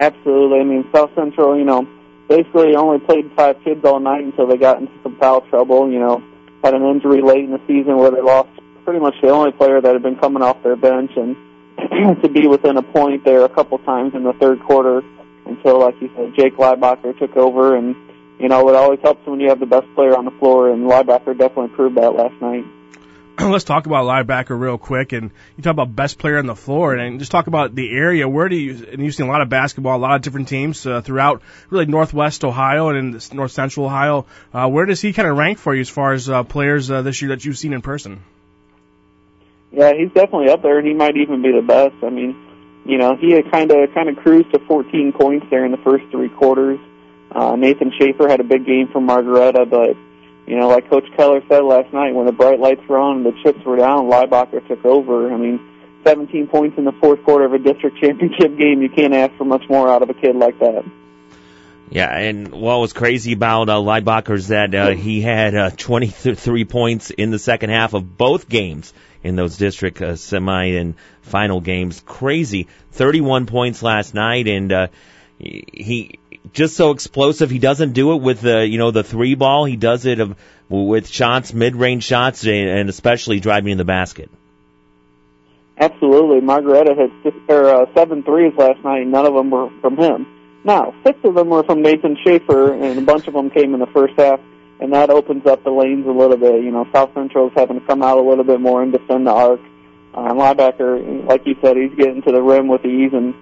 Absolutely. 0.00 0.58
I 0.58 0.64
mean, 0.64 0.84
South 0.92 1.10
Central, 1.14 1.56
you 1.56 1.64
know, 1.64 1.86
basically 2.28 2.74
only 2.74 2.98
played 2.98 3.30
five 3.36 3.62
kids 3.62 3.84
all 3.84 4.00
night 4.00 4.24
until 4.24 4.48
they 4.48 4.56
got 4.56 4.80
into 4.80 4.92
some 5.04 5.16
foul 5.20 5.42
trouble. 5.42 5.88
You 5.88 6.00
know, 6.00 6.20
had 6.64 6.74
an 6.74 6.82
injury 6.82 7.22
late 7.22 7.44
in 7.44 7.52
the 7.52 7.60
season 7.68 7.98
where 7.98 8.10
they 8.10 8.20
lost 8.20 8.50
pretty 8.84 8.98
much 8.98 9.14
the 9.22 9.28
only 9.28 9.52
player 9.52 9.80
that 9.80 9.92
had 9.92 10.02
been 10.02 10.16
coming 10.16 10.42
off 10.42 10.60
their 10.64 10.74
bench, 10.74 11.12
and 11.14 11.36
to 12.20 12.28
be 12.28 12.48
within 12.48 12.76
a 12.76 12.82
point 12.82 13.24
there 13.24 13.44
a 13.44 13.48
couple 13.48 13.78
times 13.78 14.16
in 14.16 14.24
the 14.24 14.32
third 14.32 14.58
quarter 14.64 15.04
until, 15.46 15.78
like 15.78 15.94
you 16.00 16.10
said, 16.16 16.34
Jake 16.34 16.56
Leibacher 16.56 17.16
took 17.16 17.36
over. 17.36 17.76
And 17.76 17.94
you 18.38 18.48
know, 18.48 18.68
it 18.68 18.74
always 18.74 19.00
helps 19.00 19.26
when 19.26 19.40
you 19.40 19.48
have 19.48 19.60
the 19.60 19.66
best 19.66 19.86
player 19.94 20.16
on 20.16 20.24
the 20.24 20.30
floor, 20.32 20.70
and 20.70 20.88
Leibacher 20.88 21.36
definitely 21.36 21.68
proved 21.68 21.96
that 21.96 22.14
last 22.14 22.40
night. 22.40 22.64
let's 23.40 23.64
talk 23.64 23.86
about 23.86 24.04
Leibacher 24.04 24.58
real 24.58 24.78
quick. 24.78 25.12
And 25.12 25.30
you 25.56 25.62
talk 25.62 25.72
about 25.72 25.94
best 25.94 26.18
player 26.18 26.38
on 26.38 26.46
the 26.46 26.56
floor, 26.56 26.94
and 26.94 27.18
just 27.18 27.30
talk 27.30 27.46
about 27.46 27.74
the 27.74 27.90
area. 27.90 28.28
Where 28.28 28.48
do 28.48 28.56
you? 28.56 28.86
And 28.92 29.04
you've 29.04 29.14
seen 29.14 29.26
a 29.26 29.30
lot 29.30 29.42
of 29.42 29.48
basketball, 29.48 29.96
a 29.96 29.98
lot 29.98 30.16
of 30.16 30.22
different 30.22 30.48
teams 30.48 30.84
uh, 30.86 31.02
throughout, 31.02 31.42
really 31.70 31.86
Northwest 31.86 32.44
Ohio 32.44 32.88
and 32.88 33.14
in 33.14 33.36
North 33.36 33.52
Central 33.52 33.86
Ohio. 33.86 34.26
Uh, 34.52 34.68
where 34.68 34.86
does 34.86 35.00
he 35.00 35.12
kind 35.12 35.28
of 35.28 35.36
rank 35.36 35.58
for 35.58 35.74
you 35.74 35.80
as 35.80 35.88
far 35.88 36.12
as 36.12 36.28
uh, 36.28 36.42
players 36.42 36.90
uh, 36.90 37.02
this 37.02 37.22
year 37.22 37.30
that 37.30 37.44
you've 37.44 37.58
seen 37.58 37.72
in 37.72 37.82
person? 37.82 38.22
Yeah, 39.70 39.92
he's 39.92 40.08
definitely 40.12 40.48
up 40.48 40.62
there, 40.62 40.78
and 40.78 40.86
he 40.86 40.94
might 40.94 41.16
even 41.16 41.42
be 41.42 41.52
the 41.52 41.62
best. 41.62 41.94
I 42.02 42.10
mean, 42.10 42.82
you 42.86 42.98
know, 42.98 43.16
he 43.16 43.32
had 43.32 43.50
kind 43.50 43.70
of 43.70 43.94
kind 43.94 44.08
of 44.08 44.16
cruised 44.16 44.50
to 44.52 44.58
14 44.60 45.12
points 45.12 45.46
there 45.50 45.64
in 45.64 45.70
the 45.70 45.78
first 45.78 46.04
three 46.10 46.30
quarters. 46.30 46.80
Uh, 47.30 47.56
Nathan 47.56 47.92
Schaefer 47.98 48.28
had 48.28 48.40
a 48.40 48.44
big 48.44 48.64
game 48.66 48.88
for 48.92 49.00
Margaretta, 49.00 49.66
but 49.66 49.96
you 50.46 50.58
know, 50.58 50.68
like 50.68 50.88
Coach 50.88 51.04
Keller 51.16 51.42
said 51.48 51.62
last 51.62 51.92
night, 51.92 52.14
when 52.14 52.24
the 52.24 52.32
bright 52.32 52.58
lights 52.58 52.80
were 52.88 52.98
on 52.98 53.18
and 53.18 53.26
the 53.26 53.42
chips 53.42 53.62
were 53.66 53.76
down, 53.76 54.08
Leibacher 54.08 54.66
took 54.66 54.84
over. 54.84 55.32
I 55.32 55.36
mean, 55.36 55.60
17 56.04 56.46
points 56.46 56.78
in 56.78 56.84
the 56.84 56.92
fourth 56.92 57.22
quarter 57.22 57.44
of 57.44 57.52
a 57.52 57.58
district 57.58 57.98
championship 57.98 58.56
game, 58.56 58.80
you 58.80 58.88
can't 58.88 59.12
ask 59.12 59.34
for 59.36 59.44
much 59.44 59.68
more 59.68 59.90
out 59.90 60.02
of 60.02 60.08
a 60.08 60.14
kid 60.14 60.36
like 60.36 60.58
that. 60.60 60.84
Yeah, 61.90 62.14
and 62.14 62.48
what 62.48 62.80
was 62.80 62.92
crazy 62.92 63.32
about 63.32 63.68
uh, 63.68 63.76
Leibacher 63.76 64.34
is 64.34 64.48
that 64.48 64.74
uh, 64.74 64.90
he 64.90 65.20
had 65.20 65.54
uh, 65.54 65.70
23 65.70 66.64
points 66.64 67.10
in 67.10 67.30
the 67.30 67.38
second 67.38 67.70
half 67.70 67.94
of 67.94 68.16
both 68.16 68.48
games 68.48 68.92
in 69.22 69.36
those 69.36 69.56
district 69.56 70.00
uh, 70.00 70.16
semi 70.16 70.76
and 70.76 70.94
final 71.22 71.60
games. 71.60 72.02
Crazy. 72.04 72.68
31 72.92 73.46
points 73.46 73.82
last 73.82 74.14
night, 74.14 74.48
and 74.48 74.72
uh, 74.72 74.86
he 75.38 76.18
just 76.52 76.76
so 76.76 76.90
explosive. 76.90 77.50
He 77.50 77.58
doesn't 77.58 77.92
do 77.92 78.12
it 78.12 78.22
with 78.22 78.40
the 78.40 78.66
you 78.66 78.78
know 78.78 78.90
the 78.90 79.04
three 79.04 79.34
ball. 79.34 79.64
He 79.64 79.76
does 79.76 80.06
it 80.06 80.18
with 80.68 81.08
shots, 81.08 81.52
mid 81.52 81.76
range 81.76 82.04
shots, 82.04 82.46
and 82.46 82.88
especially 82.88 83.40
driving 83.40 83.72
in 83.72 83.78
the 83.78 83.84
basket. 83.84 84.30
Absolutely, 85.80 86.40
Margaretta 86.40 86.94
had 86.94 87.10
six, 87.22 87.36
or, 87.48 87.68
uh, 87.68 87.86
seven 87.94 88.24
threes 88.24 88.52
last 88.58 88.82
night. 88.82 89.06
None 89.06 89.26
of 89.26 89.34
them 89.34 89.50
were 89.50 89.70
from 89.80 89.96
him. 89.96 90.26
Now, 90.64 90.92
six 91.06 91.18
of 91.22 91.34
them 91.34 91.48
were 91.48 91.62
from 91.62 91.82
Nathan 91.82 92.16
Schaefer, 92.26 92.72
and 92.74 92.98
a 92.98 93.02
bunch 93.02 93.28
of 93.28 93.34
them 93.34 93.48
came 93.48 93.74
in 93.74 93.80
the 93.80 93.86
first 93.86 94.14
half, 94.18 94.40
and 94.80 94.92
that 94.92 95.08
opens 95.08 95.46
up 95.46 95.62
the 95.62 95.70
lanes 95.70 96.04
a 96.06 96.10
little 96.10 96.36
bit. 96.36 96.64
You 96.64 96.72
know, 96.72 96.84
South 96.92 97.14
Central's 97.14 97.52
having 97.54 97.78
to 97.80 97.86
come 97.86 98.02
out 98.02 98.18
a 98.18 98.22
little 98.22 98.42
bit 98.42 98.60
more 98.60 98.82
and 98.82 98.92
defend 98.92 99.28
the 99.28 99.30
arc. 99.30 99.60
Uh, 100.12 100.32
Leibacher, 100.32 101.26
like 101.28 101.46
you 101.46 101.54
said, 101.62 101.76
he's 101.76 101.94
getting 101.94 102.22
to 102.22 102.32
the 102.32 102.42
rim 102.42 102.66
with 102.66 102.84
ease, 102.84 103.12
and 103.12 103.34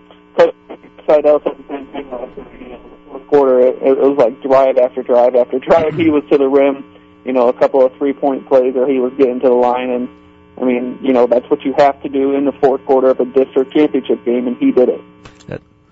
Seidel 1.06 1.40
said 1.42 1.56
the 1.56 1.64
same 1.68 1.86
thing 1.86 2.10
last 2.10 2.36
night. 2.36 2.60
You 2.60 2.68
know, 2.68 2.82
the 2.82 3.10
fourth 3.10 3.15
quarter, 3.28 3.60
it, 3.60 3.82
it 3.82 3.98
was 3.98 4.16
like 4.18 4.42
drive 4.42 4.78
after 4.78 5.02
drive 5.02 5.34
after 5.34 5.58
drive. 5.68 5.94
He 5.94 6.10
was 6.10 6.24
to 6.30 6.38
the 6.38 6.48
rim, 6.48 6.84
you 7.24 7.32
know, 7.32 7.48
a 7.48 7.52
couple 7.52 7.84
of 7.84 7.94
three-point 7.96 8.48
plays, 8.48 8.74
or 8.76 8.86
he 8.86 8.98
was 8.98 9.12
getting 9.18 9.40
to 9.40 9.48
the 9.48 9.54
line, 9.54 9.90
and 9.90 10.08
I 10.60 10.64
mean, 10.64 10.98
you 11.02 11.12
know, 11.12 11.26
that's 11.26 11.48
what 11.50 11.62
you 11.62 11.74
have 11.78 12.02
to 12.02 12.08
do 12.08 12.34
in 12.34 12.44
the 12.44 12.52
fourth 12.52 12.84
quarter 12.86 13.08
of 13.08 13.20
a 13.20 13.24
district 13.24 13.72
championship 13.72 14.24
game, 14.24 14.46
and 14.46 14.56
he 14.56 14.72
did 14.72 14.88
it. 14.88 15.00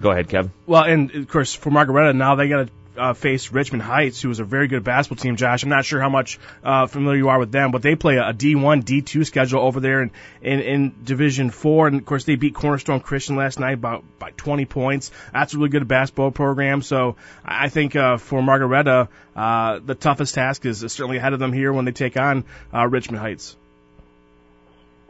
Go 0.04 0.10
ahead, 0.10 0.28
Kevin. 0.28 0.52
Well, 0.66 0.82
and 0.82 1.10
of 1.14 1.28
course 1.28 1.54
for 1.54 1.70
Margaretta 1.70 2.12
now 2.12 2.34
they 2.34 2.48
got 2.48 2.66
to 2.66 2.72
uh, 2.96 3.14
face 3.14 3.50
Richmond 3.52 3.82
Heights, 3.82 4.20
who 4.20 4.30
is 4.30 4.40
a 4.40 4.44
very 4.44 4.68
good 4.68 4.84
basketball 4.84 5.22
team. 5.22 5.36
Josh, 5.36 5.62
I'm 5.62 5.68
not 5.68 5.84
sure 5.84 6.00
how 6.00 6.08
much 6.08 6.38
uh, 6.62 6.86
familiar 6.86 7.18
you 7.18 7.28
are 7.28 7.38
with 7.38 7.52
them, 7.52 7.70
but 7.70 7.82
they 7.82 7.96
play 7.96 8.16
a 8.16 8.32
D1, 8.32 8.84
D2 8.84 9.26
schedule 9.26 9.60
over 9.60 9.80
there 9.80 10.02
in, 10.02 10.10
in, 10.42 10.60
in 10.60 10.94
Division 11.04 11.50
Four, 11.50 11.88
and 11.88 11.96
of 11.96 12.06
course 12.06 12.24
they 12.24 12.36
beat 12.36 12.54
Cornerstone 12.54 13.00
Christian 13.00 13.36
last 13.36 13.58
night 13.58 13.74
about 13.74 14.04
by 14.18 14.30
20 14.30 14.64
points. 14.64 15.10
That's 15.32 15.54
a 15.54 15.56
really 15.58 15.70
good 15.70 15.88
basketball 15.88 16.30
program. 16.30 16.82
So 16.82 17.16
I 17.44 17.68
think 17.68 17.96
uh, 17.96 18.18
for 18.18 18.42
Margaretta, 18.42 19.08
uh, 19.36 19.80
the 19.84 19.94
toughest 19.94 20.34
task 20.34 20.64
is 20.64 20.80
certainly 20.80 21.16
ahead 21.16 21.32
of 21.32 21.38
them 21.38 21.52
here 21.52 21.72
when 21.72 21.84
they 21.84 21.92
take 21.92 22.16
on 22.16 22.44
uh, 22.72 22.86
Richmond 22.86 23.20
Heights. 23.20 23.56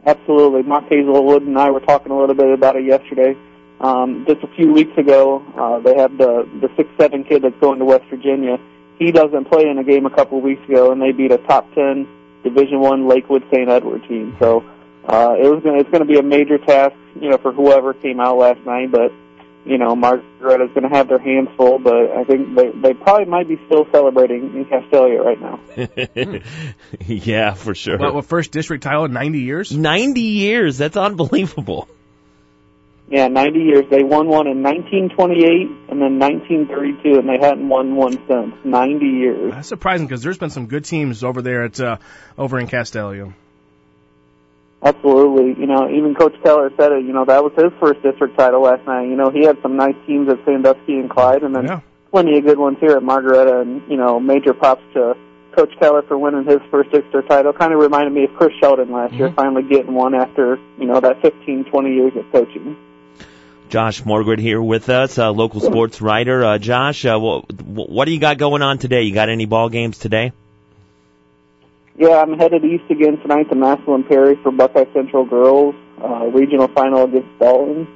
Absolutely, 0.05 0.61
Mark 0.61 0.87
Hazelwood 0.87 1.41
and 1.41 1.57
I 1.57 1.71
were 1.71 1.79
talking 1.79 2.11
a 2.11 2.17
little 2.17 2.35
bit 2.35 2.51
about 2.51 2.75
it 2.75 2.85
yesterday. 2.85 3.35
Um, 3.79 4.25
just 4.27 4.41
a 4.43 4.47
few 4.55 4.71
weeks 4.71 4.97
ago, 4.97 5.43
uh, 5.57 5.79
they 5.79 5.95
had 5.95 6.17
the 6.17 6.47
the 6.61 6.69
six 6.77 6.89
seven 6.99 7.23
kid 7.23 7.43
that's 7.43 7.59
going 7.59 7.79
to 7.79 7.85
West 7.85 8.05
Virginia. 8.09 8.57
He 8.97 9.11
doesn't 9.11 9.45
play 9.45 9.67
in 9.67 9.77
a 9.77 9.83
game 9.83 10.05
a 10.05 10.09
couple 10.09 10.37
of 10.37 10.43
weeks 10.43 10.63
ago, 10.69 10.91
and 10.91 11.01
they 11.01 11.11
beat 11.11 11.31
a 11.31 11.37
top 11.37 11.71
ten 11.73 12.07
Division 12.43 12.79
One 12.79 13.07
Lakewood 13.07 13.43
St. 13.51 13.69
Edward 13.69 14.07
team. 14.07 14.37
So 14.39 14.63
uh, 15.07 15.35
it 15.37 15.47
was 15.47 15.61
gonna, 15.63 15.79
it's 15.79 15.89
going 15.89 16.05
to 16.05 16.07
be 16.07 16.17
a 16.17 16.23
major 16.23 16.57
task, 16.57 16.95
you 17.19 17.29
know, 17.29 17.37
for 17.37 17.51
whoever 17.51 17.93
came 17.93 18.19
out 18.19 18.37
last 18.37 18.65
night. 18.65 18.91
But 18.91 19.11
you 19.65 19.79
know, 19.79 19.95
Margaretta's 19.95 20.73
going 20.73 20.83
to 20.83 20.95
have 20.95 21.09
their 21.09 21.19
hands 21.19 21.49
full. 21.57 21.79
But 21.79 22.11
I 22.11 22.23
think 22.23 22.55
they 22.55 22.69
they 22.69 22.93
probably 22.93 23.25
might 23.25 23.47
be 23.47 23.59
still 23.65 23.87
celebrating 23.91 24.55
in 24.55 24.65
Castalia 24.65 25.23
right 25.23 25.41
now. 25.41 26.41
yeah, 27.05 27.53
for 27.53 27.75
sure. 27.75 27.97
What, 27.97 28.13
what 28.13 28.25
first 28.25 28.51
district 28.51 28.83
title 28.83 29.05
in 29.05 29.13
90 29.13 29.39
years? 29.39 29.71
90 29.71 30.21
years. 30.21 30.77
That's 30.77 30.97
unbelievable. 30.97 31.89
Yeah, 33.07 33.27
90 33.27 33.59
years. 33.59 33.85
They 33.89 34.03
won 34.03 34.27
one 34.27 34.47
in 34.47 34.63
1928 34.63 35.91
and 35.91 36.01
then 36.01 36.17
1932, 36.17 37.19
and 37.19 37.29
they 37.29 37.37
hadn't 37.39 37.69
won 37.69 37.95
one 37.95 38.13
since. 38.27 38.55
90 38.63 39.05
years. 39.05 39.53
That's 39.53 39.67
surprising 39.67 40.07
because 40.07 40.23
there's 40.23 40.39
been 40.39 40.49
some 40.49 40.65
good 40.65 40.85
teams 40.85 41.23
over 41.23 41.43
there 41.43 41.65
at 41.65 41.79
uh, 41.79 41.97
over 42.37 42.59
in 42.59 42.67
Castalia. 42.67 43.33
Absolutely. 44.83 45.59
You 45.59 45.67
know, 45.67 45.89
even 45.89 46.15
Coach 46.15 46.35
Keller 46.43 46.71
said 46.77 46.91
it. 46.91 47.05
You 47.05 47.13
know, 47.13 47.25
that 47.25 47.43
was 47.43 47.53
his 47.55 47.71
first 47.79 48.01
district 48.01 48.37
title 48.37 48.61
last 48.61 48.85
night. 48.85 49.03
You 49.07 49.15
know, 49.15 49.29
he 49.29 49.45
had 49.45 49.57
some 49.61 49.77
nice 49.77 49.95
teams 50.05 50.29
at 50.29 50.43
Sandusky 50.45 50.99
and 50.99 51.09
Clyde, 51.09 51.43
and 51.43 51.55
then 51.55 51.65
yeah. 51.65 51.79
plenty 52.11 52.37
of 52.37 52.43
good 52.43 52.57
ones 52.57 52.77
here 52.79 52.97
at 52.97 53.03
Margaretta. 53.03 53.61
And 53.61 53.81
you 53.89 53.97
know, 53.97 54.19
major 54.19 54.53
props 54.53 54.83
to 54.93 55.15
Coach 55.55 55.73
Keller 55.79 56.01
for 56.03 56.17
winning 56.17 56.45
his 56.45 56.59
first 56.69 56.91
district 56.91 57.29
title. 57.29 57.53
Kind 57.53 57.73
of 57.73 57.79
reminded 57.79 58.13
me 58.13 58.25
of 58.25 58.33
Chris 58.35 58.51
Sheldon 58.59 58.91
last 58.91 59.11
mm-hmm. 59.11 59.19
year, 59.19 59.33
finally 59.35 59.63
getting 59.63 59.93
one 59.93 60.13
after 60.13 60.57
you 60.77 60.85
know 60.85 60.99
that 60.99 61.21
15, 61.21 61.65
20 61.65 61.93
years 61.93 62.13
of 62.15 62.31
coaching. 62.31 62.77
Josh 63.69 64.01
Morgred 64.03 64.39
here 64.39 64.61
with 64.61 64.89
us, 64.89 65.17
uh, 65.17 65.31
local 65.31 65.61
sports 65.61 66.01
writer. 66.01 66.43
Uh, 66.43 66.57
Josh, 66.57 67.05
uh, 67.05 67.17
what, 67.19 67.51
what 67.61 68.05
do 68.05 68.11
you 68.11 68.19
got 68.19 68.37
going 68.37 68.61
on 68.61 68.77
today? 68.77 69.03
You 69.03 69.13
got 69.13 69.29
any 69.29 69.45
ball 69.45 69.69
games 69.69 69.97
today? 69.97 70.31
Yeah, 71.97 72.21
I'm 72.21 72.37
headed 72.37 72.63
east 72.65 72.89
again 72.89 73.17
tonight 73.21 73.49
to 73.49 73.55
Massillon 73.55 74.03
Perry 74.07 74.35
for 74.43 74.51
Buckeye 74.51 74.85
Central 74.93 75.25
girls 75.25 75.75
uh, 76.01 76.25
regional 76.27 76.67
final 76.67 77.03
against 77.03 77.39
Dalton. 77.39 77.87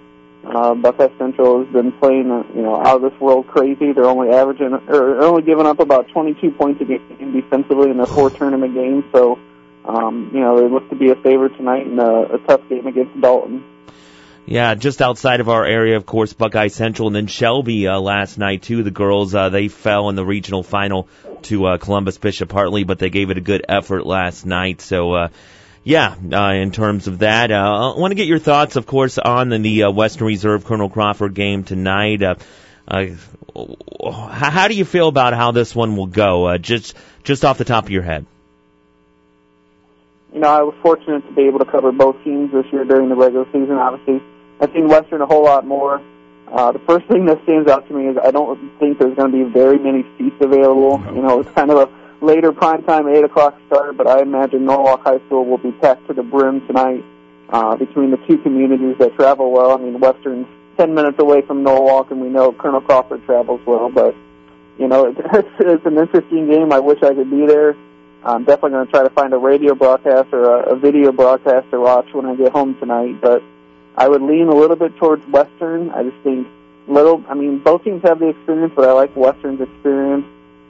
Uh, 0.46 0.74
Buckeye 0.74 1.10
Central 1.18 1.64
has 1.64 1.74
been 1.74 1.92
playing, 1.92 2.32
uh, 2.32 2.44
you 2.56 2.62
know, 2.62 2.80
out 2.80 3.04
of 3.04 3.12
this 3.12 3.20
world 3.20 3.48
crazy. 3.48 3.92
They're 3.92 4.06
only 4.06 4.30
averaging, 4.30 4.74
or 4.88 5.22
only 5.22 5.42
giving 5.44 5.66
up 5.66 5.80
about 5.80 6.08
22 6.10 6.52
points 6.52 6.82
a 6.82 6.86
game 6.86 7.34
defensively 7.34 7.90
in 7.92 7.98
their 7.98 8.06
four 8.06 8.30
tournament 8.30 8.74
games. 8.74 9.04
So, 9.12 9.38
um, 9.86 10.32
you 10.34 10.40
know, 10.40 10.60
they 10.60 10.74
look 10.74 10.90
to 10.90 10.96
be 10.96 11.10
a 11.10 11.16
favorite 11.16 11.58
tonight 11.58 11.88
in 11.88 12.00
a, 12.00 12.36
a 12.36 12.38
tough 12.48 12.62
game 12.70 12.88
against 12.88 13.20
Dalton. 13.20 13.64
Yeah, 14.50 14.74
just 14.74 15.00
outside 15.00 15.42
of 15.42 15.50
our 15.50 15.64
area, 15.64 15.96
of 15.96 16.08
course, 16.08 16.34
Buckeye 16.34 16.70
Central, 16.70 17.08
and 17.08 17.16
then 17.16 17.28
Shelby 17.28 17.88
uh, 17.88 18.00
last 18.00 18.40
night 18.40 18.64
too. 18.64 18.82
The 18.82 18.90
girls 18.90 19.36
uh, 19.36 19.50
they 19.50 19.68
fell 19.68 20.10
in 20.10 20.16
the 20.16 20.26
regional 20.26 20.64
final 20.64 21.08
to 21.44 21.68
uh, 21.68 21.78
Columbus 21.78 22.18
Bishop 22.18 22.52
Hartley, 22.52 22.84
but 22.84 22.98
they 22.98 23.12
gave 23.12 23.30
it 23.30 23.38
a 23.38 23.42
good 23.42 23.64
effort 23.70 24.06
last 24.06 24.46
night. 24.46 24.82
So. 24.82 25.14
Uh, 25.14 25.28
yeah, 25.82 26.14
uh, 26.34 26.52
in 26.52 26.72
terms 26.72 27.08
of 27.08 27.20
that, 27.20 27.52
uh, 27.52 27.94
I 27.96 27.98
want 27.98 28.12
to 28.12 28.16
get 28.16 28.28
your 28.28 28.38
thoughts, 28.38 28.76
of 28.76 28.86
course, 28.86 29.18
on 29.18 29.48
the, 29.50 29.58
the 29.58 29.84
uh, 29.84 29.92
Western 29.92 30.28
Reserve 30.28 30.66
Colonel 30.66 30.90
Crawford 30.90 31.34
game 31.34 31.64
tonight. 31.64 32.22
Uh, 32.22 32.36
uh, 32.86 33.08
how 34.12 34.68
do 34.68 34.76
you 34.76 34.84
feel 34.84 35.08
about 35.08 35.34
how 35.34 35.52
this 35.52 35.74
one 35.74 35.96
will 35.96 36.08
go? 36.08 36.48
Uh, 36.48 36.58
just 36.58 36.98
just 37.24 37.46
off 37.46 37.58
the 37.58 37.66
top 37.66 37.86
of 37.86 37.92
your 37.92 38.04
head. 38.04 38.26
You 40.34 40.42
know, 40.42 40.50
I 40.50 40.62
was 40.62 40.76
fortunate 40.82 41.26
to 41.28 41.34
be 41.34 41.44
able 41.44 41.60
to 41.60 41.66
cover 41.66 41.92
both 41.92 42.24
teams 42.24 42.52
this 42.52 42.66
year 42.74 42.84
during 42.84 43.10
the 43.10 43.16
regular 43.16 43.46
season. 43.46 43.72
Obviously, 43.72 44.22
I've 44.60 44.72
seen 44.74 44.88
Western 44.88 45.22
a 45.22 45.26
whole 45.26 45.43
lot 45.43 45.65
more. 45.65 46.02
Uh, 46.48 46.72
the 46.72 46.80
first 46.80 47.06
thing 47.08 47.26
that 47.26 47.41
stands 47.43 47.69
out 47.69 47.88
to 47.88 47.93
me 47.93 48.08
is 48.08 48.17
I 48.17 48.32
don't 48.32 48.58
think 48.80 48.98
there's 49.00 49.15
going 49.15 49.32
to 49.32 49.45
be 49.45 49.50
very 49.52 49.78
many 49.78 50.04
seats 50.17 50.36
available. 50.41 51.00
You 51.13 51.22
know, 51.22 51.41
it's 51.41 51.52
kind 51.52 51.69
of 51.69 51.78
a 51.78 52.26
later 52.26 52.52
prime 52.52 52.84
time, 52.84 53.08
8 53.08 53.24
o'clock 53.24 53.60
start, 53.67 53.95
but 53.98 54.08
I 54.08 54.22
imagine 54.22 54.65
Norwalk 54.65 55.04
High 55.04 55.19
School 55.28 55.45
will 55.45 55.60
be 55.60 55.72
packed 55.72 56.08
to 56.08 56.13
the 56.13 56.24
brim 56.24 56.65
tonight 56.67 57.04
uh, 57.50 57.76
between 57.76 58.12
the 58.12 58.17
two 58.28 58.38
communities 58.39 58.95
that 59.00 59.15
travel 59.15 59.52
well. 59.52 59.72
I 59.72 59.78
mean, 59.78 60.00
Western's 60.00 60.48
10 60.78 60.93
minutes 60.93 61.19
away 61.19 61.41
from 61.41 61.63
Norwalk, 61.63 62.10
and 62.12 62.19
we 62.19 62.30
know 62.30 62.52
Colonel 62.52 62.81
Crawford 62.81 63.23
travels 63.25 63.62
well, 63.65 63.90
but, 63.90 64.15
you 64.77 64.88
know, 64.88 65.06
it's, 65.17 65.50
it's 65.60 65.86
an 65.86 65.98
interesting 65.98 66.50
game. 66.50 66.73
I 66.73 66.79
wish 66.79 67.02
I 67.04 67.13
could 67.13 67.29
be 67.29 67.46
there. 67.46 67.75
I'm 68.23 68.44
definitely 68.44 68.71
going 68.71 68.86
to 68.88 68.92
try 68.92 69.04
to 69.04 69.10
find 69.12 69.34
a 69.34 69.38
radio 69.38 69.75
broadcast 69.75 70.34
or 70.34 70.44
a, 70.44 70.73
a 70.73 70.75
video 70.75 71.12
broadcast 71.12 71.69
to 71.71 71.79
watch 71.79 72.08
when 72.12 72.25
I 72.25 72.36
get 72.36 72.52
home 72.52 72.75
tonight, 72.79 73.21
but 73.21 73.42
I 73.96 74.08
would 74.08 74.21
lean 74.21 74.48
a 74.48 74.56
little 74.56 74.75
bit 74.75 74.96
towards 74.98 75.25
Western. 75.27 75.90
I 75.90 76.04
just 76.04 76.17
think 76.23 76.48
little. 76.87 77.23
I 77.29 77.33
mean, 77.35 77.60
both 77.60 77.83
teams 77.83 78.02
have 78.04 78.19
the 78.19 78.29
experience, 78.29 78.73
but 78.75 78.87
I 78.87 78.94
like 78.94 79.15
Western's 79.15 79.62
experience. 79.62 80.25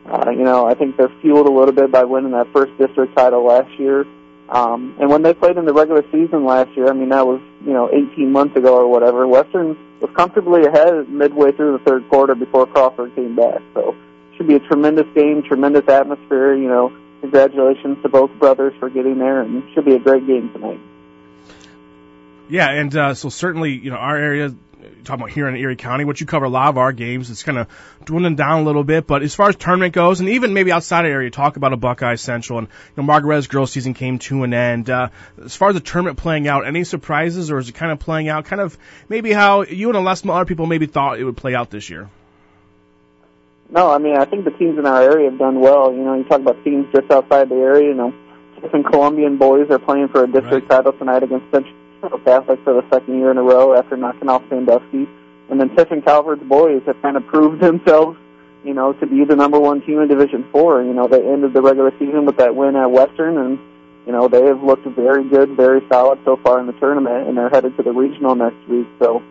Uh, 0.06 0.32
you 0.32 0.44
know, 0.44 0.66
I 0.66 0.74
think 0.74 0.98
they're 0.98 1.12
fueled 1.22 1.48
a 1.48 1.52
little 1.52 1.74
bit 1.74 1.92
by 1.92 2.04
winning 2.04 2.32
that 2.32 2.52
first 2.52 2.76
district 2.78 3.16
title 3.16 3.46
last 3.46 3.70
year. 3.80 4.06
Um, 4.50 4.96
and 5.00 5.10
when 5.10 5.22
they 5.22 5.34
played 5.34 5.58
in 5.58 5.66
the 5.66 5.74
regular 5.74 6.04
season 6.12 6.44
last 6.46 6.76
year, 6.76 6.88
I 6.88 6.94
mean, 6.94 7.10
that 7.10 7.28
was, 7.28 7.40
you 7.64 7.72
know, 7.72 7.90
18 7.92 8.32
months 8.32 8.56
ago 8.56 8.76
or 8.76 8.88
whatever, 8.88 9.28
Western 9.28 9.78
was 10.02 10.10
comfortably 10.16 10.66
ahead 10.66 11.08
midway 11.08 11.52
through 11.52 11.78
the 11.78 11.84
third 11.84 12.10
quarter 12.10 12.34
before 12.34 12.66
Crawford 12.66 13.14
came 13.16 13.36
back. 13.36 13.62
So, 13.76 13.90
it 13.90 14.38
should 14.38 14.48
be 14.48 14.56
a 14.56 14.60
tremendous 14.60 15.06
game, 15.14 15.44
tremendous 15.44 15.88
atmosphere. 15.88 16.56
You 16.56 16.68
know, 16.68 16.98
congratulations 17.22 18.02
to 18.02 18.10
both 18.10 18.32
brothers 18.40 18.74
for 18.80 18.90
getting 18.90 19.20
there, 19.20 19.42
and 19.42 19.64
should 19.76 19.86
be 19.86 19.94
a 19.94 20.00
great 20.00 20.26
game 20.26 20.50
tonight. 20.52 20.80
Yeah, 22.50 22.70
and 22.70 22.96
uh, 22.96 23.14
so 23.14 23.30
certainly, 23.30 23.74
you 23.74 23.92
know, 23.92 23.98
our 23.98 24.18
area, 24.18 24.50
talking 25.04 25.22
about 25.22 25.32
here 25.32 25.48
in 25.48 25.56
Erie 25.56 25.76
County, 25.76 26.04
what 26.04 26.20
you 26.20 26.26
cover 26.26 26.46
a 26.46 26.50
lot 26.50 26.70
of 26.70 26.78
our 26.78 26.92
games, 26.92 27.30
it's 27.30 27.44
kind 27.44 27.60
of 27.60 27.68
dwindling 28.06 28.36
down 28.36 28.62
a 28.62 28.64
little 28.64 28.84
bit. 28.84 29.06
But 29.06 29.22
as 29.22 29.36
far 29.36 29.50
as 29.50 29.56
tournament 29.56 29.94
goes, 29.94 30.20
and 30.20 30.30
even 30.30 30.54
maybe 30.54 30.72
outside 30.72 31.06
of 31.06 31.12
area, 31.12 31.30
talk 31.30 31.58
about 31.58 31.74
a 31.74 31.78
Buckeye 31.78 32.16
Central, 32.16 32.58
and 32.60 32.68
you 32.68 32.94
know, 32.98 33.04
Margaret's 33.04 33.48
girls 33.48 33.72
season 33.72 33.94
came 33.94 34.18
to 34.20 34.44
an 34.44 34.54
end. 34.54 34.90
Uh, 34.90 35.10
as 35.44 35.56
far 35.56 35.70
as 35.70 35.76
the 35.76 35.82
tournament 35.82 36.18
playing 36.18 36.48
out, 36.48 36.66
any 36.66 36.84
surprises, 36.84 37.52
or 37.52 37.60
is 37.60 37.70
it 37.70 37.74
kind 37.74 37.92
of 37.92 38.00
playing 38.00 38.30
out 38.30 38.46
kind 38.46 38.62
of 38.62 38.78
maybe 39.08 39.32
how 39.32 39.62
you 39.64 39.90
and 39.90 39.98
a 39.98 40.02
lot 40.02 40.24
of 40.24 40.30
other 40.30 40.46
people 40.46 40.66
maybe 40.66 40.88
thought 40.88 41.20
it 41.20 41.24
would 41.24 41.38
play 41.38 41.54
out 41.54 41.70
this 41.70 41.90
year? 41.90 42.10
No, 43.72 43.92
I 43.92 44.00
mean 44.00 44.18
I 44.18 44.26
think 44.26 44.46
the 44.46 44.52
teams 44.52 44.80
in 44.80 44.88
our 44.88 45.02
area 45.04 45.30
have 45.30 45.38
done 45.38 45.60
well. 45.60 45.94
You 45.94 46.04
know, 46.04 46.16
you 46.16 46.24
talk 46.24 46.42
about 46.42 46.64
teams 46.64 46.88
just 46.96 47.12
outside 47.12 47.50
the 47.50 47.56
area. 47.56 47.90
You 47.90 47.94
know, 47.94 48.14
Tiffin 48.60 48.84
Columbian 48.84 49.38
boys 49.38 49.70
are 49.70 49.78
playing 49.78 50.08
for 50.08 50.24
a 50.24 50.28
district 50.28 50.68
right. 50.72 50.78
title 50.78 50.94
tonight 50.94 51.22
against 51.22 51.52
Central 51.52 51.76
Catholic 52.02 52.64
for 52.64 52.74
the 52.74 52.84
second 52.92 53.18
year 53.18 53.32
in 53.32 53.38
a 53.38 53.44
row 53.44 53.78
after 53.78 53.98
knocking 53.98 54.30
off 54.30 54.44
Sandusky. 54.50 55.08
And 55.50 55.60
then 55.60 55.76
Tiffin 55.76 56.02
Calvert's 56.02 56.44
boys 56.44 56.84
have 56.86 57.02
kind 57.02 57.18
of 57.18 57.26
proved 57.28 57.62
themselves, 57.62 58.18
you 58.64 58.74
know, 58.74 58.94
to 58.94 59.08
be 59.08 59.26
the 59.26 59.36
number 59.36 59.60
one 59.60 59.82
team 59.82 60.00
in 60.00 60.08
Division 60.08 60.46
Four. 60.52 60.84
You 60.84 60.94
know, 60.94 61.08
they 61.08 61.26
ended 61.26 61.54
the 61.54 61.62
regular 61.62 61.92
season 61.98 62.26
with 62.26 62.38
that 62.38 62.56
win 62.56 62.76
at 62.76 62.92
Western, 62.92 63.38
and 63.38 63.60
you 64.06 64.12
know 64.12 64.28
they 64.28 64.46
have 64.46 64.62
looked 64.62 64.86
very 64.86 65.28
good, 65.28 65.58
very 65.58 65.82
solid 65.90 66.20
so 66.24 66.38
far 66.38 66.60
in 66.60 66.68
the 66.68 66.74
tournament, 66.74 67.28
and 67.28 67.38
they're 67.38 67.50
headed 67.50 67.76
to 67.78 67.84
the 67.84 67.92
regional 67.92 68.36
next 68.36 68.68
week. 68.68 68.88
So 69.00 69.24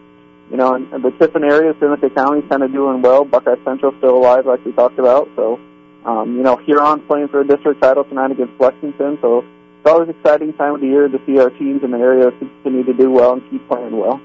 you 0.51 0.57
know, 0.57 0.75
and, 0.75 0.93
and 0.93 1.05
the 1.05 1.11
Tiffin 1.13 1.45
area, 1.45 1.75
Seneca 1.79 2.11
County, 2.11 2.43
kind 2.49 2.63
of 2.63 2.73
doing 2.73 3.03
well. 3.03 3.25
Buckeye 3.25 3.57
Central 3.65 3.95
still 3.99 4.17
alive, 4.17 4.47
like 4.47 4.65
we 4.65 4.73
talked 4.73 4.99
about. 4.99 5.29
So, 5.37 5.61
um, 6.05 6.37
you 6.37 6.43
know, 6.43 6.57
Huron 6.57 7.01
playing 7.07 7.29
for 7.29 7.41
a 7.41 7.47
district 7.47 7.83
title 7.83 8.05
tonight 8.05 8.31
against 8.31 8.59
Lexington. 8.59 9.19
So 9.21 9.45
always 9.89 10.09
an 10.09 10.17
exciting 10.17 10.53
time 10.55 10.75
of 10.75 10.81
the 10.81 10.87
year 10.87 11.09
to 11.09 11.21
see 11.27 11.39
our 11.39 11.51
teams 11.51 11.83
in 11.83 11.91
the 11.91 11.99
area 11.99 12.31
continue 12.31 12.85
to 12.85 12.93
do 12.93 13.11
well 13.11 13.35
and 13.35 13.51
keep 13.51 13.67
playing 13.69 13.97
well. 13.97 14.21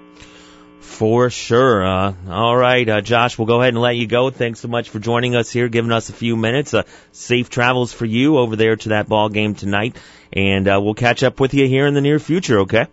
For 0.80 1.30
sure. 1.30 1.84
Uh, 1.84 2.14
all 2.30 2.56
right, 2.56 2.88
uh, 2.88 3.02
Josh, 3.02 3.38
we'll 3.38 3.48
go 3.48 3.62
ahead 3.62 3.74
and 3.74 3.82
let 3.82 3.96
you 3.96 4.06
go. 4.06 4.30
Thanks 4.30 4.60
so 4.60 4.68
much 4.68 4.90
for 4.90 5.00
joining 5.00 5.36
us 5.36 5.50
here, 5.50 5.70
giving 5.70 5.92
us 5.92 6.10
a 6.10 6.14
few 6.14 6.36
minutes. 6.36 6.74
Uh, 6.74 6.84
safe 7.14 7.50
travels 7.50 7.94
for 7.94 8.06
you 8.06 8.38
over 8.38 8.56
there 8.56 8.76
to 8.76 8.90
that 8.90 9.08
ball 9.08 9.30
game 9.30 9.56
tonight, 9.56 9.98
and 10.32 10.68
uh, 10.68 10.80
we'll 10.84 10.94
catch 10.94 11.24
up 11.24 11.40
with 11.40 11.54
you 11.54 11.68
here 11.68 11.88
in 11.88 11.94
the 11.94 12.02
near 12.02 12.20
future. 12.20 12.60
Okay. 12.60 12.86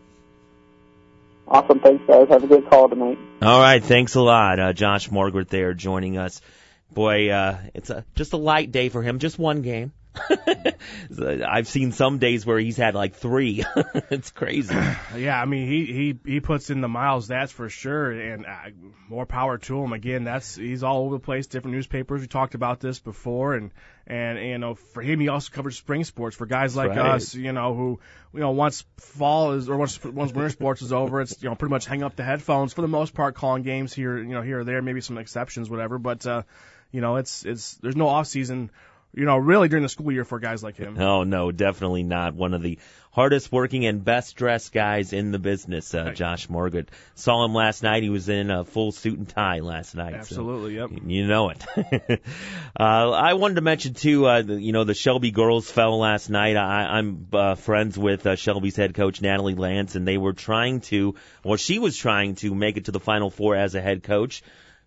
Awesome. 1.49 1.81
Thanks, 1.81 2.05
guys. 2.07 2.29
Have 2.29 2.45
a 2.45 2.47
good 2.47 2.71
call 2.71 2.89
tonight. 2.89 3.19
All 3.43 3.61
right. 3.61 3.83
Thanks 3.83 4.15
a 4.15 4.21
lot. 4.21 4.61
Uh, 4.61 4.73
Josh 4.73 5.11
Margaret 5.11 5.49
there 5.49 5.75
joining 5.75 6.17
us. 6.17 6.41
Boy, 6.93 7.31
uh, 7.31 7.59
it's 7.75 7.91
a, 7.91 8.05
just 8.15 8.33
a 8.33 8.37
light 8.37 8.71
day 8.71 8.89
for 8.89 9.03
him. 9.03 9.19
Just 9.19 9.39
one 9.39 9.63
game. 9.63 9.93
I've 11.47 11.69
seen 11.69 11.93
some 11.93 12.19
days 12.19 12.45
where 12.45 12.59
he's 12.59 12.77
had 12.77 12.95
like 12.95 13.15
three. 13.15 13.65
it's 14.11 14.31
crazy. 14.31 14.75
Yeah, 15.17 15.41
I 15.41 15.45
mean 15.45 15.67
he 15.67 15.87
he 15.87 16.19
he 16.25 16.41
puts 16.41 16.71
in 16.71 16.81
the 16.81 16.89
miles, 16.89 17.29
that's 17.29 17.51
for 17.51 17.69
sure, 17.69 18.11
and 18.11 18.47
uh, 18.47 18.71
more 19.09 19.27
power 19.27 19.59
to 19.59 19.83
him. 19.83 19.93
Again, 19.93 20.25
that's 20.25 20.55
he's 20.55 20.83
all 20.83 21.05
over 21.05 21.17
the 21.17 21.21
place. 21.21 21.47
Different 21.47 21.77
newspapers. 21.77 22.21
We 22.21 22.27
talked 22.27 22.55
about 22.55 22.81
this 22.81 23.01
before, 23.01 23.55
and 23.55 23.73
and 24.07 24.39
you 24.39 24.59
know 24.59 24.77
for 24.77 25.03
him 25.03 25.21
he 25.21 25.29
also 25.29 25.51
covers 25.53 25.77
spring 25.77 26.05
sports 26.05 26.37
for 26.37 26.47
guys 26.47 26.77
like 26.77 26.91
right. 26.91 26.99
us, 26.99 27.35
you 27.35 27.53
know 27.53 27.75
who 27.75 28.01
you 28.33 28.41
know 28.41 28.53
once 28.53 28.85
fall 28.99 29.53
is 29.53 29.69
or 29.69 29.77
once 29.77 30.03
once 30.05 30.33
winter 30.33 30.51
sports 30.51 30.81
is 30.81 30.93
over, 30.93 31.21
it's 31.21 31.43
you 31.43 31.49
know 31.49 31.57
pretty 31.57 31.71
much 31.71 31.87
hang 31.87 32.03
up 32.03 32.17
the 32.17 32.25
headphones 32.25 32.73
for 32.73 32.83
the 32.83 32.89
most 32.89 33.13
part, 33.13 33.35
calling 33.35 33.63
games 33.63 33.93
here 33.93 34.17
you 34.19 34.35
know 34.35 34.43
here 34.43 34.61
or 34.61 34.65
there, 34.65 34.81
maybe 34.81 35.01
some 35.01 35.19
exceptions, 35.19 35.69
whatever, 35.69 35.99
but. 35.99 36.27
uh 36.27 36.43
you 36.93 37.01
know, 37.01 37.17
it's 37.17 37.45
it's 37.45 37.75
there's 37.77 37.97
no 37.97 38.09
off 38.09 38.27
season 38.27 38.71
you 39.13 39.25
know, 39.25 39.37
really 39.37 39.69
during 39.69 39.83
the 39.83 39.89
school 39.89 40.13
year 40.13 40.25
for 40.25 40.39
guys 40.39 40.63
like 40.63 40.77
him. 40.77 41.01
Oh 41.01 41.25
no, 41.25 41.51
definitely 41.51 42.05
not. 42.05 42.35
One 42.35 42.55
of 42.55 42.63
the 42.63 42.79
hardest 43.11 43.51
working 43.51 43.85
and 43.87 44.05
best 44.05 44.37
dressed 44.37 44.73
guys 44.73 45.13
in 45.13 45.33
the 45.33 45.39
business, 45.39 45.93
uh, 45.95 46.13
Josh 46.13 46.49
Morgan. 46.49 46.87
Saw 47.17 47.45
him 47.45 47.53
last 47.53 47.83
night. 47.83 48.05
He 48.05 48.09
was 48.09 48.29
in 48.29 48.51
a 48.51 48.65
full 48.65 48.93
suit 48.93 49.19
and 49.19 49.29
tie 49.29 49.59
last 49.59 49.97
night. 49.97 50.15
Absolutely, 50.15 50.77
so 50.77 50.89
yep. 50.89 51.03
You 51.05 51.27
know 51.27 51.51
it. 51.51 51.65
uh, 52.79 53.11
I 53.11 53.35
wanted 53.35 53.57
to 53.57 53.63
mention 53.63 53.95
too, 53.95 54.27
uh, 54.27 54.43
the, 54.43 54.55
you 54.55 54.73
know, 54.73 54.85
the 54.85 54.95
Shelby 54.95 55.33
girls 55.33 55.69
fell 55.69 55.99
last 55.99 56.31
night. 56.31 56.57
I, 56.57 56.99
I'm 56.99 57.27
uh, 57.33 57.57
friends 57.57 57.99
with 57.99 58.27
uh, 58.27 58.37
Shelby's 58.37 58.77
head 58.77 58.95
coach 58.95 59.21
Natalie 59.21 59.55
Lance, 59.55 59.97
and 59.97 60.07
they 60.07 60.19
were 60.19 60.33
trying 60.33 60.81
to, 60.83 61.17
well, 61.45 61.57
she 61.57 61.81
was 61.81 61.97
trying 61.97 62.37
to 62.37 62.55
make 62.55 62.77
it 62.77 62.85
to 62.85 62.93
the 62.93 63.01
Final 63.01 63.31
Four 63.31 63.57
as 63.57 63.75
a 63.75 63.81
head 63.81 64.05
coach 64.05 64.43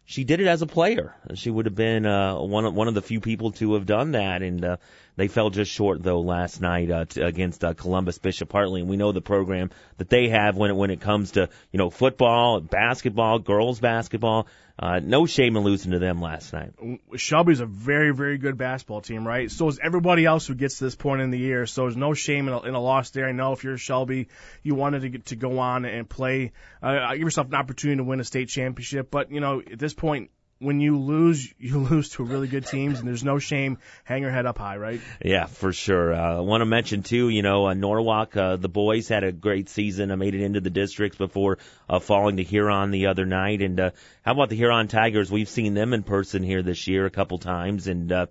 she 0.05 0.23
did 0.23 0.41
it 0.41 0.47
as 0.47 0.61
a 0.61 0.67
player. 0.67 1.15
She 1.35 1.49
would 1.49 1.65
have 1.65 1.75
been 1.75 2.05
uh, 2.05 2.37
one 2.37 2.65
of 2.65 2.73
one 2.73 2.87
of 2.87 2.93
the 2.93 3.01
few 3.01 3.19
people 3.19 3.51
to 3.53 3.75
have 3.75 3.85
done 3.85 4.11
that, 4.11 4.41
and 4.41 4.63
uh, 4.63 4.77
they 5.15 5.27
fell 5.27 5.49
just 5.49 5.71
short 5.71 6.03
though 6.03 6.21
last 6.21 6.59
night 6.59 6.91
uh, 6.91 7.05
to, 7.05 7.25
against 7.25 7.63
uh, 7.63 7.73
Columbus 7.73 8.17
Bishop 8.17 8.51
Hartley. 8.51 8.81
And 8.81 8.89
we 8.89 8.97
know 8.97 9.11
the 9.11 9.21
program 9.21 9.71
that 9.97 10.09
they 10.09 10.29
have 10.29 10.57
when 10.57 10.71
it 10.71 10.75
when 10.75 10.89
it 10.89 10.99
comes 10.99 11.31
to 11.31 11.49
you 11.71 11.77
know 11.77 11.89
football, 11.89 12.59
basketball, 12.59 13.39
girls 13.39 13.79
basketball. 13.79 14.47
Uh, 14.83 14.99
no 15.01 15.25
shame 15.25 15.55
in 15.55 15.63
losing 15.63 15.91
to 15.91 15.99
them 15.99 16.19
last 16.19 16.51
night. 16.51 16.73
Shelby's 17.15 17.61
a 17.61 17.65
very, 17.65 18.13
very 18.13 18.37
good 18.37 18.57
basketball 18.57 18.99
team, 18.99 19.25
right? 19.25 19.49
So 19.49 19.69
is 19.69 19.79
everybody 19.81 20.25
else 20.25 20.45
who 20.45 20.55
gets 20.55 20.79
to 20.79 20.83
this 20.83 20.93
point 20.93 21.21
in 21.21 21.31
the 21.31 21.39
year. 21.39 21.65
So 21.65 21.83
there's 21.83 21.95
no 21.95 22.13
shame 22.13 22.49
in 22.49 22.53
a, 22.53 22.61
in 22.63 22.73
a 22.73 22.81
loss 22.81 23.11
there. 23.11 23.25
I 23.25 23.31
know 23.31 23.53
if 23.53 23.63
you're 23.63 23.77
Shelby, 23.77 24.27
you 24.61 24.75
wanted 24.75 25.03
to 25.03 25.09
get 25.09 25.27
to 25.27 25.37
go 25.37 25.59
on 25.59 25.85
and 25.85 26.09
play, 26.09 26.51
uh, 26.81 27.13
give 27.13 27.21
yourself 27.21 27.47
an 27.47 27.53
opportunity 27.53 27.99
to 27.99 28.03
win 28.03 28.19
a 28.19 28.25
state 28.25 28.49
championship. 28.49 29.09
But 29.09 29.31
you 29.31 29.39
know, 29.39 29.61
at 29.61 29.79
this 29.79 29.93
point, 29.93 30.31
when 30.63 30.79
you 30.79 30.97
lose, 30.97 31.53
you 31.59 31.79
lose 31.89 32.09
to 32.09 32.23
really 32.23 32.47
good 32.47 32.65
teams, 32.65 32.99
and 32.99 33.07
there's 33.07 33.23
no 33.23 33.39
shame. 33.39 33.77
Hang 34.03 34.21
your 34.21 34.31
head 34.31 34.45
up 34.45 34.57
high, 34.57 34.77
right? 34.77 35.01
Yeah, 35.23 35.45
for 35.45 35.73
sure. 35.73 36.13
Uh, 36.13 36.37
I 36.37 36.39
want 36.39 36.61
to 36.61 36.65
mention 36.65 37.03
too, 37.03 37.29
you 37.29 37.41
know, 37.41 37.67
uh, 37.67 37.73
Norwalk, 37.73 38.35
uh, 38.35 38.55
the 38.55 38.69
boys 38.69 39.07
had 39.07 39.23
a 39.23 39.31
great 39.31 39.69
season. 39.69 40.11
I 40.11 40.15
made 40.15 40.35
it 40.35 40.41
into 40.41 40.61
the 40.61 40.69
districts 40.69 41.17
before 41.17 41.59
uh, 41.89 41.99
falling 41.99 42.37
to 42.37 42.43
Huron 42.43 42.91
the 42.91 43.07
other 43.07 43.25
night. 43.25 43.61
And 43.61 43.79
uh, 43.79 43.91
how 44.23 44.31
about 44.31 44.49
the 44.49 44.55
Huron 44.55 44.87
Tigers? 44.87 45.31
We've 45.31 45.49
seen 45.49 45.73
them 45.73 45.93
in 45.93 46.03
person 46.03 46.43
here 46.43 46.63
this 46.63 46.87
year 46.87 47.05
a 47.05 47.11
couple 47.11 47.37
times, 47.37 47.87
and 47.87 48.11
uh, 48.11 48.25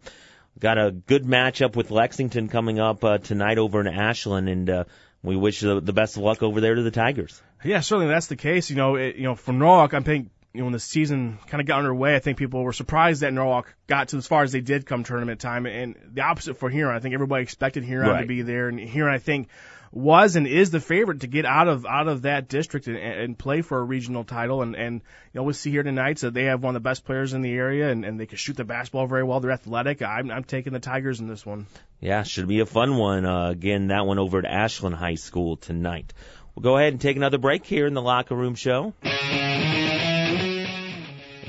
got 0.59 0.79
a 0.79 0.91
good 0.91 1.25
matchup 1.25 1.77
with 1.77 1.91
Lexington 1.91 2.49
coming 2.49 2.79
up 2.79 3.05
uh, 3.05 3.19
tonight 3.19 3.59
over 3.59 3.81
in 3.81 3.87
Ashland, 3.87 4.49
and 4.49 4.71
uh, 4.71 4.85
we 5.23 5.37
wish 5.37 5.61
the, 5.61 5.81
the 5.81 5.93
best 5.93 6.17
of 6.17 6.23
luck 6.23 6.43
over 6.43 6.61
there 6.61 6.75
to 6.75 6.83
the 6.83 6.91
Tigers. 6.91 7.41
Yeah, 7.65 7.81
certainly 7.81 8.09
that's 8.09 8.27
the 8.27 8.37
case. 8.37 8.71
You 8.71 8.77
know, 8.77 8.97
it, 8.97 9.17
you 9.17 9.23
know, 9.23 9.35
for 9.35 9.53
Norwalk, 9.53 9.93
I'm 9.95 10.05
thinking 10.05 10.31
you 10.55 10.61
know, 10.61 10.67
when 10.67 10.73
the 10.73 10.81
season 10.81 11.39
kind 11.47 11.61
of 11.61 11.67
got 11.67 11.79
underway, 11.79 12.15
I 12.15 12.19
think 12.19 12.37
people 12.37 12.63
were 12.63 12.75
surprised 12.75 13.23
that 13.23 13.33
Norwalk 13.33 13.75
got 13.87 14.09
to 14.09 14.19
as 14.19 14.27
far 14.27 14.43
as 14.43 14.53
they 14.53 14.61
did 14.61 14.85
come 14.85 15.03
tournament 15.03 15.41
time. 15.41 15.67
And 15.67 15.97
the 16.13 16.23
opposite 16.23 16.59
for 16.59 16.69
Huron. 16.69 16.95
I 16.95 17.01
think 17.01 17.15
everybody 17.15 17.43
expected 17.43 17.85
Huron 17.85 18.11
right. 18.11 18.21
to 18.21 18.27
be 18.27 18.43
there. 18.43 18.69
And 18.69 18.79
Huron, 18.79 19.15
I 19.15 19.19
think, 19.19 19.49
was 19.93 20.37
and 20.37 20.47
is 20.47 20.71
the 20.71 20.81
favorite 20.81 21.21
to 21.21 21.27
get 21.27 21.45
out 21.45 21.69
of 21.69 21.87
out 21.87 22.09
of 22.09 22.23
that 22.23 22.49
district 22.49 22.87
and, 22.87 22.97
and 22.97 23.39
play 23.39 23.63
for 23.63 23.79
a 23.79 23.83
regional 23.83 24.25
title. 24.25 24.61
And 24.63 24.75
and 24.75 24.97
you 24.97 25.41
know, 25.41 25.43
we 25.45 25.55
see 25.55 25.71
here 25.71 25.83
tonight 25.83 26.15
that 26.15 26.21
so 26.21 26.31
they 26.31 26.45
have 26.45 26.63
one 26.63 26.75
of 26.77 26.83
the 26.83 26.89
best 26.89 27.05
players 27.05 27.33
in 27.33 27.41
the 27.41 27.53
area, 27.53 27.91
and, 27.91 28.05
and 28.05 28.21
they 28.21 28.27
can 28.27 28.37
shoot 28.37 28.57
the 28.57 28.65
basketball 28.65 29.07
very 29.07 29.23
well. 29.23 29.41
They're 29.41 29.53
athletic. 29.53 30.03
I'm 30.03 30.31
I'm 30.31 30.45
taking 30.45 30.73
the 30.73 30.81
Tigers 30.81 31.21
in 31.21 31.29
this 31.29 31.47
one. 31.47 31.67
Yeah, 32.01 32.25
should 32.25 32.49
be 32.49 32.61
a 32.61 32.67
fun 32.67 32.97
one. 32.97 33.25
Uh, 33.25 33.49
again, 33.51 33.89
that 33.89 34.07
one 34.07 34.19
over 34.19 34.39
at 34.39 34.45
Ashland 34.45 34.97
High 34.97 35.15
School 35.15 35.57
tonight. 35.57 36.13
We'll 36.55 36.63
go 36.63 36.77
ahead 36.77 36.93
and 36.93 37.01
take 37.01 37.17
another 37.17 37.39
break 37.39 37.65
here 37.65 37.87
in 37.87 37.95
the 37.95 38.03
locker 38.03 38.35
room 38.35 38.55
show. 38.55 38.93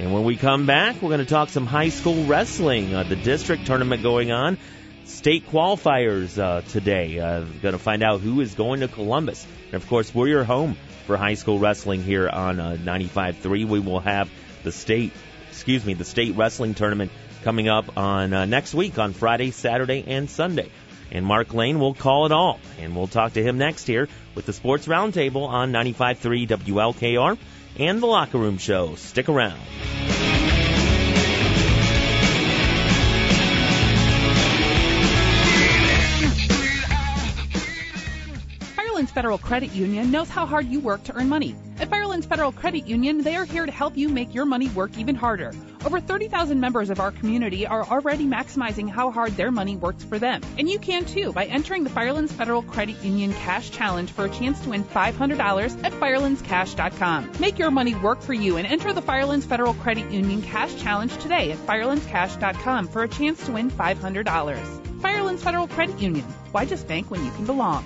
And 0.04 0.12
when 0.12 0.26
we 0.26 0.36
come 0.36 0.66
back, 0.66 1.02
we're 1.02 1.12
going 1.12 1.22
to 1.22 1.26
talk 1.26 1.48
some 1.48 1.66
high 1.66 1.88
school 1.88 2.26
wrestling. 2.26 2.94
Uh, 2.94 3.04
the 3.04 3.16
district 3.16 3.66
tournament 3.66 4.04
going 4.04 4.34
on. 4.34 4.58
State 5.06 5.50
qualifiers 5.50 6.38
uh, 6.38 6.60
today. 6.60 7.20
Uh, 7.20 7.46
going 7.62 7.72
to 7.72 7.80
find 7.80 8.04
out 8.04 8.20
who 8.20 8.42
is 8.42 8.54
going 8.54 8.82
to 8.82 8.90
Columbus. 8.90 9.48
And 9.68 9.76
of 9.76 9.88
course, 9.88 10.14
we're 10.14 10.28
your 10.28 10.44
home 10.44 10.76
for 11.08 11.16
high 11.16 11.36
school 11.36 11.58
wrestling 11.58 12.04
here 12.04 12.28
on 12.28 12.60
uh, 12.60 12.76
95.3. 12.82 13.66
We 13.66 13.80
will 13.80 14.02
have 14.02 14.30
the 14.64 14.74
state, 14.74 15.14
excuse 15.48 15.86
me, 15.86 15.94
the 15.94 16.04
state 16.04 16.36
wrestling 16.36 16.74
tournament 16.74 17.14
coming 17.44 17.70
up 17.70 17.98
on 17.98 18.34
uh, 18.34 18.44
next 18.44 18.74
week 18.74 19.00
on 19.00 19.14
Friday, 19.14 19.52
Saturday, 19.52 20.04
and 20.06 20.30
Sunday. 20.30 20.70
And 21.14 21.26
Mark 21.26 21.54
Lane 21.54 21.80
will 21.80 21.94
call 21.94 22.26
it 22.26 22.34
all. 22.34 22.60
And 22.78 22.94
we'll 22.94 23.08
talk 23.08 23.34
to 23.34 23.42
him 23.42 23.58
next 23.58 23.88
here 23.88 24.10
with 24.36 24.46
the 24.48 24.54
Sports 24.54 24.86
Roundtable 24.86 25.48
on 25.48 25.72
95.3 25.72 26.46
WLKR 26.46 27.38
and 27.78 28.02
The 28.02 28.08
Locker 28.08 28.38
Room 28.38 28.58
Show. 28.58 28.96
Stick 28.96 29.30
around. 29.30 29.60
Firelands 39.04 39.16
Federal 39.16 39.38
Credit 39.38 39.72
Union 39.74 40.12
knows 40.12 40.30
how 40.30 40.46
hard 40.46 40.66
you 40.66 40.80
work 40.80 41.04
to 41.04 41.14
earn 41.14 41.28
money. 41.28 41.56
At 41.78 41.90
Firelands 41.90 42.26
Federal 42.26 42.54
Credit 42.54 42.88
Union, 42.88 43.22
they 43.22 43.36
are 43.36 43.44
here 43.44 43.66
to 43.66 43.72
help 43.72 43.98
you 43.98 44.08
make 44.08 44.34
your 44.34 44.46
money 44.46 44.70
work 44.70 44.98
even 44.98 45.14
harder. 45.14 45.52
Over 45.84 46.00
30,000 46.00 46.58
members 46.58 46.90
of 46.90 47.02
our 47.02 47.12
community 47.12 47.68
are 47.68 47.84
already 47.84 48.26
maximizing 48.26 48.88
how 48.88 49.12
hard 49.12 49.36
their 49.36 49.52
money 49.52 49.76
works 49.76 50.06
for 50.06 50.20
them. 50.20 50.42
And 50.58 50.70
you 50.70 50.80
can 50.80 51.04
too 51.04 51.34
by 51.34 51.46
entering 51.48 51.84
the 51.84 51.90
Firelands 51.90 52.32
Federal 52.32 52.62
Credit 52.62 52.96
Union 53.04 53.34
Cash 53.34 53.72
Challenge 53.72 54.10
for 54.10 54.24
a 54.24 54.30
chance 54.30 54.62
to 54.62 54.70
win 54.70 54.86
$500 54.86 55.84
at 55.84 55.92
firelandscash.com. 55.92 57.32
Make 57.42 57.60
your 57.60 57.72
money 57.72 57.96
work 57.96 58.22
for 58.22 58.34
you 58.34 58.56
and 58.56 58.66
enter 58.66 58.94
the 58.94 59.02
Firelands 59.02 59.46
Federal 59.46 59.74
Credit 59.74 60.10
Union 60.12 60.42
Cash 60.44 60.82
Challenge 60.82 61.12
today 61.18 61.52
at 61.52 61.58
firelandscash.com 61.68 62.88
for 62.88 63.04
a 63.04 63.10
chance 63.10 63.46
to 63.48 63.52
win 63.52 63.70
$500. 63.70 65.02
Firelands 65.02 65.44
Federal 65.44 65.68
Credit 65.68 66.00
Union. 66.00 66.26
Why 66.54 66.64
just 66.64 66.88
bank 66.88 67.12
when 67.12 67.26
you 67.26 67.32
can 67.32 67.46
belong? 67.46 67.84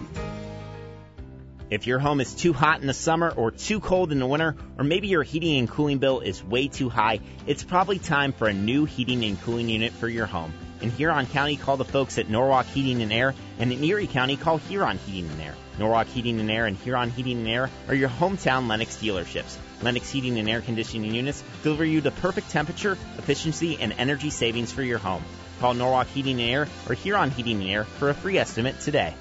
If 1.69 1.85
your 1.85 1.99
home 1.99 2.21
is 2.21 2.33
too 2.33 2.53
hot 2.53 2.79
in 2.79 2.87
the 2.87 2.93
summer 2.93 3.29
or 3.29 3.51
too 3.51 3.81
cold 3.81 4.13
in 4.13 4.19
the 4.19 4.25
winter, 4.25 4.55
or 4.77 4.85
maybe 4.85 5.09
your 5.09 5.23
heating 5.23 5.59
and 5.59 5.69
cooling 5.69 5.97
bill 5.97 6.21
is 6.21 6.41
way 6.41 6.69
too 6.69 6.87
high, 6.87 7.19
it's 7.45 7.61
probably 7.61 7.99
time 7.99 8.31
for 8.31 8.47
a 8.47 8.53
new 8.53 8.85
heating 8.85 9.25
and 9.25 9.41
cooling 9.41 9.67
unit 9.67 9.91
for 9.91 10.07
your 10.07 10.27
home. 10.27 10.53
In 10.79 10.91
Huron 10.91 11.25
County, 11.25 11.57
call 11.57 11.75
the 11.75 11.83
folks 11.83 12.17
at 12.19 12.29
Norwalk 12.29 12.67
Heating 12.67 13.01
and 13.01 13.11
Air, 13.11 13.35
and 13.59 13.73
in 13.73 13.83
Erie 13.83 14.07
County, 14.07 14.37
call 14.37 14.57
Huron 14.57 14.97
Heating 14.99 15.29
and 15.29 15.41
Air. 15.41 15.55
Norwalk 15.77 16.07
Heating 16.07 16.39
and 16.39 16.49
Air 16.49 16.67
and 16.67 16.77
Huron 16.77 17.09
Heating 17.09 17.39
and 17.39 17.47
Air 17.49 17.69
are 17.89 17.95
your 17.95 18.09
hometown 18.09 18.69
Lennox 18.69 18.95
dealerships. 18.95 19.57
Lennox 19.81 20.09
Heating 20.09 20.39
and 20.39 20.49
Air 20.49 20.61
Conditioning 20.61 21.13
units 21.13 21.43
deliver 21.63 21.83
you 21.83 21.99
the 21.99 22.11
perfect 22.11 22.49
temperature, 22.49 22.97
efficiency, 23.17 23.77
and 23.81 23.91
energy 23.97 24.29
savings 24.29 24.71
for 24.71 24.83
your 24.83 24.99
home. 24.99 25.23
Call 25.59 25.73
Norwalk 25.73 26.07
Heating 26.07 26.39
and 26.39 26.49
Air 26.49 26.67
or 26.87 26.95
Huron 26.95 27.31
Heating 27.31 27.61
and 27.61 27.69
Air 27.69 27.83
for 27.83 28.09
a 28.09 28.13
free 28.13 28.37
estimate 28.37 28.79
today. 28.79 29.13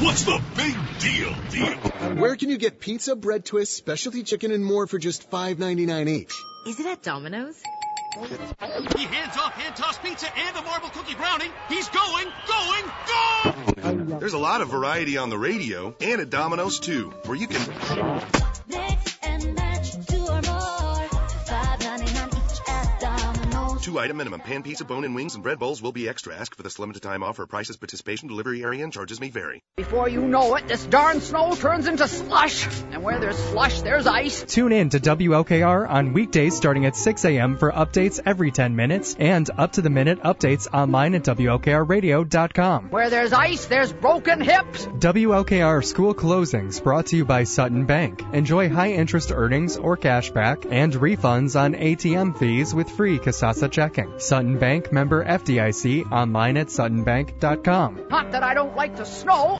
What's 0.00 0.22
the 0.22 0.40
big 0.56 0.76
deal? 1.00 1.34
Deal. 1.50 1.76
Where 2.20 2.36
can 2.36 2.50
you 2.50 2.56
get 2.56 2.78
pizza, 2.78 3.16
bread 3.16 3.44
twists, 3.44 3.76
specialty 3.76 4.22
chicken, 4.22 4.52
and 4.52 4.64
more 4.64 4.86
for 4.86 4.98
just 4.98 5.28
$5.99 5.28 6.08
each? 6.08 6.32
Is 6.66 6.78
it 6.78 6.86
at 6.86 7.02
Domino's? 7.02 7.60
He 8.16 9.04
hands 9.04 9.36
off 9.36 9.52
hand 9.54 9.76
tossed 9.76 10.02
pizza 10.02 10.26
and 10.36 10.56
a 10.56 10.62
marble 10.62 10.88
cookie 10.90 11.14
brownie. 11.14 11.50
He's 11.68 11.88
going, 11.88 12.26
going, 12.46 12.84
go! 14.06 14.18
There's 14.18 14.34
a 14.34 14.38
lot 14.38 14.60
of 14.60 14.70
variety 14.70 15.16
on 15.16 15.30
the 15.30 15.38
radio 15.38 15.94
and 16.00 16.20
at 16.20 16.30
Domino's 16.30 16.78
too, 16.78 17.10
where 17.24 17.36
you 17.36 17.48
can 17.48 17.60
two 23.88 23.98
item 23.98 24.18
minimum. 24.18 24.40
Pan 24.40 24.62
pizza, 24.62 24.84
bone 24.84 25.04
and 25.04 25.14
wings, 25.14 25.34
and 25.34 25.42
bread 25.42 25.58
bowls 25.58 25.80
will 25.80 25.92
be 25.92 26.08
extra. 26.08 26.34
Ask 26.34 26.54
for 26.54 26.62
this 26.62 26.78
limited 26.78 27.02
time 27.02 27.22
offer. 27.22 27.46
Prices, 27.46 27.78
participation, 27.78 28.28
delivery 28.28 28.62
area, 28.62 28.84
and 28.84 28.92
charges 28.92 29.18
may 29.18 29.30
vary. 29.30 29.62
Before 29.76 30.08
you 30.08 30.20
know 30.20 30.56
it, 30.56 30.68
this 30.68 30.84
darn 30.84 31.20
snow 31.20 31.54
turns 31.54 31.88
into 31.88 32.06
slush. 32.06 32.66
And 32.92 33.02
where 33.02 33.18
there's 33.18 33.38
slush, 33.38 33.80
there's 33.80 34.06
ice. 34.06 34.42
Tune 34.42 34.72
in 34.72 34.90
to 34.90 35.00
WLKR 35.00 35.88
on 35.88 36.12
weekdays 36.12 36.54
starting 36.54 36.84
at 36.84 36.96
6 36.96 37.24
a.m. 37.24 37.56
for 37.56 37.72
updates 37.72 38.20
every 38.26 38.50
10 38.50 38.76
minutes 38.76 39.16
and 39.18 39.48
up 39.56 39.72
to 39.72 39.82
the 39.82 39.90
minute 39.90 40.22
updates 40.22 40.66
online 40.72 41.14
at 41.14 41.22
WLKRradio.com. 41.22 42.90
Where 42.90 43.08
there's 43.08 43.32
ice, 43.32 43.66
there's 43.66 43.92
broken 43.92 44.42
hips. 44.42 44.84
WLKR 44.86 45.82
school 45.82 46.14
closings 46.14 46.82
brought 46.82 47.06
to 47.06 47.16
you 47.16 47.24
by 47.24 47.44
Sutton 47.44 47.86
Bank. 47.86 48.22
Enjoy 48.34 48.68
high 48.68 48.92
interest 48.92 49.32
earnings 49.32 49.78
or 49.78 49.96
cash 49.96 50.30
back 50.30 50.66
and 50.68 50.92
refunds 50.92 51.58
on 51.58 51.72
ATM 51.72 52.38
fees 52.38 52.74
with 52.74 52.90
free 52.90 53.18
Kasasa 53.18 53.70
checking. 53.88 54.18
Sutton 54.18 54.58
Bank 54.58 54.92
member 54.92 55.24
FDIC 55.24 56.10
online 56.10 56.56
at 56.56 56.68
suttonbank.com. 56.68 58.08
Not 58.10 58.32
that 58.32 58.42
I 58.42 58.54
don't 58.54 58.76
like 58.76 58.96
the 58.96 59.04
snow. 59.04 59.58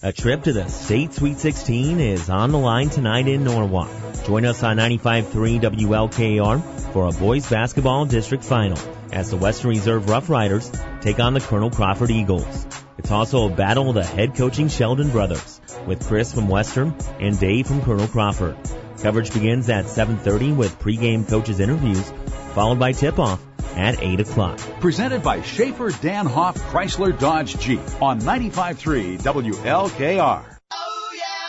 A 0.00 0.12
trip 0.12 0.44
to 0.44 0.52
the 0.52 0.68
State 0.68 1.12
Sweet 1.12 1.38
16 1.38 1.98
is 1.98 2.30
on 2.30 2.52
the 2.52 2.58
line 2.58 2.88
tonight 2.88 3.26
in 3.26 3.42
Norwalk. 3.42 3.90
Join 4.26 4.44
us 4.44 4.62
on 4.62 4.76
95.3 4.76 5.60
WLKR 5.60 6.92
for 6.92 7.08
a 7.08 7.12
boys 7.12 7.50
basketball 7.50 8.04
district 8.04 8.44
final 8.44 8.78
as 9.10 9.30
the 9.30 9.36
Western 9.36 9.70
Reserve 9.70 10.08
Rough 10.08 10.30
Riders 10.30 10.70
take 11.00 11.18
on 11.18 11.34
the 11.34 11.40
Colonel 11.40 11.70
Crawford 11.70 12.10
Eagles. 12.10 12.66
It's 12.96 13.10
also 13.10 13.48
a 13.48 13.54
battle 13.54 13.88
of 13.88 13.94
the 13.94 14.04
head 14.04 14.36
coaching 14.36 14.68
Sheldon 14.68 15.10
brothers 15.10 15.60
with 15.86 16.06
Chris 16.06 16.32
from 16.32 16.48
Western 16.48 16.94
and 17.18 17.38
Dave 17.38 17.66
from 17.66 17.82
Colonel 17.82 18.06
Crawford. 18.06 18.56
Coverage 19.00 19.32
begins 19.32 19.68
at 19.68 19.84
7.30 19.86 20.56
with 20.56 20.78
pregame 20.78 21.28
coaches 21.28 21.60
interviews 21.60 22.12
followed 22.54 22.78
by 22.78 22.92
tip-off 22.92 23.40
at 23.76 24.02
8 24.02 24.20
o'clock. 24.20 24.58
Presented 24.80 25.22
by 25.22 25.42
Schaefer 25.42 25.90
Danhoff 25.90 26.56
Chrysler 26.70 27.16
Dodge 27.16 27.58
Jeep 27.60 27.80
on 28.02 28.20
95.3 28.20 29.20
WLKR. 29.20 30.57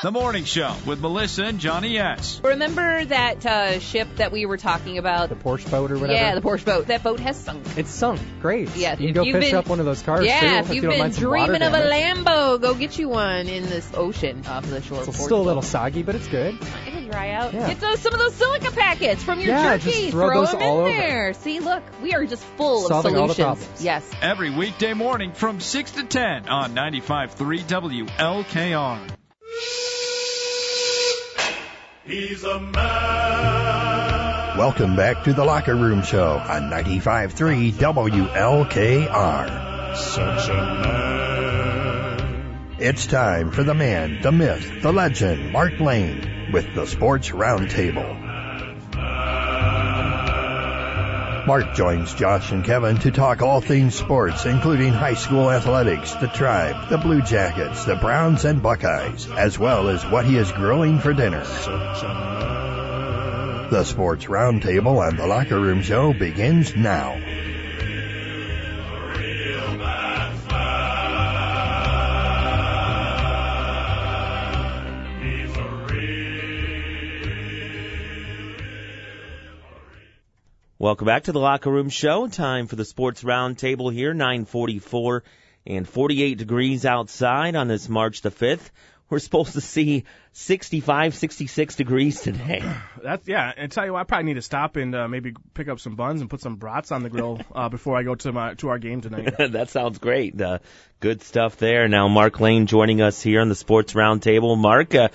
The 0.01 0.11
Morning 0.11 0.45
Show 0.45 0.73
with 0.85 1.01
Melissa 1.01 1.43
and 1.43 1.59
Johnny 1.59 1.97
S. 1.99 2.39
Remember 2.41 3.03
that 3.03 3.45
uh, 3.45 3.79
ship 3.79 4.07
that 4.15 4.31
we 4.31 4.45
were 4.45 4.55
talking 4.55 4.97
about? 4.97 5.27
The 5.27 5.35
Porsche 5.35 5.69
boat 5.69 5.91
or 5.91 5.97
whatever? 5.97 6.13
Yeah, 6.17 6.35
the 6.35 6.41
Porsche 6.41 6.63
boat. 6.63 6.87
That 6.87 7.03
boat 7.03 7.19
has 7.19 7.35
sunk. 7.35 7.65
It's 7.77 7.89
sunk. 7.91 8.21
Great. 8.41 8.73
Yeah, 8.77 8.95
You 8.97 9.07
can 9.11 9.13
go 9.13 9.23
fish 9.25 9.47
been- 9.47 9.55
up 9.55 9.67
one 9.67 9.79
of 9.81 9.85
those 9.85 10.01
cars 10.01 10.25
Yeah, 10.25 10.39
too. 10.39 10.45
if 10.47 10.53
if 10.53 10.67
you've 10.67 10.75
you 10.75 10.81
don't 10.83 10.91
been 10.91 10.99
mind 10.99 11.15
some 11.15 11.25
water 11.29 11.45
dreaming 11.47 11.63
of 11.63 11.73
a. 11.73 11.79
Lambo, 11.89 12.61
go 12.61 12.73
get 12.75 12.97
you 12.97 13.09
one 13.09 13.49
in 13.49 13.63
this 13.63 13.89
ocean 13.93 14.45
off 14.47 14.65
the 14.69 14.81
shore. 14.81 15.03
It's 15.03 15.21
still 15.21 15.37
a 15.37 15.43
little 15.43 15.55
Portugal. 15.55 15.61
soggy, 15.63 16.03
but 16.03 16.15
it's 16.15 16.27
good. 16.27 16.57
It'll 16.87 17.09
dry 17.09 17.31
out. 17.31 17.53
Yeah. 17.53 17.67
Get 17.67 17.81
those, 17.81 17.99
some 17.99 18.13
of 18.13 18.19
those 18.19 18.35
silica 18.35 18.71
packets 18.71 19.21
from 19.21 19.39
your 19.41 19.49
Yeah, 19.49 19.75
just 19.77 19.97
jerky. 19.97 20.11
throw 20.11 20.33
those 20.33 20.51
them 20.51 20.61
all 20.61 20.85
in 20.85 20.93
over. 20.93 20.97
there. 20.97 21.33
See, 21.33 21.59
look, 21.59 21.83
we 22.01 22.13
are 22.13 22.23
just 22.25 22.43
full 22.55 22.87
Solving 22.87 23.17
all 23.17 23.23
of 23.23 23.27
the 23.29 23.33
solutions. 23.35 23.57
problems. 23.65 23.83
yes. 23.83 24.09
Every 24.21 24.49
weekday 24.49 24.93
morning 24.93 25.33
from 25.33 25.59
6 25.59 25.91
to 25.91 26.03
10 26.03 26.47
on 26.47 26.73
95.3 26.73 28.07
WLKR. 28.07 29.09
He's 32.05 32.43
a 32.43 32.59
man. 32.59 34.57
Welcome 34.57 34.95
back 34.95 35.23
to 35.23 35.33
the 35.33 35.45
Locker 35.45 35.75
Room 35.75 36.01
Show 36.01 36.37
on 36.37 36.69
95.3 36.69 37.71
WLKR. 37.73 39.15
Such 39.95 40.49
a 40.49 40.53
man. 40.53 42.19
It's 42.79 43.05
time 43.05 43.51
for 43.51 43.63
the 43.63 43.73
man, 43.73 44.21
the 44.21 44.31
myth, 44.31 44.81
the 44.81 44.93
legend, 44.93 45.51
Mark 45.51 45.79
Lane, 45.79 46.51
with 46.51 46.73
the 46.75 46.85
Sports 46.85 47.29
Roundtable. 47.29 48.28
Mark 51.49 51.73
joins 51.73 52.13
Josh 52.13 52.51
and 52.51 52.63
Kevin 52.63 52.97
to 52.99 53.09
talk 53.09 53.41
all 53.41 53.59
things 53.59 53.95
sports, 53.95 54.45
including 54.45 54.93
high 54.93 55.15
school 55.15 55.49
athletics, 55.49 56.13
the 56.13 56.27
tribe, 56.27 56.89
the 56.89 56.99
Blue 56.99 57.23
Jackets, 57.23 57.85
the 57.85 57.95
Browns, 57.95 58.45
and 58.45 58.61
Buckeyes, 58.61 59.27
as 59.31 59.57
well 59.57 59.89
as 59.89 60.05
what 60.05 60.25
he 60.25 60.37
is 60.37 60.51
grilling 60.51 60.99
for 60.99 61.11
dinner. 61.11 61.43
The 63.71 63.83
Sports 63.83 64.25
Roundtable 64.25 64.99
on 64.99 65.15
the 65.15 65.25
Locker 65.25 65.59
Room 65.59 65.81
Show 65.81 66.13
begins 66.13 66.75
now. 66.75 67.15
Welcome 80.81 81.07
back 81.07 81.23
to 81.23 81.33
the 81.33 81.41
Locker 81.41 81.69
Room 81.69 81.89
Show. 81.89 82.29
Time 82.29 82.67
for 82.67 82.77
the 82.77 82.85
Sports 82.85 83.21
Roundtable 83.21 83.91
here, 83.91 84.13
944 84.13 85.25
and 85.67 85.85
48 85.85 86.37
degrees 86.37 86.85
outside 86.85 87.57
on 87.57 87.67
this 87.67 87.89
March 87.89 88.21
the 88.21 88.31
5th. 88.31 88.69
We're 89.09 89.19
supposed 89.19 89.51
to 89.55 89.61
see 89.61 90.05
65, 90.31 91.15
66 91.15 91.75
degrees 91.75 92.21
today. 92.21 92.63
That's 93.03 93.27
yeah. 93.27 93.51
And 93.57 93.69
tell 93.69 93.85
you 93.85 93.91
what, 93.91 93.99
I 93.99 94.03
probably 94.05 94.27
need 94.27 94.35
to 94.35 94.41
stop 94.41 94.77
and 94.77 94.95
uh, 94.95 95.09
maybe 95.09 95.33
pick 95.53 95.67
up 95.67 95.81
some 95.81 95.97
buns 95.97 96.21
and 96.21 96.29
put 96.29 96.39
some 96.39 96.55
brats 96.55 96.93
on 96.93 97.03
the 97.03 97.09
grill 97.09 97.41
uh, 97.53 97.67
before 97.67 97.97
I 97.97 98.03
go 98.03 98.15
to 98.15 98.31
my 98.31 98.53
to 98.53 98.69
our 98.69 98.79
game 98.79 99.01
tonight. 99.01 99.35
that 99.51 99.69
sounds 99.71 99.97
great. 99.97 100.39
Uh, 100.39 100.59
good 101.01 101.21
stuff 101.23 101.57
there. 101.57 101.89
Now, 101.89 102.07
Mark 102.07 102.39
Lane 102.39 102.67
joining 102.67 103.01
us 103.01 103.21
here 103.21 103.41
on 103.41 103.49
the 103.49 103.55
Sports 103.55 103.91
Roundtable. 103.91 104.57
Mark, 104.57 104.95
uh, 104.95 105.09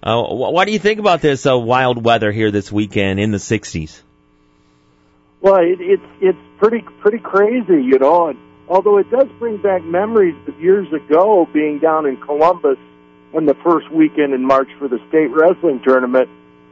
uh, 0.00 0.22
what 0.22 0.66
do 0.66 0.72
you 0.72 0.78
think 0.78 1.00
about 1.00 1.22
this 1.22 1.44
uh, 1.44 1.58
wild 1.58 2.04
weather 2.04 2.30
here 2.30 2.52
this 2.52 2.70
weekend 2.70 3.18
in 3.18 3.32
the 3.32 3.38
60s? 3.38 4.02
Well, 5.40 5.56
it, 5.56 5.80
it's 5.80 6.02
it's 6.20 6.38
pretty 6.58 6.82
pretty 7.00 7.18
crazy, 7.18 7.82
you 7.82 7.98
know. 7.98 8.28
And 8.28 8.38
although 8.68 8.98
it 8.98 9.10
does 9.10 9.28
bring 9.38 9.58
back 9.58 9.84
memories 9.84 10.36
of 10.48 10.60
years 10.60 10.92
ago 10.92 11.48
being 11.52 11.78
down 11.78 12.06
in 12.06 12.16
Columbus 12.16 12.78
on 13.34 13.46
the 13.46 13.54
first 13.62 13.90
weekend 13.90 14.34
in 14.34 14.44
March 14.44 14.68
for 14.78 14.88
the 14.88 14.98
state 15.08 15.30
wrestling 15.30 15.80
tournament, 15.84 16.28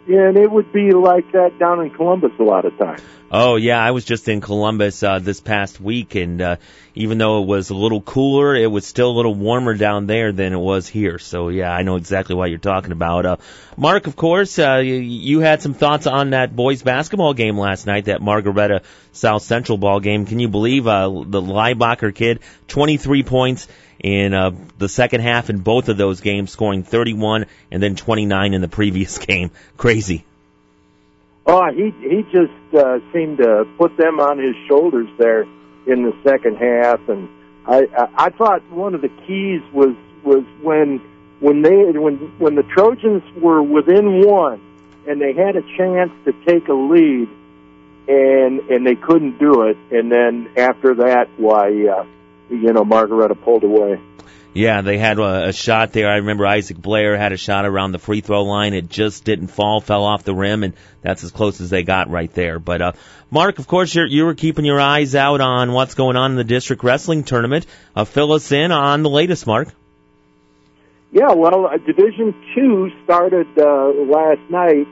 and 0.09 0.37
it 0.37 0.51
would 0.51 0.73
be 0.73 0.93
like 0.93 1.33
that 1.33 1.59
down 1.59 1.81
in 1.81 1.91
Columbus 1.91 2.33
a 2.39 2.43
lot 2.43 2.65
of 2.65 2.77
times. 2.79 3.03
Oh 3.31 3.57
yeah, 3.57 3.83
I 3.83 3.91
was 3.91 4.05
just 4.05 4.29
in 4.29 4.41
Columbus 4.41 5.03
uh, 5.03 5.19
this 5.19 5.41
past 5.41 5.81
week, 5.81 6.15
and 6.15 6.41
uh, 6.41 6.57
even 6.95 7.19
though 7.19 7.43
it 7.43 7.47
was 7.47 7.71
a 7.71 7.75
little 7.75 8.01
cooler, 8.01 8.55
it 8.55 8.71
was 8.71 8.87
still 8.87 9.11
a 9.11 9.17
little 9.17 9.35
warmer 9.35 9.75
down 9.75 10.07
there 10.07 10.31
than 10.31 10.53
it 10.53 10.59
was 10.59 10.87
here. 10.87 11.19
So 11.19 11.49
yeah, 11.49 11.73
I 11.73 11.83
know 11.83 11.97
exactly 11.97 12.37
what 12.37 12.51
you're 12.51 12.59
talking 12.61 12.93
about. 12.93 13.27
Uh, 13.27 13.37
Mark, 13.77 14.07
of 14.07 14.15
course, 14.15 14.61
uh, 14.61 14.77
you, 14.77 14.95
you 14.95 15.41
had 15.41 15.61
some 15.61 15.75
thoughts 15.75 16.07
on 16.07 16.31
that 16.31 16.55
boys 16.55 16.83
basketball 16.83 17.35
game 17.35 17.59
last 17.59 17.85
night, 17.85 18.05
that 18.05 18.23
Margaretta 18.23 18.83
South 19.11 19.43
Central 19.43 19.77
ball 19.77 19.99
game. 19.99 20.25
Can 20.25 20.39
you 20.39 20.49
believe 20.49 20.87
uh, 20.87 21.09
the 21.09 21.43
Leibacher 21.43 22.15
kid, 22.15 22.41
23 22.69 23.25
points 23.25 23.67
in 24.03 24.35
uh, 24.35 24.53
the 24.79 24.89
second 24.89 25.21
half 25.21 25.51
in 25.51 25.59
both 25.59 25.89
of 25.89 25.97
those 25.97 26.21
games, 26.21 26.51
scoring 26.51 26.83
31 26.83 27.47
and 27.71 27.83
then 27.83 27.97
29 27.97 28.55
in 28.55 28.61
the 28.61 28.69
previous 28.69 29.19
game? 29.27 29.51
Crazy. 29.77 30.25
Oh, 31.47 31.71
he 31.73 31.93
he 32.01 32.23
just 32.33 32.75
uh, 32.75 32.99
seemed 33.13 33.39
to 33.39 33.67
put 33.79 33.97
them 33.97 34.19
on 34.19 34.39
his 34.39 34.57
shoulders 34.67 35.09
there 35.17 35.43
in 35.43 36.03
the 36.03 36.13
second 36.25 36.57
half, 36.57 37.09
and 37.09 37.29
I 37.65 37.87
I, 37.97 38.27
I 38.27 38.31
thought 38.31 38.69
one 38.71 38.95
of 38.97 39.01
the 39.01 39.09
keys 39.09 39.63
was 39.73 39.95
was 40.25 40.45
when 40.61 41.01
when 41.39 41.63
they 41.63 41.93
when 41.99 42.17
when 42.39 42.57
the 42.57 42.65
Trojans 42.65 43.23
were 43.41 43.63
within 43.63 44.27
one 44.27 44.61
and 45.07 45.21
they 45.21 45.33
had 45.33 45.55
a 45.55 45.63
chance 45.77 46.11
to 46.25 46.33
take 46.45 46.67
a 46.67 46.75
lead, 46.75 47.29
and 48.09 48.61
and 48.69 48.85
they 48.85 48.97
couldn't 48.97 49.39
do 49.39 49.69
it, 49.69 49.77
and 49.93 50.11
then 50.11 50.51
after 50.57 50.97
that, 50.97 51.29
why 51.37 51.87
uh, 51.87 52.05
you 52.51 52.73
know 52.73 52.85
Margaretta 52.85 53.35
pulled 53.35 53.65
away. 53.65 54.01
Yeah, 54.57 54.81
they 54.81 54.97
had 54.97 55.19
a, 55.19 55.49
a 55.49 55.53
shot 55.53 55.93
there. 55.93 56.09
I 56.09 56.17
remember 56.17 56.47
Isaac 56.47 56.79
Blair 56.79 57.19
had 57.19 57.33
a 57.33 57.37
shot 57.37 57.67
around 57.67 57.93
the 57.93 57.99
free 57.99 58.23
throw 58.23 58.43
line. 58.43 58.73
It 58.73 58.89
just 58.89 59.23
didn't 59.23 59.49
fall, 59.49 59.83
fell 59.83 60.05
off 60.05 60.25
the 60.25 60.35
rim, 60.35 60.63
and 60.63 60.73
that's 61.03 61.23
as 61.25 61.31
close 61.31 61.61
as 61.61 61.69
they 61.69 61.83
got 61.83 62.09
right 62.09 62.33
there. 62.33 62.59
But 62.59 62.81
uh, 62.81 62.93
Mark, 63.31 63.59
of 63.59 63.67
course, 63.67 63.95
you're, 63.95 64.07
you 64.07 64.25
were 64.25 64.35
keeping 64.35 64.65
your 64.65 64.81
eyes 64.81 65.15
out 65.15 65.43
on 65.43 65.73
what's 65.73 65.95
going 65.95 66.17
on 66.17 66.31
in 66.31 66.37
the 66.39 66.45
district 66.45 66.83
wrestling 66.85 67.23
tournament. 67.23 67.67
Uh, 67.95 68.05
fill 68.05 68.33
us 68.33 68.51
in 68.51 68.73
on 68.73 69.03
the 69.03 69.11
latest, 69.11 69.47
Mark. 69.47 69.69
Yeah, 71.13 71.33
well, 71.33 71.67
uh, 71.67 71.77
Division 71.77 72.35
Two 72.55 72.91
started 73.05 73.47
uh, 73.59 73.89
last 74.05 74.41
night 74.49 74.87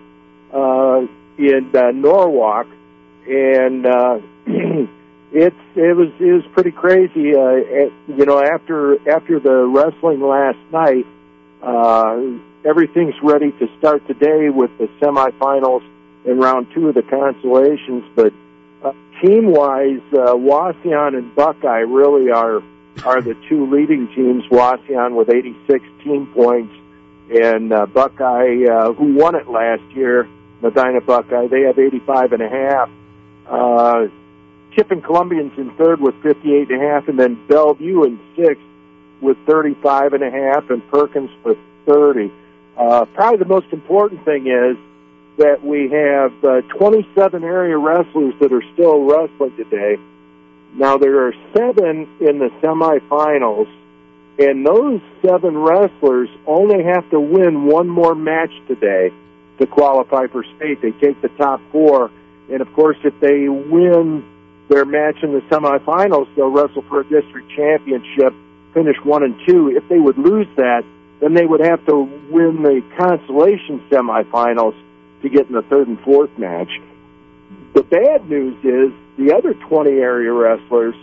uh, 0.53 1.07
in 1.39 1.71
uh, 1.75 1.91
Norwalk, 1.91 2.67
and 3.27 3.87
uh, 3.87 4.19
it's 5.35 5.57
it 5.75 5.97
was 5.97 6.11
it 6.21 6.33
was 6.33 6.45
pretty 6.53 6.71
crazy. 6.71 7.35
Uh, 7.35 7.59
it, 7.59 7.93
you 8.07 8.25
know, 8.25 8.41
after 8.41 8.95
after 9.11 9.41
the 9.41 9.67
wrestling 9.67 10.21
last 10.21 10.59
night, 10.71 11.07
uh, 11.61 12.21
everything's 12.65 13.21
ready 13.21 13.51
to 13.51 13.69
start 13.79 14.07
today 14.07 14.49
with 14.49 14.71
the 14.79 14.87
semifinals 15.01 15.83
and 16.25 16.39
round 16.39 16.69
two 16.73 16.89
of 16.89 16.95
the 16.95 17.03
consolations. 17.03 18.05
But 18.15 18.33
uh, 18.85 18.93
team 19.21 19.51
wise, 19.51 20.01
uh, 20.13 20.35
Wauseon 20.35 21.19
and 21.19 21.35
Buckeye 21.35 21.81
really 21.81 22.31
are 22.31 22.63
are 23.05 23.21
the 23.21 23.35
two 23.49 23.69
leading 23.69 24.07
teams. 24.15 24.45
Wauseon 24.45 25.17
with 25.17 25.31
86 25.31 25.85
team 26.05 26.29
points, 26.33 26.73
and 27.29 27.73
uh, 27.73 27.87
Buckeye, 27.87 28.67
uh, 28.71 28.93
who 28.93 29.15
won 29.15 29.35
it 29.35 29.49
last 29.49 29.83
year, 29.97 30.29
Medina 30.63 31.01
Buckeye, 31.01 31.49
they 31.49 31.63
have 31.63 31.77
85 31.77 32.35
and 32.35 32.43
a 32.43 32.49
half. 32.49 32.91
Uh, 33.49 34.07
Tiffin 34.75 35.03
Columbians 35.03 35.57
in 35.57 35.71
third 35.77 36.01
with 36.01 36.15
58 36.23 36.71
and 36.71 36.83
a 36.83 36.87
half, 36.87 37.09
and 37.09 37.19
then 37.19 37.47
Bellevue 37.47 38.05
in 38.05 38.19
sixth 38.37 38.63
with 39.21 39.37
35 39.47 40.13
and 40.15 40.23
a 40.23 40.31
half, 40.31 40.69
and 40.71 40.87
Perkins 40.91 41.31
with 41.45 41.59
30. 41.87 42.33
Uh, 42.77 43.05
probably 43.15 43.39
the 43.39 43.45
most 43.45 43.73
important 43.73 44.25
thing 44.25 44.47
is 44.47 44.77
that 45.39 45.65
we 45.65 45.91
have 45.91 46.33
uh, 46.45 46.61
27 46.77 47.45
area 47.45 47.77
wrestlers 47.77 48.35
that 48.41 48.53
are 48.53 48.63
still 48.73 49.05
wrestling 49.05 49.57
today. 49.57 49.97
Now 50.75 50.99
there 50.99 51.27
are 51.27 51.35
seven 51.57 52.09
in 52.21 52.39
the 52.39 52.51
semifinals, 52.61 53.69
and 54.39 54.67
those 54.67 55.01
seven 55.25 55.57
wrestlers 55.57 56.29
only 56.47 56.83
have 56.83 57.09
to 57.11 57.21
win 57.21 57.67
one 57.67 57.89
more 57.89 58.15
match 58.15 58.53
today 58.67 59.13
to 59.59 59.67
qualify 59.67 60.27
for 60.27 60.45
state. 60.57 60.83
They 60.83 60.91
take 60.91 61.21
the 61.23 61.29
top 61.29 61.61
four, 61.71 62.11
and 62.51 62.61
of 62.61 62.73
course, 62.75 62.97
if 63.05 63.19
they 63.21 63.49
win 63.49 64.25
their 64.75 64.85
match 64.85 65.23
in 65.23 65.33
the 65.33 65.41
semifinals, 65.47 66.27
they'll 66.35 66.51
wrestle 66.51 66.83
for 66.89 67.01
a 67.01 67.05
district 67.05 67.49
championship, 67.55 68.35
finish 68.75 68.97
one 69.05 69.23
and 69.23 69.39
two. 69.47 69.71
If 69.71 69.89
they 69.89 70.01
would 70.01 70.19
lose 70.19 70.49
that, 70.57 70.83
then 71.21 71.35
they 71.35 71.47
would 71.47 71.61
have 71.61 71.87
to 71.87 71.95
win 72.29 72.63
the 72.63 72.83
consolation 72.99 73.87
semifinals 73.89 74.75
to 75.23 75.29
get 75.29 75.47
in 75.47 75.53
the 75.55 75.63
third 75.63 75.87
and 75.87 76.01
fourth 76.01 76.37
match. 76.37 76.71
The 77.73 77.85
bad 77.85 78.29
news 78.29 78.57
is 78.65 78.91
the 79.17 79.33
other 79.37 79.55
20 79.55 79.91
area 79.91 80.33
wrestlers, 80.33 80.97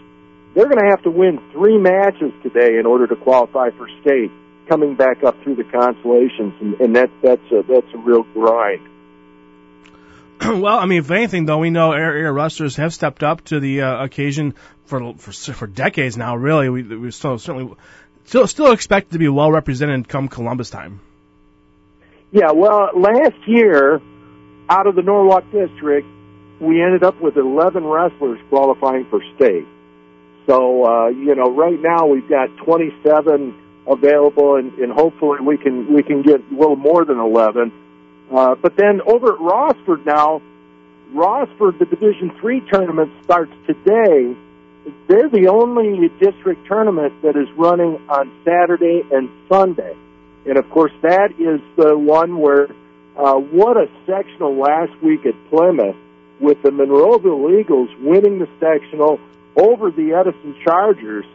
they're 0.54 0.68
going 0.68 0.84
to 0.84 0.90
have 0.90 1.04
to 1.04 1.12
win 1.12 1.40
three 1.54 1.78
matches 1.78 2.34
today 2.44 2.78
in 2.78 2.86
order 2.86 3.08
to 3.08 3.16
qualify 3.16 3.70
for 3.72 3.88
state, 4.02 4.32
coming 4.68 4.96
back 4.96 5.24
up 5.24 5.42
through 5.44 5.56
the 5.56 5.64
consolations, 5.64 6.54
and, 6.60 6.74
and 6.82 6.96
that, 6.98 7.10
that's 7.24 7.52
a, 7.52 7.64
that's 7.64 7.88
a 7.94 7.98
real 7.98 8.24
grind. 8.34 8.86
well, 10.46 10.80
I 10.80 10.86
mean, 10.88 11.00
if 11.00 11.12
anything, 11.12 11.46
though, 11.46 11.60
we 11.60 11.70
know 11.70 11.92
area 11.92 12.32
wrestlers 12.32 12.76
have 12.78 12.94
stepped 12.94 13.22
up 13.22 13.44
to 13.46 13.60
the 13.60 13.82
uh, 13.82 14.04
occasion 14.04 14.56
for 14.86 15.14
for 15.16 15.32
for 15.32 15.68
decades 15.68 16.18
now. 16.18 16.36
Really, 16.36 16.70
we 16.70 16.82
we 16.84 17.12
still 17.12 17.38
certainly 17.38 17.76
still 18.26 18.48
still 18.48 18.72
expect 18.72 19.12
to 19.12 19.20
be 19.20 19.28
well 19.28 19.52
represented 19.52 20.08
come 20.08 20.28
Columbus 20.28 20.72
time. 20.72 21.00
Yeah, 22.32 22.52
well, 22.54 22.90
last 22.96 23.36
year, 23.46 24.02
out 24.70 24.88
of 24.88 24.96
the 24.96 25.02
Norwalk 25.04 25.44
district, 25.52 26.08
we 26.60 26.82
ended 26.82 27.04
up 27.04 27.22
with 27.22 27.36
11 27.36 27.84
wrestlers 27.84 28.40
qualifying 28.50 29.06
for 29.10 29.22
state. 29.36 29.66
So, 30.48 30.86
uh, 30.86 31.08
you 31.10 31.36
know, 31.36 31.54
right 31.54 31.80
now 31.80 32.08
we've 32.08 32.28
got 32.28 32.48
27 32.66 33.84
available, 33.86 34.56
and, 34.56 34.74
and 34.80 34.92
hopefully 34.92 35.40
we 35.42 35.58
can 35.58 35.94
we 35.94 36.02
can 36.02 36.24
get 36.24 36.40
a 36.40 36.54
little 36.54 36.78
more 36.78 37.06
than 37.06 37.20
11. 37.20 37.72
Uh, 38.32 38.56
but 38.56 38.76
then 38.78 39.02
over 39.06 39.34
at 39.34 39.40
Rossford 39.40 40.06
now, 40.06 40.42
Rossford, 41.14 41.80
the 41.80 41.86
Division 41.86 42.32
Three 42.40 42.62
tournament 42.72 43.12
starts 43.24 43.52
today. 43.68 44.36
They're 45.08 45.30
the 45.30 45.50
only 45.52 46.08
district 46.20 46.66
tournament 46.66 47.22
that 47.22 47.36
is 47.36 47.50
running 47.58 48.00
on 48.10 48.32
Saturday 48.46 49.04
and 49.12 49.30
Sunday, 49.50 49.96
and 50.46 50.58
of 50.58 50.70
course 50.70 50.94
that 51.02 51.32
is 51.38 51.62
the 51.76 51.98
one 51.98 52.40
where 52.40 52.70
uh, 53.18 53.36
what 53.36 53.78
a 53.78 53.88
sectional 54.08 54.56
last 54.56 54.94
week 55.04 55.26
at 55.26 55.36
Plymouth 55.50 55.98
with 56.40 56.64
the 56.64 56.70
Monroeville 56.70 57.60
Eagles 57.60 57.90
winning 58.00 58.40
the 58.40 58.48
sectional 58.60 59.20
over 59.56 59.92
the 59.92 60.14
Edison 60.14 60.56
Chargers, 60.64 61.26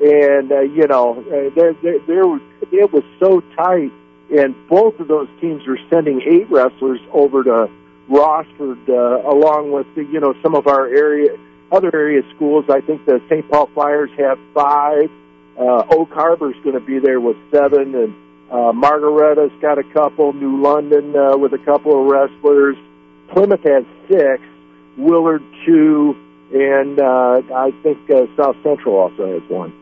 and 0.00 0.50
uh, 0.50 0.60
you 0.60 0.86
know 0.88 1.20
uh, 1.20 1.54
there 1.54 1.74
there 1.74 2.36
it 2.72 2.92
was 2.92 3.04
so 3.20 3.40
tight 3.54 3.92
and 4.30 4.54
both 4.68 4.98
of 5.00 5.08
those 5.08 5.28
teams 5.40 5.66
are 5.66 5.78
sending 5.90 6.20
eight 6.22 6.50
wrestlers 6.50 7.00
over 7.12 7.44
to 7.44 7.70
Rossford, 8.10 8.88
uh, 8.88 9.28
along 9.28 9.72
with 9.72 9.86
the, 9.94 10.04
you 10.04 10.20
know 10.20 10.34
some 10.42 10.54
of 10.54 10.66
our 10.66 10.86
area 10.86 11.36
other 11.70 11.90
area 11.94 12.22
schools. 12.34 12.64
I 12.70 12.80
think 12.80 13.04
the 13.04 13.20
St. 13.28 13.48
Paul 13.50 13.68
Flyers 13.74 14.10
have 14.18 14.38
five. 14.54 15.10
Uh, 15.58 15.84
Oak 15.90 16.10
Harbor's 16.10 16.56
going 16.62 16.78
to 16.78 16.80
be 16.80 16.98
there 16.98 17.20
with 17.20 17.36
seven, 17.50 17.94
and 17.94 18.14
uh, 18.50 18.72
Margaretta's 18.72 19.52
got 19.60 19.78
a 19.78 19.84
couple. 19.92 20.32
New 20.32 20.62
London 20.62 21.14
uh, 21.14 21.36
with 21.36 21.52
a 21.52 21.58
couple 21.58 22.00
of 22.00 22.06
wrestlers. 22.06 22.76
Plymouth 23.32 23.62
has 23.64 23.84
six. 24.08 24.42
Willard 24.96 25.42
two, 25.64 26.16
and 26.52 26.98
uh, 26.98 27.42
I 27.54 27.70
think 27.82 28.10
uh, 28.10 28.26
South 28.36 28.56
Central 28.64 28.96
also 28.96 29.40
has 29.40 29.48
one. 29.48 29.72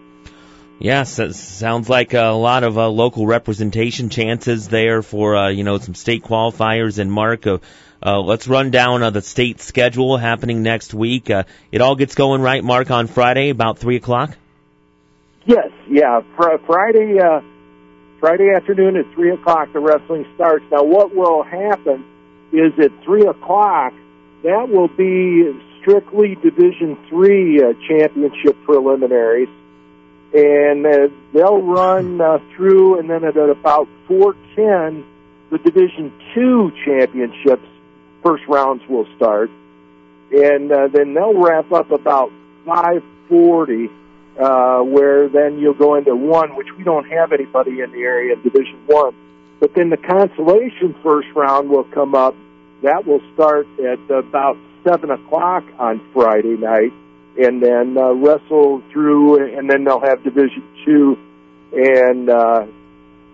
Yes, 0.79 1.19
it 1.19 1.35
sounds 1.35 1.89
like 1.89 2.13
a 2.13 2.29
lot 2.33 2.63
of 2.63 2.77
uh, 2.77 2.89
local 2.89 3.27
representation 3.27 4.11
chances 4.11 4.69
there 4.69 5.01
for 5.03 5.35
uh, 5.35 5.49
you 5.49 5.65
know 5.65 5.79
some 5.79 5.95
state 5.95 6.23
qualifiers. 6.23 6.99
And 6.99 7.11
Mark, 7.11 7.47
uh, 7.47 7.59
uh, 8.05 8.21
let's 8.21 8.47
run 8.47 8.71
down 8.71 9.03
uh, 9.03 9.09
the 9.09 9.23
state 9.23 9.61
schedule 9.61 10.19
happening 10.19 10.63
next 10.63 10.93
week. 10.93 11.31
Uh, 11.31 11.45
it 11.73 11.81
all 11.81 11.97
gets 11.97 12.15
going 12.15 12.43
right, 12.43 12.63
Mark, 12.63 12.91
on 12.91 13.07
Friday 13.07 13.49
about 13.49 13.79
three 13.79 13.97
o'clock. 13.97 14.37
Yes, 15.47 15.71
yeah, 15.89 16.21
fr- 16.37 16.59
Friday, 16.67 17.21
uh, 17.21 17.41
Friday 18.21 18.51
afternoon 18.55 18.97
at 18.97 19.11
three 19.15 19.31
o'clock 19.31 19.73
the 19.73 19.81
wrestling 19.81 20.27
starts. 20.35 20.67
Now, 20.71 20.83
what 20.83 21.15
will 21.15 21.43
happen 21.43 22.05
is 22.53 22.73
at 22.79 22.91
three 23.03 23.27
o'clock 23.27 23.95
that 24.43 24.69
will 24.69 24.89
be 24.89 25.59
strictly 25.81 26.35
Division 26.35 26.99
Three 27.09 27.63
championship 27.89 28.63
preliminaries 28.65 29.49
and 30.37 30.85
uh, 30.85 31.09
they'll 31.33 31.63
run 31.63 32.21
uh, 32.21 32.39
through, 32.55 32.99
and 32.99 33.09
then 33.09 33.25
at 33.25 33.37
about 33.37 33.89
4:10, 34.07 35.03
the 35.51 35.59
Division 35.59 36.13
Two 36.35 36.73
championships 36.85 37.67
first 38.23 38.47
rounds 38.47 38.83
will 38.87 39.07
start, 39.17 39.51
and 40.31 40.71
uh, 40.71 40.89
then 40.89 41.15
they'll 41.15 41.41
wrap 41.41 41.73
up 41.73 41.91
about 41.91 42.31
5:40, 42.67 43.89
uh, 44.39 44.83
where 44.83 45.29
then 45.31 45.59
you'll 45.59 45.73
go 45.73 45.95
into 45.95 46.15
one, 46.15 46.55
which 46.55 46.69
we 46.77 46.85
don't 46.85 47.09
have 47.09 47.33
anybody 47.33 47.81
in 47.81 47.91
the 47.93 48.01
area 48.01 48.35
in 48.35 48.43
Division 48.43 48.79
One. 48.87 49.15
But 49.59 49.73
then 49.75 49.89
the 49.89 49.97
consolation 49.97 50.95
first 51.03 51.29
round 51.35 51.71
will 51.71 51.85
come 51.85 52.15
up. 52.15 52.35
That 52.83 53.07
will 53.07 53.23
start 53.33 53.67
at 53.79 54.11
about 54.11 54.59
seven 54.85 55.11
o'clock 55.11 55.65
on 55.79 56.03
Friday 56.13 56.59
night, 56.59 56.93
and 57.39 57.63
then 57.63 57.97
uh, 57.99 58.13
wrestle 58.13 58.83
through, 58.93 59.57
and 59.57 59.69
then 59.71 59.85
they'll 59.85 60.01
have 60.01 60.23
Division 60.25 60.65
Two, 60.85 61.19
and 61.73 62.31
uh, 62.31 62.67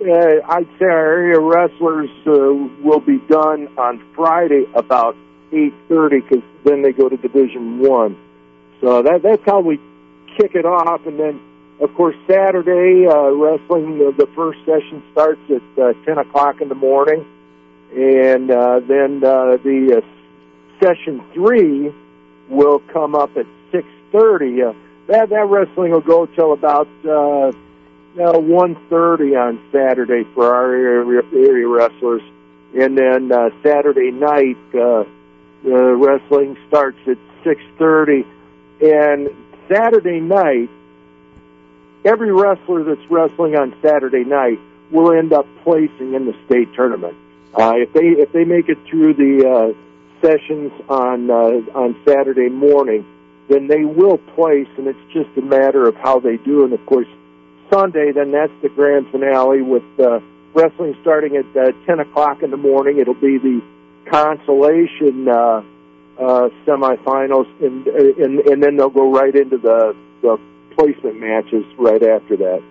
uh, 0.00 0.34
I'd 0.48 0.68
say 0.78 0.86
our 0.86 1.12
area 1.12 1.38
wrestlers 1.38 2.10
uh, 2.26 2.32
will 2.82 3.00
be 3.00 3.18
done 3.28 3.68
on 3.78 4.02
Friday 4.14 4.66
about 4.74 5.16
eight 5.52 5.74
thirty, 5.88 6.20
because 6.20 6.42
then 6.64 6.82
they 6.82 6.92
go 6.92 7.08
to 7.08 7.16
Division 7.16 7.78
One. 7.78 8.16
So 8.80 9.02
that 9.02 9.22
that's 9.22 9.42
how 9.46 9.60
we 9.60 9.78
kick 10.36 10.54
it 10.54 10.66
off, 10.66 11.06
and 11.06 11.18
then 11.20 11.40
of 11.80 11.94
course 11.94 12.16
Saturday 12.26 13.06
uh, 13.06 13.30
wrestling. 13.30 13.98
The, 13.98 14.14
the 14.16 14.26
first 14.34 14.58
session 14.64 15.02
starts 15.12 15.40
at 15.48 15.62
uh, 15.80 15.92
ten 16.04 16.18
o'clock 16.18 16.60
in 16.60 16.68
the 16.68 16.74
morning, 16.74 17.24
and 17.94 18.50
uh, 18.50 18.80
then 18.80 19.22
uh, 19.22 19.58
the 19.62 20.02
uh, 20.02 20.84
session 20.84 21.22
three 21.32 21.94
will 22.48 22.80
come 22.92 23.14
up 23.14 23.36
at 23.36 23.46
thirty. 24.12 24.62
Uh, 24.62 24.72
that 25.08 25.30
that 25.30 25.46
wrestling 25.46 25.90
will 25.92 26.00
go 26.00 26.26
till 26.26 26.52
about 26.52 26.88
uh, 27.04 27.48
uh, 28.20 28.38
one 28.38 28.76
thirty 28.88 29.34
on 29.34 29.58
Saturday 29.72 30.24
for 30.34 30.54
our 30.54 30.74
area, 30.74 31.22
area 31.32 31.66
wrestlers, 31.66 32.22
and 32.78 32.96
then 32.96 33.32
uh, 33.32 33.50
Saturday 33.62 34.10
night 34.10 34.58
uh, 34.74 35.04
the 35.64 35.96
wrestling 35.96 36.56
starts 36.68 36.98
at 37.06 37.18
six 37.42 37.60
thirty, 37.78 38.24
and 38.80 39.28
Saturday 39.68 40.20
night 40.20 40.68
every 42.04 42.32
wrestler 42.32 42.84
that's 42.84 43.10
wrestling 43.10 43.56
on 43.56 43.74
Saturday 43.82 44.24
night 44.24 44.58
will 44.90 45.12
end 45.12 45.32
up 45.32 45.46
placing 45.62 46.14
in 46.14 46.26
the 46.26 46.34
state 46.46 46.72
tournament. 46.74 47.16
Uh, 47.54 47.74
if 47.76 47.92
they 47.92 48.08
if 48.08 48.32
they 48.32 48.44
make 48.44 48.68
it 48.68 48.78
through 48.88 49.14
the 49.14 49.46
uh, 49.46 50.26
sessions 50.26 50.72
on 50.88 51.30
uh, 51.30 51.78
on 51.78 51.96
Saturday 52.06 52.48
morning, 52.48 53.04
then 53.48 53.66
they 53.66 53.84
will 53.84 54.18
place, 54.18 54.68
and 54.78 54.86
it's 54.86 55.12
just 55.12 55.30
a 55.36 55.42
matter 55.42 55.86
of 55.86 55.96
how 55.96 56.20
they 56.20 56.36
do. 56.36 56.64
And 56.64 56.72
of 56.72 56.84
course, 56.86 57.08
Sunday, 57.70 58.12
then 58.12 58.32
that's 58.32 58.52
the 58.62 58.68
grand 58.68 59.08
finale 59.10 59.62
with 59.62 59.82
uh, 59.98 60.20
wrestling 60.54 60.96
starting 61.00 61.36
at 61.36 61.56
uh, 61.56 61.72
10 61.86 62.00
o'clock 62.00 62.42
in 62.42 62.50
the 62.50 62.56
morning. 62.56 62.98
It'll 62.98 63.14
be 63.14 63.38
the 63.38 63.62
consolation 64.10 65.28
uh, 65.28 65.62
uh, 66.18 66.48
semifinals, 66.66 67.48
and, 67.64 67.86
and 67.86 68.40
and 68.40 68.62
then 68.62 68.76
they'll 68.76 68.90
go 68.90 69.10
right 69.10 69.34
into 69.34 69.58
the 69.58 69.96
the 70.20 70.38
placement 70.76 71.18
matches 71.18 71.64
right 71.78 72.02
after 72.02 72.36
that. 72.36 72.62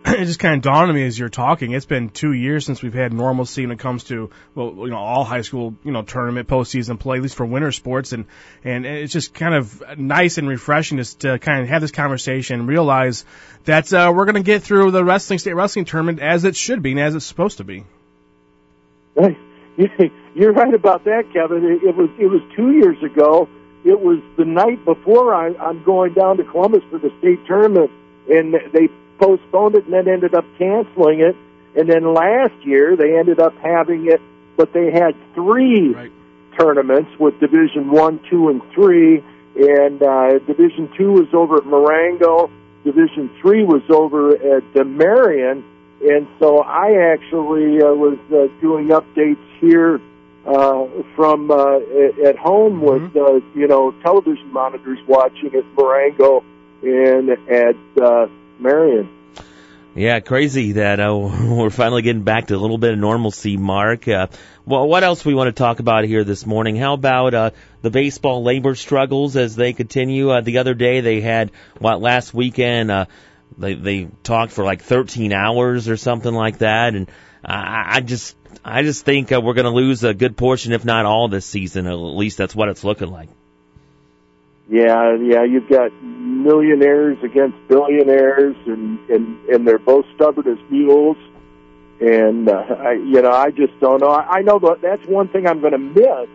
it 0.06 0.24
just 0.24 0.38
kind 0.38 0.54
of 0.54 0.62
dawned 0.62 0.88
on 0.88 0.94
me 0.94 1.04
as 1.04 1.18
you're 1.18 1.28
talking. 1.28 1.72
It's 1.72 1.86
been 1.86 2.08
two 2.08 2.32
years 2.32 2.64
since 2.64 2.82
we've 2.82 2.94
had 2.94 3.12
normalcy 3.12 3.62
when 3.62 3.72
it 3.72 3.78
comes 3.78 4.04
to 4.04 4.30
well, 4.54 4.74
you 4.78 4.90
know, 4.90 4.96
all 4.96 5.24
high 5.24 5.42
school, 5.42 5.74
you 5.84 5.92
know, 5.92 6.02
tournament 6.02 6.48
postseason 6.48 6.98
play, 6.98 7.16
at 7.16 7.22
least 7.22 7.36
for 7.36 7.46
winter 7.46 7.72
sports, 7.72 8.12
and 8.12 8.26
and 8.64 8.86
it's 8.86 9.12
just 9.12 9.34
kind 9.34 9.54
of 9.54 9.98
nice 9.98 10.38
and 10.38 10.48
refreshing 10.48 10.98
just 10.98 11.20
to 11.20 11.38
kind 11.38 11.62
of 11.62 11.68
have 11.68 11.80
this 11.80 11.90
conversation 11.90 12.60
and 12.60 12.68
realize 12.68 13.24
that 13.64 13.92
uh, 13.92 14.12
we're 14.14 14.24
going 14.24 14.36
to 14.36 14.42
get 14.42 14.62
through 14.62 14.90
the 14.90 15.04
wrestling 15.04 15.38
state 15.38 15.54
wrestling 15.54 15.84
tournament 15.84 16.20
as 16.20 16.44
it 16.44 16.56
should 16.56 16.82
be 16.82 16.92
and 16.92 17.00
as 17.00 17.14
it's 17.14 17.26
supposed 17.26 17.58
to 17.58 17.64
be. 17.64 17.84
You're 20.34 20.52
right 20.52 20.74
about 20.74 21.04
that, 21.04 21.24
Kevin. 21.32 21.80
It, 21.82 21.96
was 21.96 22.10
it 22.18 22.26
was 22.26 22.40
two 22.54 22.72
years 22.72 23.02
ago. 23.02 23.48
It 23.84 24.00
was 24.00 24.20
the 24.36 24.44
night 24.44 24.84
before 24.84 25.34
I, 25.34 25.54
I'm 25.54 25.82
going 25.84 26.14
down 26.14 26.36
to 26.38 26.44
Columbus 26.44 26.82
for 26.90 26.98
the 26.98 27.10
state 27.18 27.44
tournament, 27.46 27.90
and 28.28 28.54
they 28.72 28.88
postponed 29.18 29.74
it 29.74 29.84
and 29.84 29.92
then 29.92 30.08
ended 30.08 30.34
up 30.34 30.44
canceling 30.58 31.20
it. 31.20 31.36
And 31.76 31.88
then 31.88 32.14
last 32.14 32.54
year 32.62 32.96
they 32.96 33.18
ended 33.18 33.40
up 33.40 33.54
having 33.58 34.06
it, 34.10 34.20
but 34.56 34.72
they 34.72 34.90
had 34.90 35.14
three 35.34 35.92
right. 35.92 36.12
tournaments 36.58 37.10
with 37.18 37.38
Division 37.40 37.90
One, 37.90 38.20
Two, 38.30 38.48
and 38.48 38.62
Three. 38.74 39.22
And 39.56 40.02
uh, 40.02 40.38
Division 40.46 40.90
Two 40.96 41.12
was 41.12 41.28
over 41.32 41.58
at 41.58 41.66
Marengo. 41.66 42.50
Division 42.84 43.30
Three 43.40 43.64
was 43.64 43.82
over 43.90 44.34
at 44.34 44.64
uh, 44.76 44.84
Marion. 44.84 45.64
And 46.00 46.28
so 46.38 46.62
I 46.62 47.12
actually 47.12 47.82
uh, 47.82 47.92
was 47.92 48.18
uh, 48.30 48.46
doing 48.60 48.88
updates 48.88 49.44
here 49.60 50.00
uh, 50.46 50.86
from 51.14 51.50
uh, 51.50 51.78
at- 52.24 52.38
home 52.38 52.80
with 52.80 53.14
uh, 53.16 53.40
you 53.54 53.66
know 53.66 53.90
television 54.02 54.50
monitors 54.52 54.98
watching 55.06 55.54
at 55.54 55.64
Marengo 55.76 56.44
and 56.82 57.30
at 57.30 57.76
uh, 58.00 58.28
Marion. 58.58 59.08
Yeah, 59.94 60.20
crazy 60.20 60.72
that 60.72 61.00
uh, 61.00 61.16
we're 61.18 61.70
finally 61.70 62.02
getting 62.02 62.22
back 62.22 62.48
to 62.48 62.54
a 62.54 62.58
little 62.58 62.78
bit 62.78 62.92
of 62.92 62.98
normalcy, 62.98 63.56
Mark. 63.56 64.06
Uh, 64.06 64.28
well, 64.64 64.86
what 64.86 65.02
else 65.02 65.24
we 65.24 65.34
want 65.34 65.48
to 65.48 65.52
talk 65.52 65.80
about 65.80 66.04
here 66.04 66.24
this 66.24 66.46
morning? 66.46 66.76
How 66.76 66.94
about 66.94 67.34
uh, 67.34 67.50
the 67.82 67.90
baseball 67.90 68.44
labor 68.44 68.74
struggles 68.74 69.36
as 69.36 69.56
they 69.56 69.72
continue? 69.72 70.30
Uh, 70.30 70.40
the 70.40 70.58
other 70.58 70.74
day 70.74 71.00
they 71.00 71.20
had 71.20 71.50
what 71.78 72.00
last 72.00 72.32
weekend 72.32 72.90
uh, 72.90 73.06
they 73.56 73.74
they 73.74 74.08
talked 74.22 74.52
for 74.52 74.62
like 74.62 74.82
13 74.82 75.32
hours 75.32 75.88
or 75.88 75.96
something 75.96 76.32
like 76.32 76.58
that, 76.58 76.94
and 76.94 77.10
I, 77.44 77.96
I 77.96 78.00
just 78.00 78.36
I 78.64 78.82
just 78.82 79.04
think 79.04 79.32
uh, 79.32 79.40
we're 79.40 79.54
going 79.54 79.64
to 79.64 79.70
lose 79.70 80.04
a 80.04 80.14
good 80.14 80.36
portion, 80.36 80.72
if 80.72 80.84
not 80.84 81.06
all, 81.06 81.28
this 81.28 81.46
season. 81.46 81.86
At 81.86 81.94
least 81.94 82.38
that's 82.38 82.54
what 82.54 82.68
it's 82.68 82.84
looking 82.84 83.10
like. 83.10 83.30
Yeah, 84.68 85.16
yeah, 85.16 85.44
you've 85.44 85.68
got 85.68 85.92
millionaires 86.02 87.18
against 87.22 87.56
billionaires, 87.68 88.56
and 88.66 88.98
and 89.08 89.48
and 89.48 89.66
they're 89.66 89.78
both 89.78 90.04
stubborn 90.14 90.46
as 90.46 90.70
mules. 90.70 91.16
And 92.00 92.48
uh, 92.48 92.52
I, 92.52 92.92
you 92.92 93.22
know, 93.22 93.32
I 93.32 93.50
just 93.50 93.78
don't 93.80 94.00
know. 94.00 94.10
I, 94.10 94.38
I 94.38 94.42
know 94.42 94.58
that 94.60 94.80
that's 94.82 95.04
one 95.08 95.28
thing 95.28 95.46
I'm 95.46 95.60
going 95.60 95.72
to 95.72 95.78
miss 95.78 96.28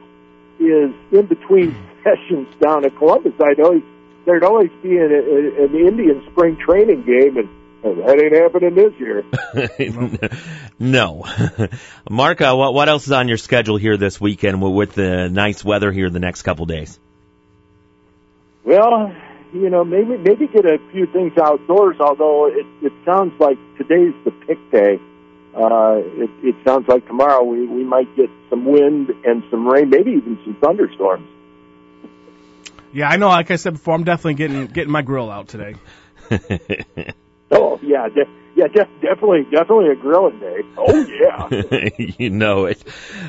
is 0.60 0.94
in 1.12 1.26
between 1.28 1.76
sessions 2.04 2.48
down 2.60 2.86
at 2.86 2.98
Columbus. 2.98 3.34
I'd 3.40 3.60
always 3.60 3.84
there'd 4.26 4.44
always 4.44 4.72
be 4.82 4.98
an, 4.98 5.12
an 5.12 5.76
Indian 5.76 6.26
spring 6.32 6.58
training 6.58 7.04
game, 7.04 7.38
and 7.38 7.50
that 7.84 8.20
ain't 8.20 8.34
happening 8.34 8.76
this 8.76 8.94
year. 9.00 9.24
no, 10.80 11.26
Mark. 12.10 12.42
Uh, 12.42 12.56
what 12.56 12.74
what 12.74 12.90
else 12.90 13.06
is 13.06 13.12
on 13.12 13.28
your 13.28 13.38
schedule 13.38 13.78
here 13.78 13.98
this 13.98 14.20
weekend 14.20 14.62
with, 14.62 14.94
the 14.94 15.30
nice 15.30 15.64
weather 15.64 15.92
here 15.92 16.10
the 16.10 16.20
next 16.20 16.44
couple 16.44 16.66
days? 16.66 17.00
Well, 18.64 19.14
you 19.54 19.70
know, 19.70 19.84
maybe 19.84 20.18
maybe 20.18 20.48
get 20.48 20.66
a 20.66 20.80
few 20.92 21.06
things 21.08 21.34
outdoors. 21.38 21.98
Although 22.00 22.48
it 22.48 22.66
it 22.82 22.94
sounds 23.06 23.34
like 23.40 23.58
today's 23.78 24.14
the 24.26 24.32
pick 24.32 24.58
day. 24.72 25.00
Uh, 25.56 26.02
it, 26.04 26.30
it 26.42 26.56
sounds 26.66 26.88
like 26.88 27.06
tomorrow 27.06 27.44
we 27.44 27.68
we 27.68 27.84
might 27.84 28.14
get 28.16 28.30
some 28.50 28.66
wind 28.66 29.10
and 29.26 29.44
some 29.52 29.68
rain, 29.68 29.90
maybe 29.90 30.12
even 30.12 30.40
some 30.44 30.56
thunderstorms. 30.56 31.28
Yeah, 32.92 33.10
I 33.10 33.18
know. 33.18 33.28
Like 33.28 33.52
I 33.52 33.56
said 33.58 33.74
before, 33.74 33.96
I'm 33.96 34.04
definitely 34.04 34.36
getting 34.36 34.68
getting 34.68 34.92
my 34.92 35.02
grill 35.02 35.30
out 35.30 35.48
today. 35.48 35.76
Oh 37.56 37.80
yeah, 37.84 38.10
de- 38.10 38.26
yeah, 38.56 38.68
de- 38.68 38.90
definitely, 39.02 39.44
definitely 39.50 39.90
a 39.90 39.96
grilling 39.96 40.40
day. 40.40 40.62
Oh 40.78 41.06
yeah. 41.08 41.90
you 42.18 42.30
know 42.30 42.66
it. 42.66 42.84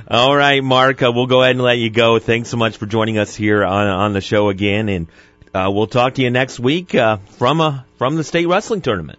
All 0.08 0.36
right, 0.36 0.62
Mark. 0.62 1.02
Uh, 1.02 1.12
we'll 1.14 1.26
go 1.26 1.42
ahead 1.42 1.56
and 1.56 1.64
let 1.64 1.78
you 1.78 1.90
go. 1.90 2.18
Thanks 2.18 2.50
so 2.50 2.56
much 2.56 2.76
for 2.76 2.86
joining 2.86 3.18
us 3.18 3.34
here 3.34 3.64
on 3.64 3.86
on 3.86 4.12
the 4.12 4.20
show 4.20 4.48
again, 4.50 4.88
and 4.88 5.06
uh, 5.54 5.70
we'll 5.72 5.86
talk 5.86 6.14
to 6.14 6.22
you 6.22 6.30
next 6.30 6.60
week 6.60 6.94
uh, 6.94 7.18
from 7.38 7.60
uh, 7.60 7.80
from 7.96 8.16
the 8.16 8.24
state 8.24 8.46
wrestling 8.46 8.82
tournament. 8.82 9.18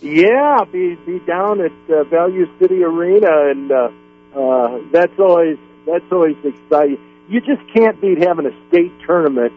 Yeah, 0.00 0.64
be 0.70 0.94
be 0.94 1.18
down 1.20 1.60
at 1.60 1.72
uh, 1.90 2.04
Value 2.04 2.46
City 2.58 2.82
Arena, 2.82 3.50
and 3.50 3.70
uh, 3.70 3.90
uh, 4.34 4.78
that's 4.92 5.18
always 5.18 5.58
that's 5.86 6.10
always 6.12 6.36
exciting. 6.44 6.98
You 7.28 7.40
just 7.40 7.62
can't 7.74 8.00
beat 8.00 8.18
having 8.18 8.46
a 8.46 8.68
state 8.68 8.92
tournament, 9.06 9.52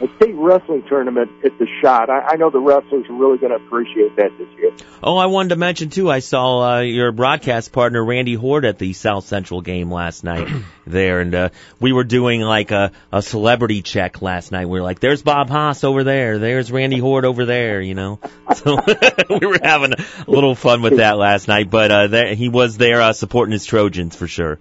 a 0.00 0.08
state 0.16 0.34
wrestling 0.34 0.82
tournament 0.88 1.30
at 1.44 1.58
the 1.58 1.66
Schott. 1.80 2.10
I, 2.10 2.20
I 2.20 2.36
know 2.36 2.50
the 2.50 2.60
wrestlers 2.60 3.08
are 3.08 3.14
really 3.14 3.38
going 3.38 3.58
to 3.58 3.64
appreciate 3.64 4.16
that 4.16 4.36
this 4.36 4.48
year. 4.58 4.72
Oh, 5.02 5.16
I 5.16 5.26
wanted 5.26 5.50
to 5.50 5.56
mention 5.56 5.90
too. 5.90 6.10
I 6.10 6.18
saw 6.18 6.76
uh, 6.76 6.80
your 6.80 7.12
broadcast 7.12 7.72
partner 7.72 8.04
Randy 8.04 8.34
Horde 8.34 8.66
at 8.66 8.78
the 8.78 8.92
South 8.92 9.26
Central 9.26 9.62
game 9.62 9.90
last 9.90 10.24
night 10.24 10.48
there, 10.86 11.20
and 11.20 11.34
uh, 11.34 11.48
we 11.80 11.92
were 11.92 12.04
doing 12.04 12.40
like 12.42 12.72
a, 12.72 12.92
a 13.10 13.22
celebrity 13.22 13.82
check 13.82 14.20
last 14.20 14.52
night. 14.52 14.66
We 14.66 14.78
were 14.78 14.84
like, 14.84 15.00
"There's 15.00 15.22
Bob 15.22 15.48
Haas 15.48 15.84
over 15.84 16.04
there. 16.04 16.38
There's 16.38 16.70
Randy 16.70 16.98
Horde 16.98 17.24
over 17.24 17.44
there," 17.44 17.80
you 17.80 17.94
know. 17.94 18.20
So 18.56 18.78
we 19.28 19.46
were 19.46 19.58
having 19.62 19.92
a 19.92 20.30
little 20.30 20.54
fun 20.54 20.80
with 20.80 20.96
that 20.96 21.18
last 21.18 21.46
night. 21.46 21.68
But 21.68 21.90
uh, 21.90 22.06
there, 22.06 22.34
he 22.34 22.48
was 22.48 22.78
there 22.78 23.02
uh, 23.02 23.12
supporting 23.12 23.52
his 23.52 23.66
Trojans 23.66 24.16
for 24.16 24.26
sure. 24.26 24.58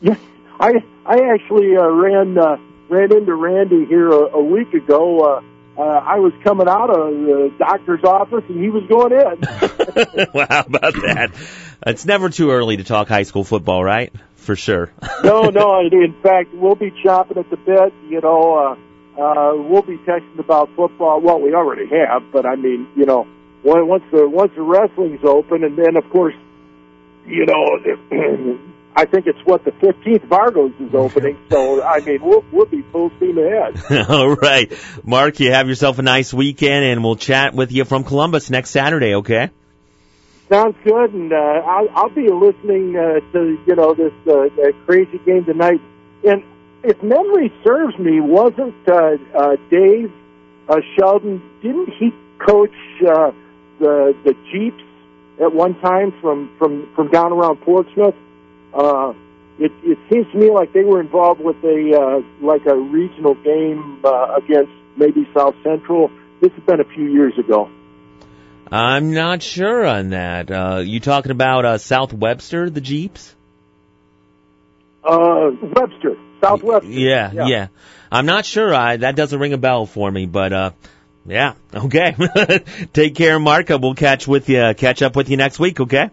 Yeah, 0.00 0.16
I 0.60 0.72
I 1.06 1.32
actually 1.32 1.76
uh, 1.76 1.86
ran 1.88 2.36
uh, 2.36 2.56
ran 2.90 3.16
into 3.16 3.34
Randy 3.34 3.86
here 3.86 4.10
a, 4.10 4.36
a 4.36 4.42
week 4.42 4.74
ago. 4.74 5.20
Uh, 5.20 5.80
uh, 5.80 5.82
I 5.82 6.18
was 6.18 6.32
coming 6.44 6.68
out 6.68 6.90
of 6.90 7.14
the 7.14 7.54
doctor's 7.58 8.04
office 8.04 8.44
and 8.48 8.60
he 8.60 8.68
was 8.68 8.84
going 8.88 9.12
in. 9.12 10.28
well, 10.34 10.46
how 10.50 10.60
about 10.60 10.94
that? 10.94 11.30
It's 11.86 12.04
never 12.04 12.28
too 12.28 12.50
early 12.50 12.76
to 12.76 12.84
talk 12.84 13.08
high 13.08 13.22
school 13.22 13.44
football, 13.44 13.82
right? 13.82 14.12
For 14.34 14.56
sure. 14.56 14.92
no, 15.24 15.44
no. 15.44 15.80
In 15.80 16.14
fact, 16.22 16.52
we'll 16.52 16.74
be 16.74 16.92
chopping 17.02 17.38
at 17.38 17.48
the 17.48 17.56
bit. 17.56 17.94
You 18.08 18.20
know, 18.20 18.76
uh, 19.16 19.22
uh, 19.22 19.54
we'll 19.56 19.82
be 19.82 19.96
texting 19.98 20.38
about 20.38 20.68
football. 20.76 21.20
Well, 21.20 21.40
we 21.40 21.54
already 21.54 21.86
have, 21.86 22.32
but 22.32 22.44
I 22.44 22.56
mean, 22.56 22.88
you 22.96 23.06
know, 23.06 23.26
once 23.62 24.04
the 24.10 24.28
once 24.28 24.52
the 24.56 24.62
wrestling's 24.62 25.24
open, 25.24 25.64
and 25.64 25.78
then 25.78 25.96
of 25.96 26.10
course 26.10 26.34
you 27.26 27.46
know, 27.46 27.78
I 28.96 29.04
think 29.04 29.26
it's 29.26 29.38
what 29.44 29.64
the 29.64 29.70
15th 29.70 30.26
Vargos 30.26 30.80
is 30.80 30.94
opening. 30.94 31.38
So 31.50 31.82
I 31.82 32.00
mean, 32.00 32.20
we'll 32.22 32.44
we'll 32.52 32.66
be 32.66 32.82
full 32.92 33.10
steam 33.16 33.38
ahead. 33.38 34.08
All 34.08 34.34
right, 34.34 34.72
Mark, 35.04 35.38
you 35.40 35.52
have 35.52 35.68
yourself 35.68 35.98
a 35.98 36.02
nice 36.02 36.34
weekend, 36.34 36.84
and 36.84 37.04
we'll 37.04 37.16
chat 37.16 37.54
with 37.54 37.72
you 37.72 37.84
from 37.84 38.04
Columbus 38.04 38.50
next 38.50 38.70
Saturday. 38.70 39.14
Okay. 39.16 39.50
Sounds 40.50 40.76
good, 40.82 41.14
and 41.14 41.32
uh, 41.32 41.36
I'll, 41.36 41.88
I'll 41.94 42.10
be 42.10 42.28
listening 42.28 42.96
uh, 42.96 43.20
to 43.32 43.58
you 43.66 43.76
know 43.76 43.94
this 43.94 44.12
uh, 44.26 44.46
uh, 44.46 44.72
crazy 44.84 45.18
game 45.24 45.44
tonight. 45.44 45.80
And 46.24 46.42
if 46.82 47.00
memory 47.02 47.52
serves 47.64 47.96
me, 47.98 48.20
wasn't 48.20 48.74
uh, 48.88 49.16
uh, 49.36 49.56
Dave 49.70 50.12
uh, 50.68 50.80
Sheldon? 50.98 51.40
Didn't 51.62 51.90
he 51.90 52.10
coach 52.44 52.74
uh, 53.06 53.30
the 53.78 54.16
the 54.24 54.34
Jeeps 54.50 54.82
at 55.40 55.52
one 55.52 55.78
time 55.80 56.12
from 56.20 56.50
from 56.58 56.92
from 56.96 57.10
down 57.10 57.32
around 57.32 57.58
Portsmouth? 57.58 58.16
Uh, 58.72 59.14
it, 59.58 59.72
it 59.82 59.98
seems 60.10 60.26
to 60.32 60.38
me 60.38 60.50
like 60.50 60.72
they 60.72 60.84
were 60.84 61.00
involved 61.00 61.40
with 61.40 61.62
a 61.64 61.94
uh, 61.94 62.46
like 62.46 62.64
a 62.66 62.74
regional 62.74 63.34
game 63.34 64.00
uh, 64.04 64.36
against 64.36 64.72
maybe 64.96 65.28
South 65.36 65.54
Central. 65.62 66.10
This 66.40 66.52
has 66.52 66.64
been 66.64 66.80
a 66.80 66.84
few 66.84 67.06
years 67.06 67.38
ago. 67.38 67.70
I'm 68.72 69.12
not 69.12 69.42
sure 69.42 69.84
on 69.84 70.10
that. 70.10 70.50
Uh, 70.50 70.82
you 70.84 71.00
talking 71.00 71.32
about 71.32 71.64
uh, 71.64 71.78
South 71.78 72.12
Webster, 72.12 72.70
the 72.70 72.80
Jeeps? 72.80 73.34
Uh, 75.02 75.50
Webster, 75.74 76.16
South 76.40 76.62
Webster. 76.62 76.90
Yeah, 76.90 77.32
yeah, 77.32 77.66
I'm 78.12 78.26
not 78.26 78.46
sure. 78.46 78.72
I 78.74 78.96
that 78.98 79.16
doesn't 79.16 79.38
ring 79.38 79.52
a 79.52 79.58
bell 79.58 79.86
for 79.86 80.10
me, 80.10 80.26
but 80.26 80.52
uh, 80.52 80.70
yeah, 81.26 81.54
okay. 81.74 82.14
Take 82.92 83.14
care, 83.14 83.38
Mark. 83.38 83.70
Uh, 83.70 83.78
We'll 83.80 83.94
catch 83.94 84.26
with 84.28 84.48
you, 84.48 84.72
catch 84.76 85.02
up 85.02 85.16
with 85.16 85.28
you 85.28 85.36
next 85.36 85.58
week. 85.58 85.80
Okay. 85.80 86.08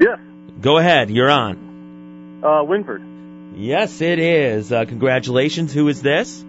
Yes. 0.00 0.20
Go 0.60 0.78
ahead. 0.78 1.10
You're 1.10 1.30
on. 1.30 2.44
Uh, 2.44 2.62
Winford. 2.62 3.02
Yes, 3.58 4.00
it 4.00 4.20
is. 4.20 4.70
Uh, 4.70 4.84
congratulations. 4.84 5.72
Who 5.74 5.88
is 5.88 6.00
this? 6.00 6.40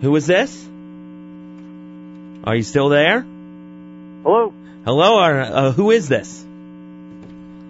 Who 0.00 0.14
is 0.14 0.28
this? 0.28 0.64
Are 2.44 2.54
you 2.54 2.62
still 2.62 2.88
there? 2.88 3.22
Hello. 4.22 4.54
Hello. 4.84 5.18
Uh, 5.18 5.72
who 5.72 5.90
is 5.90 6.08
this? 6.08 6.46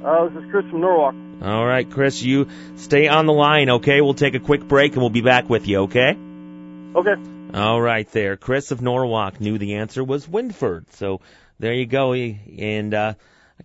Uh, 0.05 0.29
this 0.29 0.45
is 0.45 0.51
Chris 0.51 0.67
from 0.69 0.83
Norwalk. 0.83 1.15
All 1.43 1.65
right, 1.67 1.91
Chris. 1.91 2.23
You 2.23 2.49
stay 2.77 3.09
on 3.09 3.25
the 3.25 3.33
line, 3.33 3.71
okay? 3.71 4.03
We'll 4.03 4.13
take 4.13 4.35
a 4.35 4.39
quick 4.39 4.69
break 4.69 4.93
and 4.93 5.01
we'll 5.01 5.09
be 5.09 5.23
back 5.23 5.49
with 5.49 5.67
you, 5.67 5.85
okay? 5.85 6.19
Okay. 6.95 7.15
All 7.55 7.81
right, 7.81 8.07
there. 8.13 8.37
Chris 8.37 8.73
of 8.73 8.83
Norwalk 8.83 9.41
knew 9.41 9.57
the 9.57 9.77
answer 9.77 10.05
was 10.05 10.29
Winford. 10.29 10.85
So 10.93 11.23
there 11.59 11.73
you 11.73 11.87
go. 11.87 12.13
And 12.13 12.93
uh, 12.93 13.15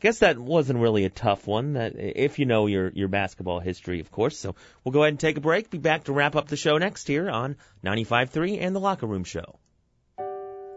guess 0.05 0.19
that 0.19 0.37
wasn't 0.37 0.77
really 0.77 1.03
a 1.05 1.09
tough 1.09 1.47
one. 1.47 1.73
That 1.73 1.93
if 1.97 2.37
you 2.37 2.45
know 2.45 2.67
your 2.67 2.89
your 2.89 3.07
basketball 3.07 3.59
history, 3.59 4.01
of 4.01 4.11
course. 4.11 4.37
So 4.37 4.53
we'll 4.83 4.91
go 4.91 5.01
ahead 5.01 5.13
and 5.13 5.19
take 5.19 5.37
a 5.37 5.41
break. 5.41 5.71
Be 5.71 5.79
back 5.79 6.03
to 6.03 6.13
wrap 6.13 6.35
up 6.35 6.47
the 6.47 6.55
show 6.55 6.77
next 6.77 7.07
here 7.07 7.27
on 7.27 7.55
95.3 7.83 8.61
and 8.61 8.75
the 8.75 8.79
Locker 8.79 9.07
Room 9.07 9.23
Show. 9.23 9.57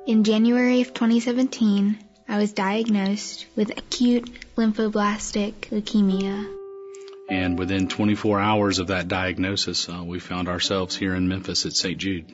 In 0.06 0.24
January 0.24 0.80
of 0.80 0.94
2017, 0.94 1.98
I 2.26 2.38
was 2.38 2.54
diagnosed 2.54 3.44
with 3.54 3.76
acute 3.76 4.30
lymphoblastic 4.56 5.52
leukemia. 5.72 6.50
And 7.28 7.58
within 7.58 7.88
24 7.88 8.40
hours 8.40 8.78
of 8.78 8.86
that 8.86 9.08
diagnosis, 9.08 9.90
uh, 9.90 10.02
we 10.06 10.20
found 10.20 10.48
ourselves 10.48 10.96
here 10.96 11.14
in 11.14 11.28
Memphis 11.28 11.66
at 11.66 11.74
St. 11.74 11.98
Jude. 11.98 12.32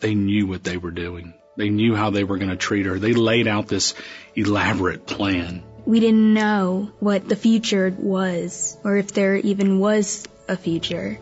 They 0.00 0.14
knew 0.14 0.46
what 0.46 0.64
they 0.64 0.78
were 0.78 0.92
doing. 0.92 1.34
They 1.58 1.68
knew 1.68 1.94
how 1.94 2.08
they 2.08 2.24
were 2.24 2.38
going 2.38 2.48
to 2.48 2.56
treat 2.56 2.86
her. 2.86 2.98
They 2.98 3.12
laid 3.12 3.46
out 3.46 3.68
this 3.68 3.94
elaborate 4.34 5.06
plan. 5.06 5.62
We 5.86 6.00
didn't 6.00 6.34
know 6.34 6.90
what 6.98 7.28
the 7.28 7.36
future 7.36 7.94
was, 7.96 8.76
or 8.82 8.96
if 8.96 9.12
there 9.12 9.36
even 9.36 9.78
was 9.78 10.26
a 10.48 10.56
future. 10.56 11.18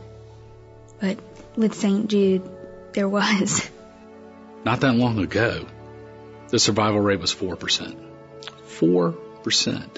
But 1.01 1.19
with 1.55 1.75
St. 1.75 2.09
Jude, 2.09 2.49
there 2.95 3.09
was. 3.09 3.71
Not 4.65 4.81
that 4.81 4.95
long 4.95 5.19
ago, 5.19 5.67
the 6.49 6.59
survival 6.59 7.01
rate 7.01 7.21
was 7.21 7.35
4%. 7.35 7.95
4%. 8.79 9.89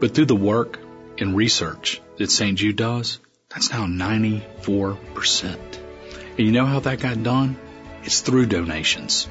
But 0.00 0.14
through 0.14 0.24
the 0.24 0.36
work 0.36 0.78
and 1.18 1.36
research 1.36 2.00
that 2.16 2.30
St. 2.30 2.56
Jude 2.56 2.76
does, 2.76 3.18
that's 3.50 3.70
now 3.70 3.84
94%. 3.84 5.58
And 6.30 6.38
you 6.38 6.52
know 6.52 6.64
how 6.64 6.80
that 6.80 7.00
got 7.00 7.22
done? 7.22 7.58
It's 8.04 8.20
through 8.20 8.46
donations. 8.46 9.28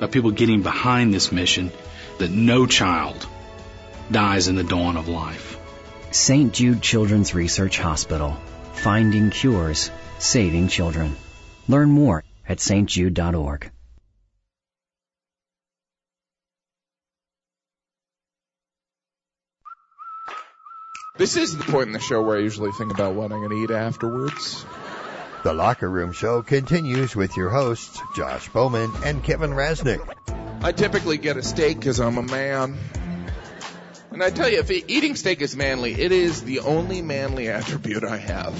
By 0.00 0.06
people 0.06 0.30
getting 0.30 0.62
behind 0.62 1.12
this 1.12 1.30
mission 1.30 1.70
that 2.18 2.30
no 2.30 2.64
child 2.64 3.26
dies 4.10 4.48
in 4.48 4.56
the 4.56 4.64
dawn 4.64 4.96
of 4.96 5.08
life. 5.08 5.58
St. 6.10 6.52
Jude 6.52 6.82
Children's 6.82 7.34
Research 7.34 7.78
Hospital. 7.78 8.36
Finding 8.72 9.30
cures, 9.30 9.90
saving 10.18 10.68
children. 10.68 11.16
Learn 11.66 11.90
more 11.90 12.24
at 12.48 12.58
stjude.org. 12.58 13.70
This 21.18 21.36
is 21.36 21.58
the 21.58 21.64
point 21.64 21.88
in 21.88 21.92
the 21.92 21.98
show 21.98 22.22
where 22.22 22.38
I 22.38 22.40
usually 22.42 22.70
think 22.70 22.94
about 22.94 23.14
what 23.14 23.32
I'm 23.32 23.40
going 23.40 23.50
to 23.50 23.64
eat 23.64 23.76
afterwards. 23.76 24.64
The 25.42 25.52
Locker 25.52 25.90
Room 25.90 26.12
Show 26.12 26.42
continues 26.42 27.16
with 27.16 27.36
your 27.36 27.50
hosts, 27.50 28.00
Josh 28.14 28.48
Bowman 28.50 28.92
and 29.04 29.22
Kevin 29.22 29.50
Rasnick. 29.50 30.00
I 30.62 30.70
typically 30.70 31.18
get 31.18 31.36
a 31.36 31.42
steak 31.42 31.80
because 31.80 32.00
I'm 32.00 32.18
a 32.18 32.22
man. 32.22 32.78
And 34.10 34.22
I 34.22 34.30
tell 34.30 34.48
you, 34.48 34.58
if 34.58 34.70
eating 34.70 35.16
steak 35.16 35.42
is 35.42 35.54
manly, 35.54 35.92
it 35.92 36.12
is 36.12 36.42
the 36.42 36.60
only 36.60 37.02
manly 37.02 37.48
attribute 37.48 38.04
I 38.04 38.16
have. 38.16 38.54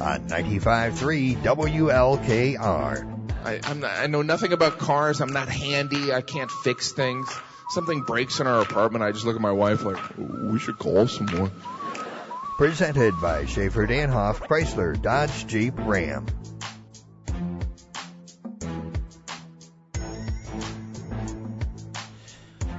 On 0.00 0.28
95.3 0.28 1.42
WLKR. 1.42 3.16
I, 3.44 3.60
I'm 3.64 3.80
not, 3.80 3.90
I 3.92 4.06
know 4.06 4.22
nothing 4.22 4.52
about 4.52 4.78
cars. 4.78 5.20
I'm 5.20 5.32
not 5.32 5.48
handy. 5.48 6.12
I 6.12 6.20
can't 6.20 6.50
fix 6.50 6.92
things. 6.92 7.28
Something 7.70 8.02
breaks 8.02 8.38
in 8.40 8.46
our 8.46 8.60
apartment. 8.60 9.02
I 9.04 9.12
just 9.12 9.24
look 9.24 9.36
at 9.36 9.42
my 9.42 9.52
wife 9.52 9.84
like, 9.84 9.98
we 10.18 10.58
should 10.58 10.78
call 10.78 11.08
someone. 11.08 11.50
Presented 12.58 13.14
by 13.20 13.46
Schaefer 13.46 13.86
Danhoff 13.86 14.38
Chrysler 14.38 15.00
Dodge 15.00 15.46
Jeep 15.46 15.74
Ram. 15.78 16.26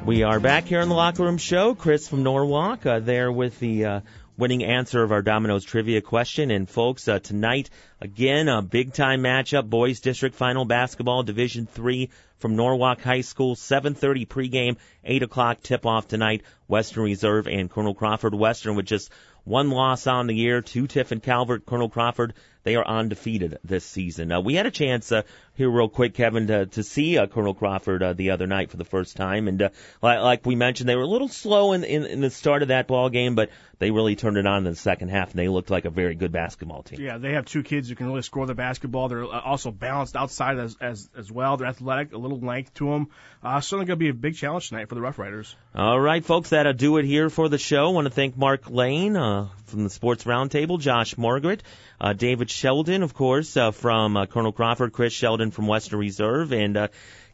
We 0.07 0.23
are 0.23 0.39
back 0.39 0.67
here 0.67 0.79
on 0.79 0.87
the 0.87 0.95
Locker 0.95 1.23
Room 1.23 1.37
Show. 1.37 1.75
Chris 1.75 2.07
from 2.07 2.23
Norwalk 2.23 2.85
uh, 2.85 2.99
there 2.99 3.29
with 3.29 3.59
the 3.59 3.83
uh, 3.83 3.99
winning 4.37 4.63
answer 4.63 5.03
of 5.03 5.11
our 5.11 5.21
Domino's 5.21 5.65
trivia 5.65 5.99
question. 5.99 6.49
And 6.49 6.69
folks, 6.69 7.09
uh, 7.09 7.19
tonight 7.19 7.69
again 7.99 8.47
a 8.47 8.61
big 8.61 8.93
time 8.93 9.21
matchup: 9.21 9.69
boys 9.69 9.99
district 9.99 10.37
final 10.37 10.63
basketball, 10.63 11.23
Division 11.23 11.65
Three 11.65 12.09
from 12.37 12.55
Norwalk 12.55 13.01
High 13.01 13.19
School. 13.19 13.55
7:30 13.55 14.25
pregame, 14.25 14.77
8 15.03 15.23
o'clock 15.23 15.61
tip-off 15.61 16.07
tonight. 16.07 16.41
Western 16.67 17.03
Reserve 17.03 17.47
and 17.47 17.69
Colonel 17.69 17.93
Crawford 17.93 18.35
Western 18.35 18.75
with 18.75 18.85
just 18.85 19.11
one 19.43 19.69
loss 19.69 20.07
on 20.07 20.27
the 20.27 20.35
year. 20.35 20.61
To 20.61 20.87
Tiffin 20.87 21.21
Calvert. 21.21 21.65
Colonel 21.65 21.89
Crawford 21.89 22.33
they 22.67 22.75
are 22.75 22.85
undefeated 22.85 23.59
this 23.63 23.85
season. 23.85 24.29
Uh, 24.29 24.41
we 24.41 24.55
had 24.55 24.65
a 24.65 24.71
chance 24.71 25.09
uh, 25.09 25.21
here, 25.53 25.69
real 25.69 25.87
quick, 25.87 26.13
Kevin, 26.13 26.47
to, 26.47 26.65
to 26.65 26.83
see 26.83 27.17
uh, 27.17 27.25
Colonel 27.25 27.53
Crawford 27.53 28.03
uh, 28.03 28.11
the 28.11 28.31
other 28.31 28.45
night 28.45 28.71
for 28.71 28.75
the 28.75 28.83
first 28.83 29.15
time, 29.15 29.47
and 29.47 29.61
uh, 29.61 29.69
like, 30.01 30.19
like 30.19 30.45
we 30.45 30.57
mentioned, 30.57 30.89
they 30.89 30.97
were 30.97 31.03
a 31.03 31.07
little 31.07 31.29
slow 31.29 31.71
in, 31.71 31.85
in 31.85 32.05
in 32.05 32.19
the 32.19 32.29
start 32.29 32.63
of 32.63 32.67
that 32.67 32.87
ball 32.87 33.09
game, 33.09 33.35
but 33.35 33.51
they 33.79 33.89
really 33.89 34.17
turned 34.17 34.35
it 34.35 34.45
on 34.45 34.65
in 34.65 34.71
the 34.71 34.75
second 34.75 35.09
half, 35.09 35.31
and 35.31 35.39
they 35.39 35.47
looked 35.47 35.69
like 35.69 35.85
a 35.85 35.89
very 35.89 36.13
good 36.13 36.33
basketball 36.33 36.83
team. 36.83 36.99
Yeah, 36.99 37.17
they 37.19 37.33
have 37.33 37.45
two 37.45 37.63
kids 37.63 37.87
who 37.87 37.95
can 37.95 38.07
really 38.07 38.21
score 38.21 38.45
the 38.45 38.53
basketball. 38.53 39.07
They're 39.07 39.23
uh, 39.23 39.39
also 39.39 39.71
balanced 39.71 40.17
outside 40.17 40.59
as 40.59 40.75
as 40.81 41.09
as 41.17 41.31
well. 41.31 41.55
They're 41.55 41.69
athletic, 41.69 42.11
a 42.11 42.17
little 42.17 42.39
length 42.39 42.73
to 42.75 42.89
them. 42.91 43.07
Uh, 43.41 43.61
certainly 43.61 43.85
going 43.85 43.97
to 43.97 44.03
be 44.03 44.09
a 44.09 44.13
big 44.13 44.35
challenge 44.35 44.67
tonight 44.67 44.89
for 44.89 44.95
the 44.95 45.01
Rough 45.01 45.17
Riders. 45.17 45.55
All 45.73 45.99
right, 45.99 46.23
folks, 46.23 46.49
that'll 46.57 46.73
do 46.73 46.97
it 46.97 47.05
here 47.05 47.29
for 47.29 47.49
the 47.49 47.59
show. 47.59 47.85
I 47.85 47.91
want 47.91 48.05
to 48.05 48.11
thank 48.11 48.35
Mark 48.35 48.67
Lane 48.67 49.15
uh, 49.15 49.49
from 49.67 49.83
the 49.83 49.91
Sports 49.91 50.23
Roundtable, 50.23 50.79
Josh 50.79 51.15
Margaret, 51.15 51.61
uh, 52.01 52.13
David 52.13 52.49
Sheldon, 52.49 53.03
of 53.03 53.13
course, 53.13 53.55
uh, 53.55 53.69
from 53.69 54.17
uh, 54.17 54.25
Colonel 54.25 54.51
Crawford, 54.51 54.91
Chris 54.91 55.13
Sheldon 55.13 55.51
from 55.51 55.67
Western 55.67 55.99
Reserve, 55.99 56.51
and 56.53 56.75
uh, 56.75 56.87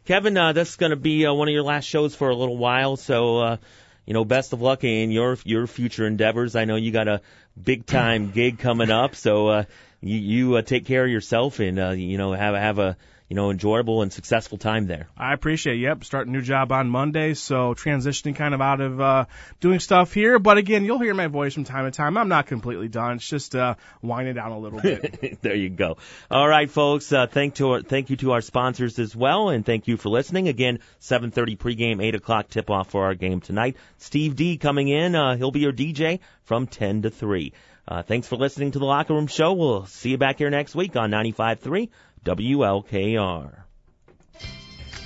Kevin. 0.04 0.36
Uh, 0.36 0.52
this 0.52 0.72
is 0.72 0.76
going 0.76 0.90
to 0.90 0.98
be 0.98 1.26
uh, 1.26 1.34
one 1.34 1.48
of 1.48 1.54
your 1.54 1.64
last 1.64 1.86
shows 1.86 2.14
for 2.14 2.30
a 2.30 2.36
little 2.36 2.58
while, 2.58 2.98
so. 2.98 3.38
Uh, 3.38 3.58
you 4.06 4.14
know, 4.14 4.26
best 4.26 4.52
of 4.52 4.62
luck 4.62 4.84
in 4.84 5.12
your 5.12 5.38
your 5.46 5.66
future 5.66 6.06
endeavors. 6.06 6.58
I 6.58 6.66
know 6.66 6.76
you 6.76 6.92
got 6.92 7.08
a 7.08 7.22
big 7.56 7.86
time 7.86 8.32
gig 8.32 8.60
coming 8.60 8.92
up, 8.92 9.16
so 9.16 9.48
uh, 9.48 9.64
you 10.02 10.18
you 10.18 10.56
uh, 10.58 10.62
take 10.62 10.86
care 10.86 11.06
of 11.06 11.10
yourself 11.10 11.62
and 11.62 11.80
uh, 11.80 11.92
you 11.92 12.18
know 12.18 12.34
have 12.34 12.54
have 12.54 12.80
a 12.80 12.98
you 13.34 13.36
know 13.36 13.50
enjoyable 13.50 14.04
and 14.04 14.14
successful 14.14 14.60
time 14.60 14.86
there. 14.86 15.08
I 15.18 15.34
appreciate 15.34 15.78
it. 15.78 15.80
Yep, 15.80 16.04
starting 16.04 16.36
a 16.36 16.38
new 16.38 16.44
job 16.44 16.72
on 16.72 16.88
Monday, 16.88 17.34
so 17.34 17.74
transitioning 17.74 18.36
kind 18.36 18.54
of 18.54 18.62
out 18.62 18.80
of 18.80 19.02
uh, 19.02 19.26
doing 19.60 19.80
stuff 19.80 20.14
here. 20.14 20.38
But 20.38 20.60
again, 20.60 20.86
you'll 20.86 21.00
hear 21.00 21.16
my 21.16 21.26
voice 21.26 21.56
from 21.56 21.64
time 21.64 21.86
to 21.86 21.92
time. 21.92 22.16
I'm 22.16 22.30
not 22.30 22.46
completely 22.46 22.90
done. 22.90 23.16
It's 23.16 23.28
just 23.28 23.56
uh, 23.56 23.74
winding 24.04 24.36
down 24.36 24.52
a 24.52 24.60
little 24.60 24.80
bit. 24.80 25.40
there 25.42 25.56
you 25.56 25.72
go. 25.72 25.98
All 26.30 26.48
right, 26.48 26.70
folks. 26.70 27.12
Uh, 27.12 27.26
thank 27.26 27.56
to 27.56 27.72
our, 27.72 27.82
thank 27.82 28.12
you 28.12 28.18
to 28.18 28.34
our 28.34 28.42
sponsors 28.42 29.00
as 29.00 29.16
well, 29.16 29.50
and 29.50 29.66
thank 29.66 29.88
you 29.88 29.98
for 29.98 30.10
listening. 30.10 30.48
Again, 30.48 30.78
7:30 31.02 31.58
pregame, 31.58 32.04
8 32.04 32.14
o'clock 32.14 32.50
tip 32.50 32.70
off 32.70 32.92
for 32.92 33.06
our 33.06 33.16
game 33.16 33.42
tonight. 33.42 33.78
Steve 33.98 34.36
D 34.36 34.58
coming 34.58 34.90
in. 34.90 35.16
Uh, 35.16 35.38
he'll 35.38 35.50
be 35.50 35.62
your 35.62 35.74
DJ 35.74 36.20
from 36.44 36.68
10 36.68 37.02
to 37.02 37.10
3. 37.10 37.52
Uh, 37.86 38.04
thanks 38.04 38.28
for 38.28 38.36
listening 38.36 38.72
to 38.72 38.80
the 38.80 38.86
Locker 38.86 39.16
Room 39.16 39.28
Show. 39.28 39.54
We'll 39.54 39.88
see 39.88 40.12
you 40.12 40.18
back 40.20 40.38
here 40.38 40.52
next 40.52 40.76
week 40.76 40.96
on 40.96 41.10
95.3 41.10 41.90
WLKR. 42.24 43.64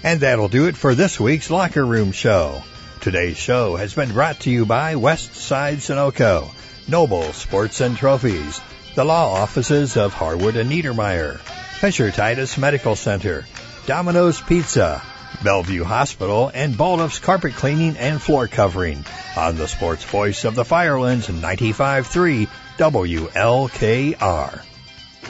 And 0.04 0.20
that'll 0.20 0.48
do 0.48 0.68
it 0.68 0.78
for 0.78 0.96
this 0.96 1.20
week's 1.20 1.50
Locker 1.50 1.86
Room 1.86 2.12
Show. 2.12 2.62
Today's 3.02 3.38
show 3.38 3.76
has 3.76 3.94
been 3.94 4.14
brought 4.14 4.42
to 4.42 4.52
you 4.52 4.66
by 4.66 4.96
West 4.96 5.36
Side 5.36 5.78
Sunoco, 5.78 6.50
Noble 6.88 7.34
Sports 7.34 7.82
and 7.82 7.98
Trophies, 7.98 8.62
the 8.96 9.04
law 9.04 9.34
offices 9.34 9.98
of 9.98 10.14
Harwood 10.14 10.56
and 10.56 10.70
Niedermeyer, 10.72 11.38
Fisher 11.80 12.12
Titus 12.12 12.58
Medical 12.58 12.96
Center, 12.96 13.46
Domino's 13.86 14.42
Pizza, 14.42 15.02
Bellevue 15.44 15.84
Hospital, 15.84 16.52
and 16.54 16.76
Balduff's 16.76 17.20
Carpet 17.20 17.54
Cleaning 17.54 17.98
and 17.98 18.22
Floor 18.22 18.48
Covering 18.48 19.06
on 19.36 19.56
the 19.56 19.68
sports 19.68 20.04
voice 20.04 20.46
of 20.46 20.56
the 20.56 20.66
Firelands 20.66 21.28
95.3 21.28 22.48
WLKR. 22.78 24.62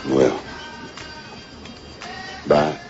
Well, 0.05 0.41
bye. 2.47 2.86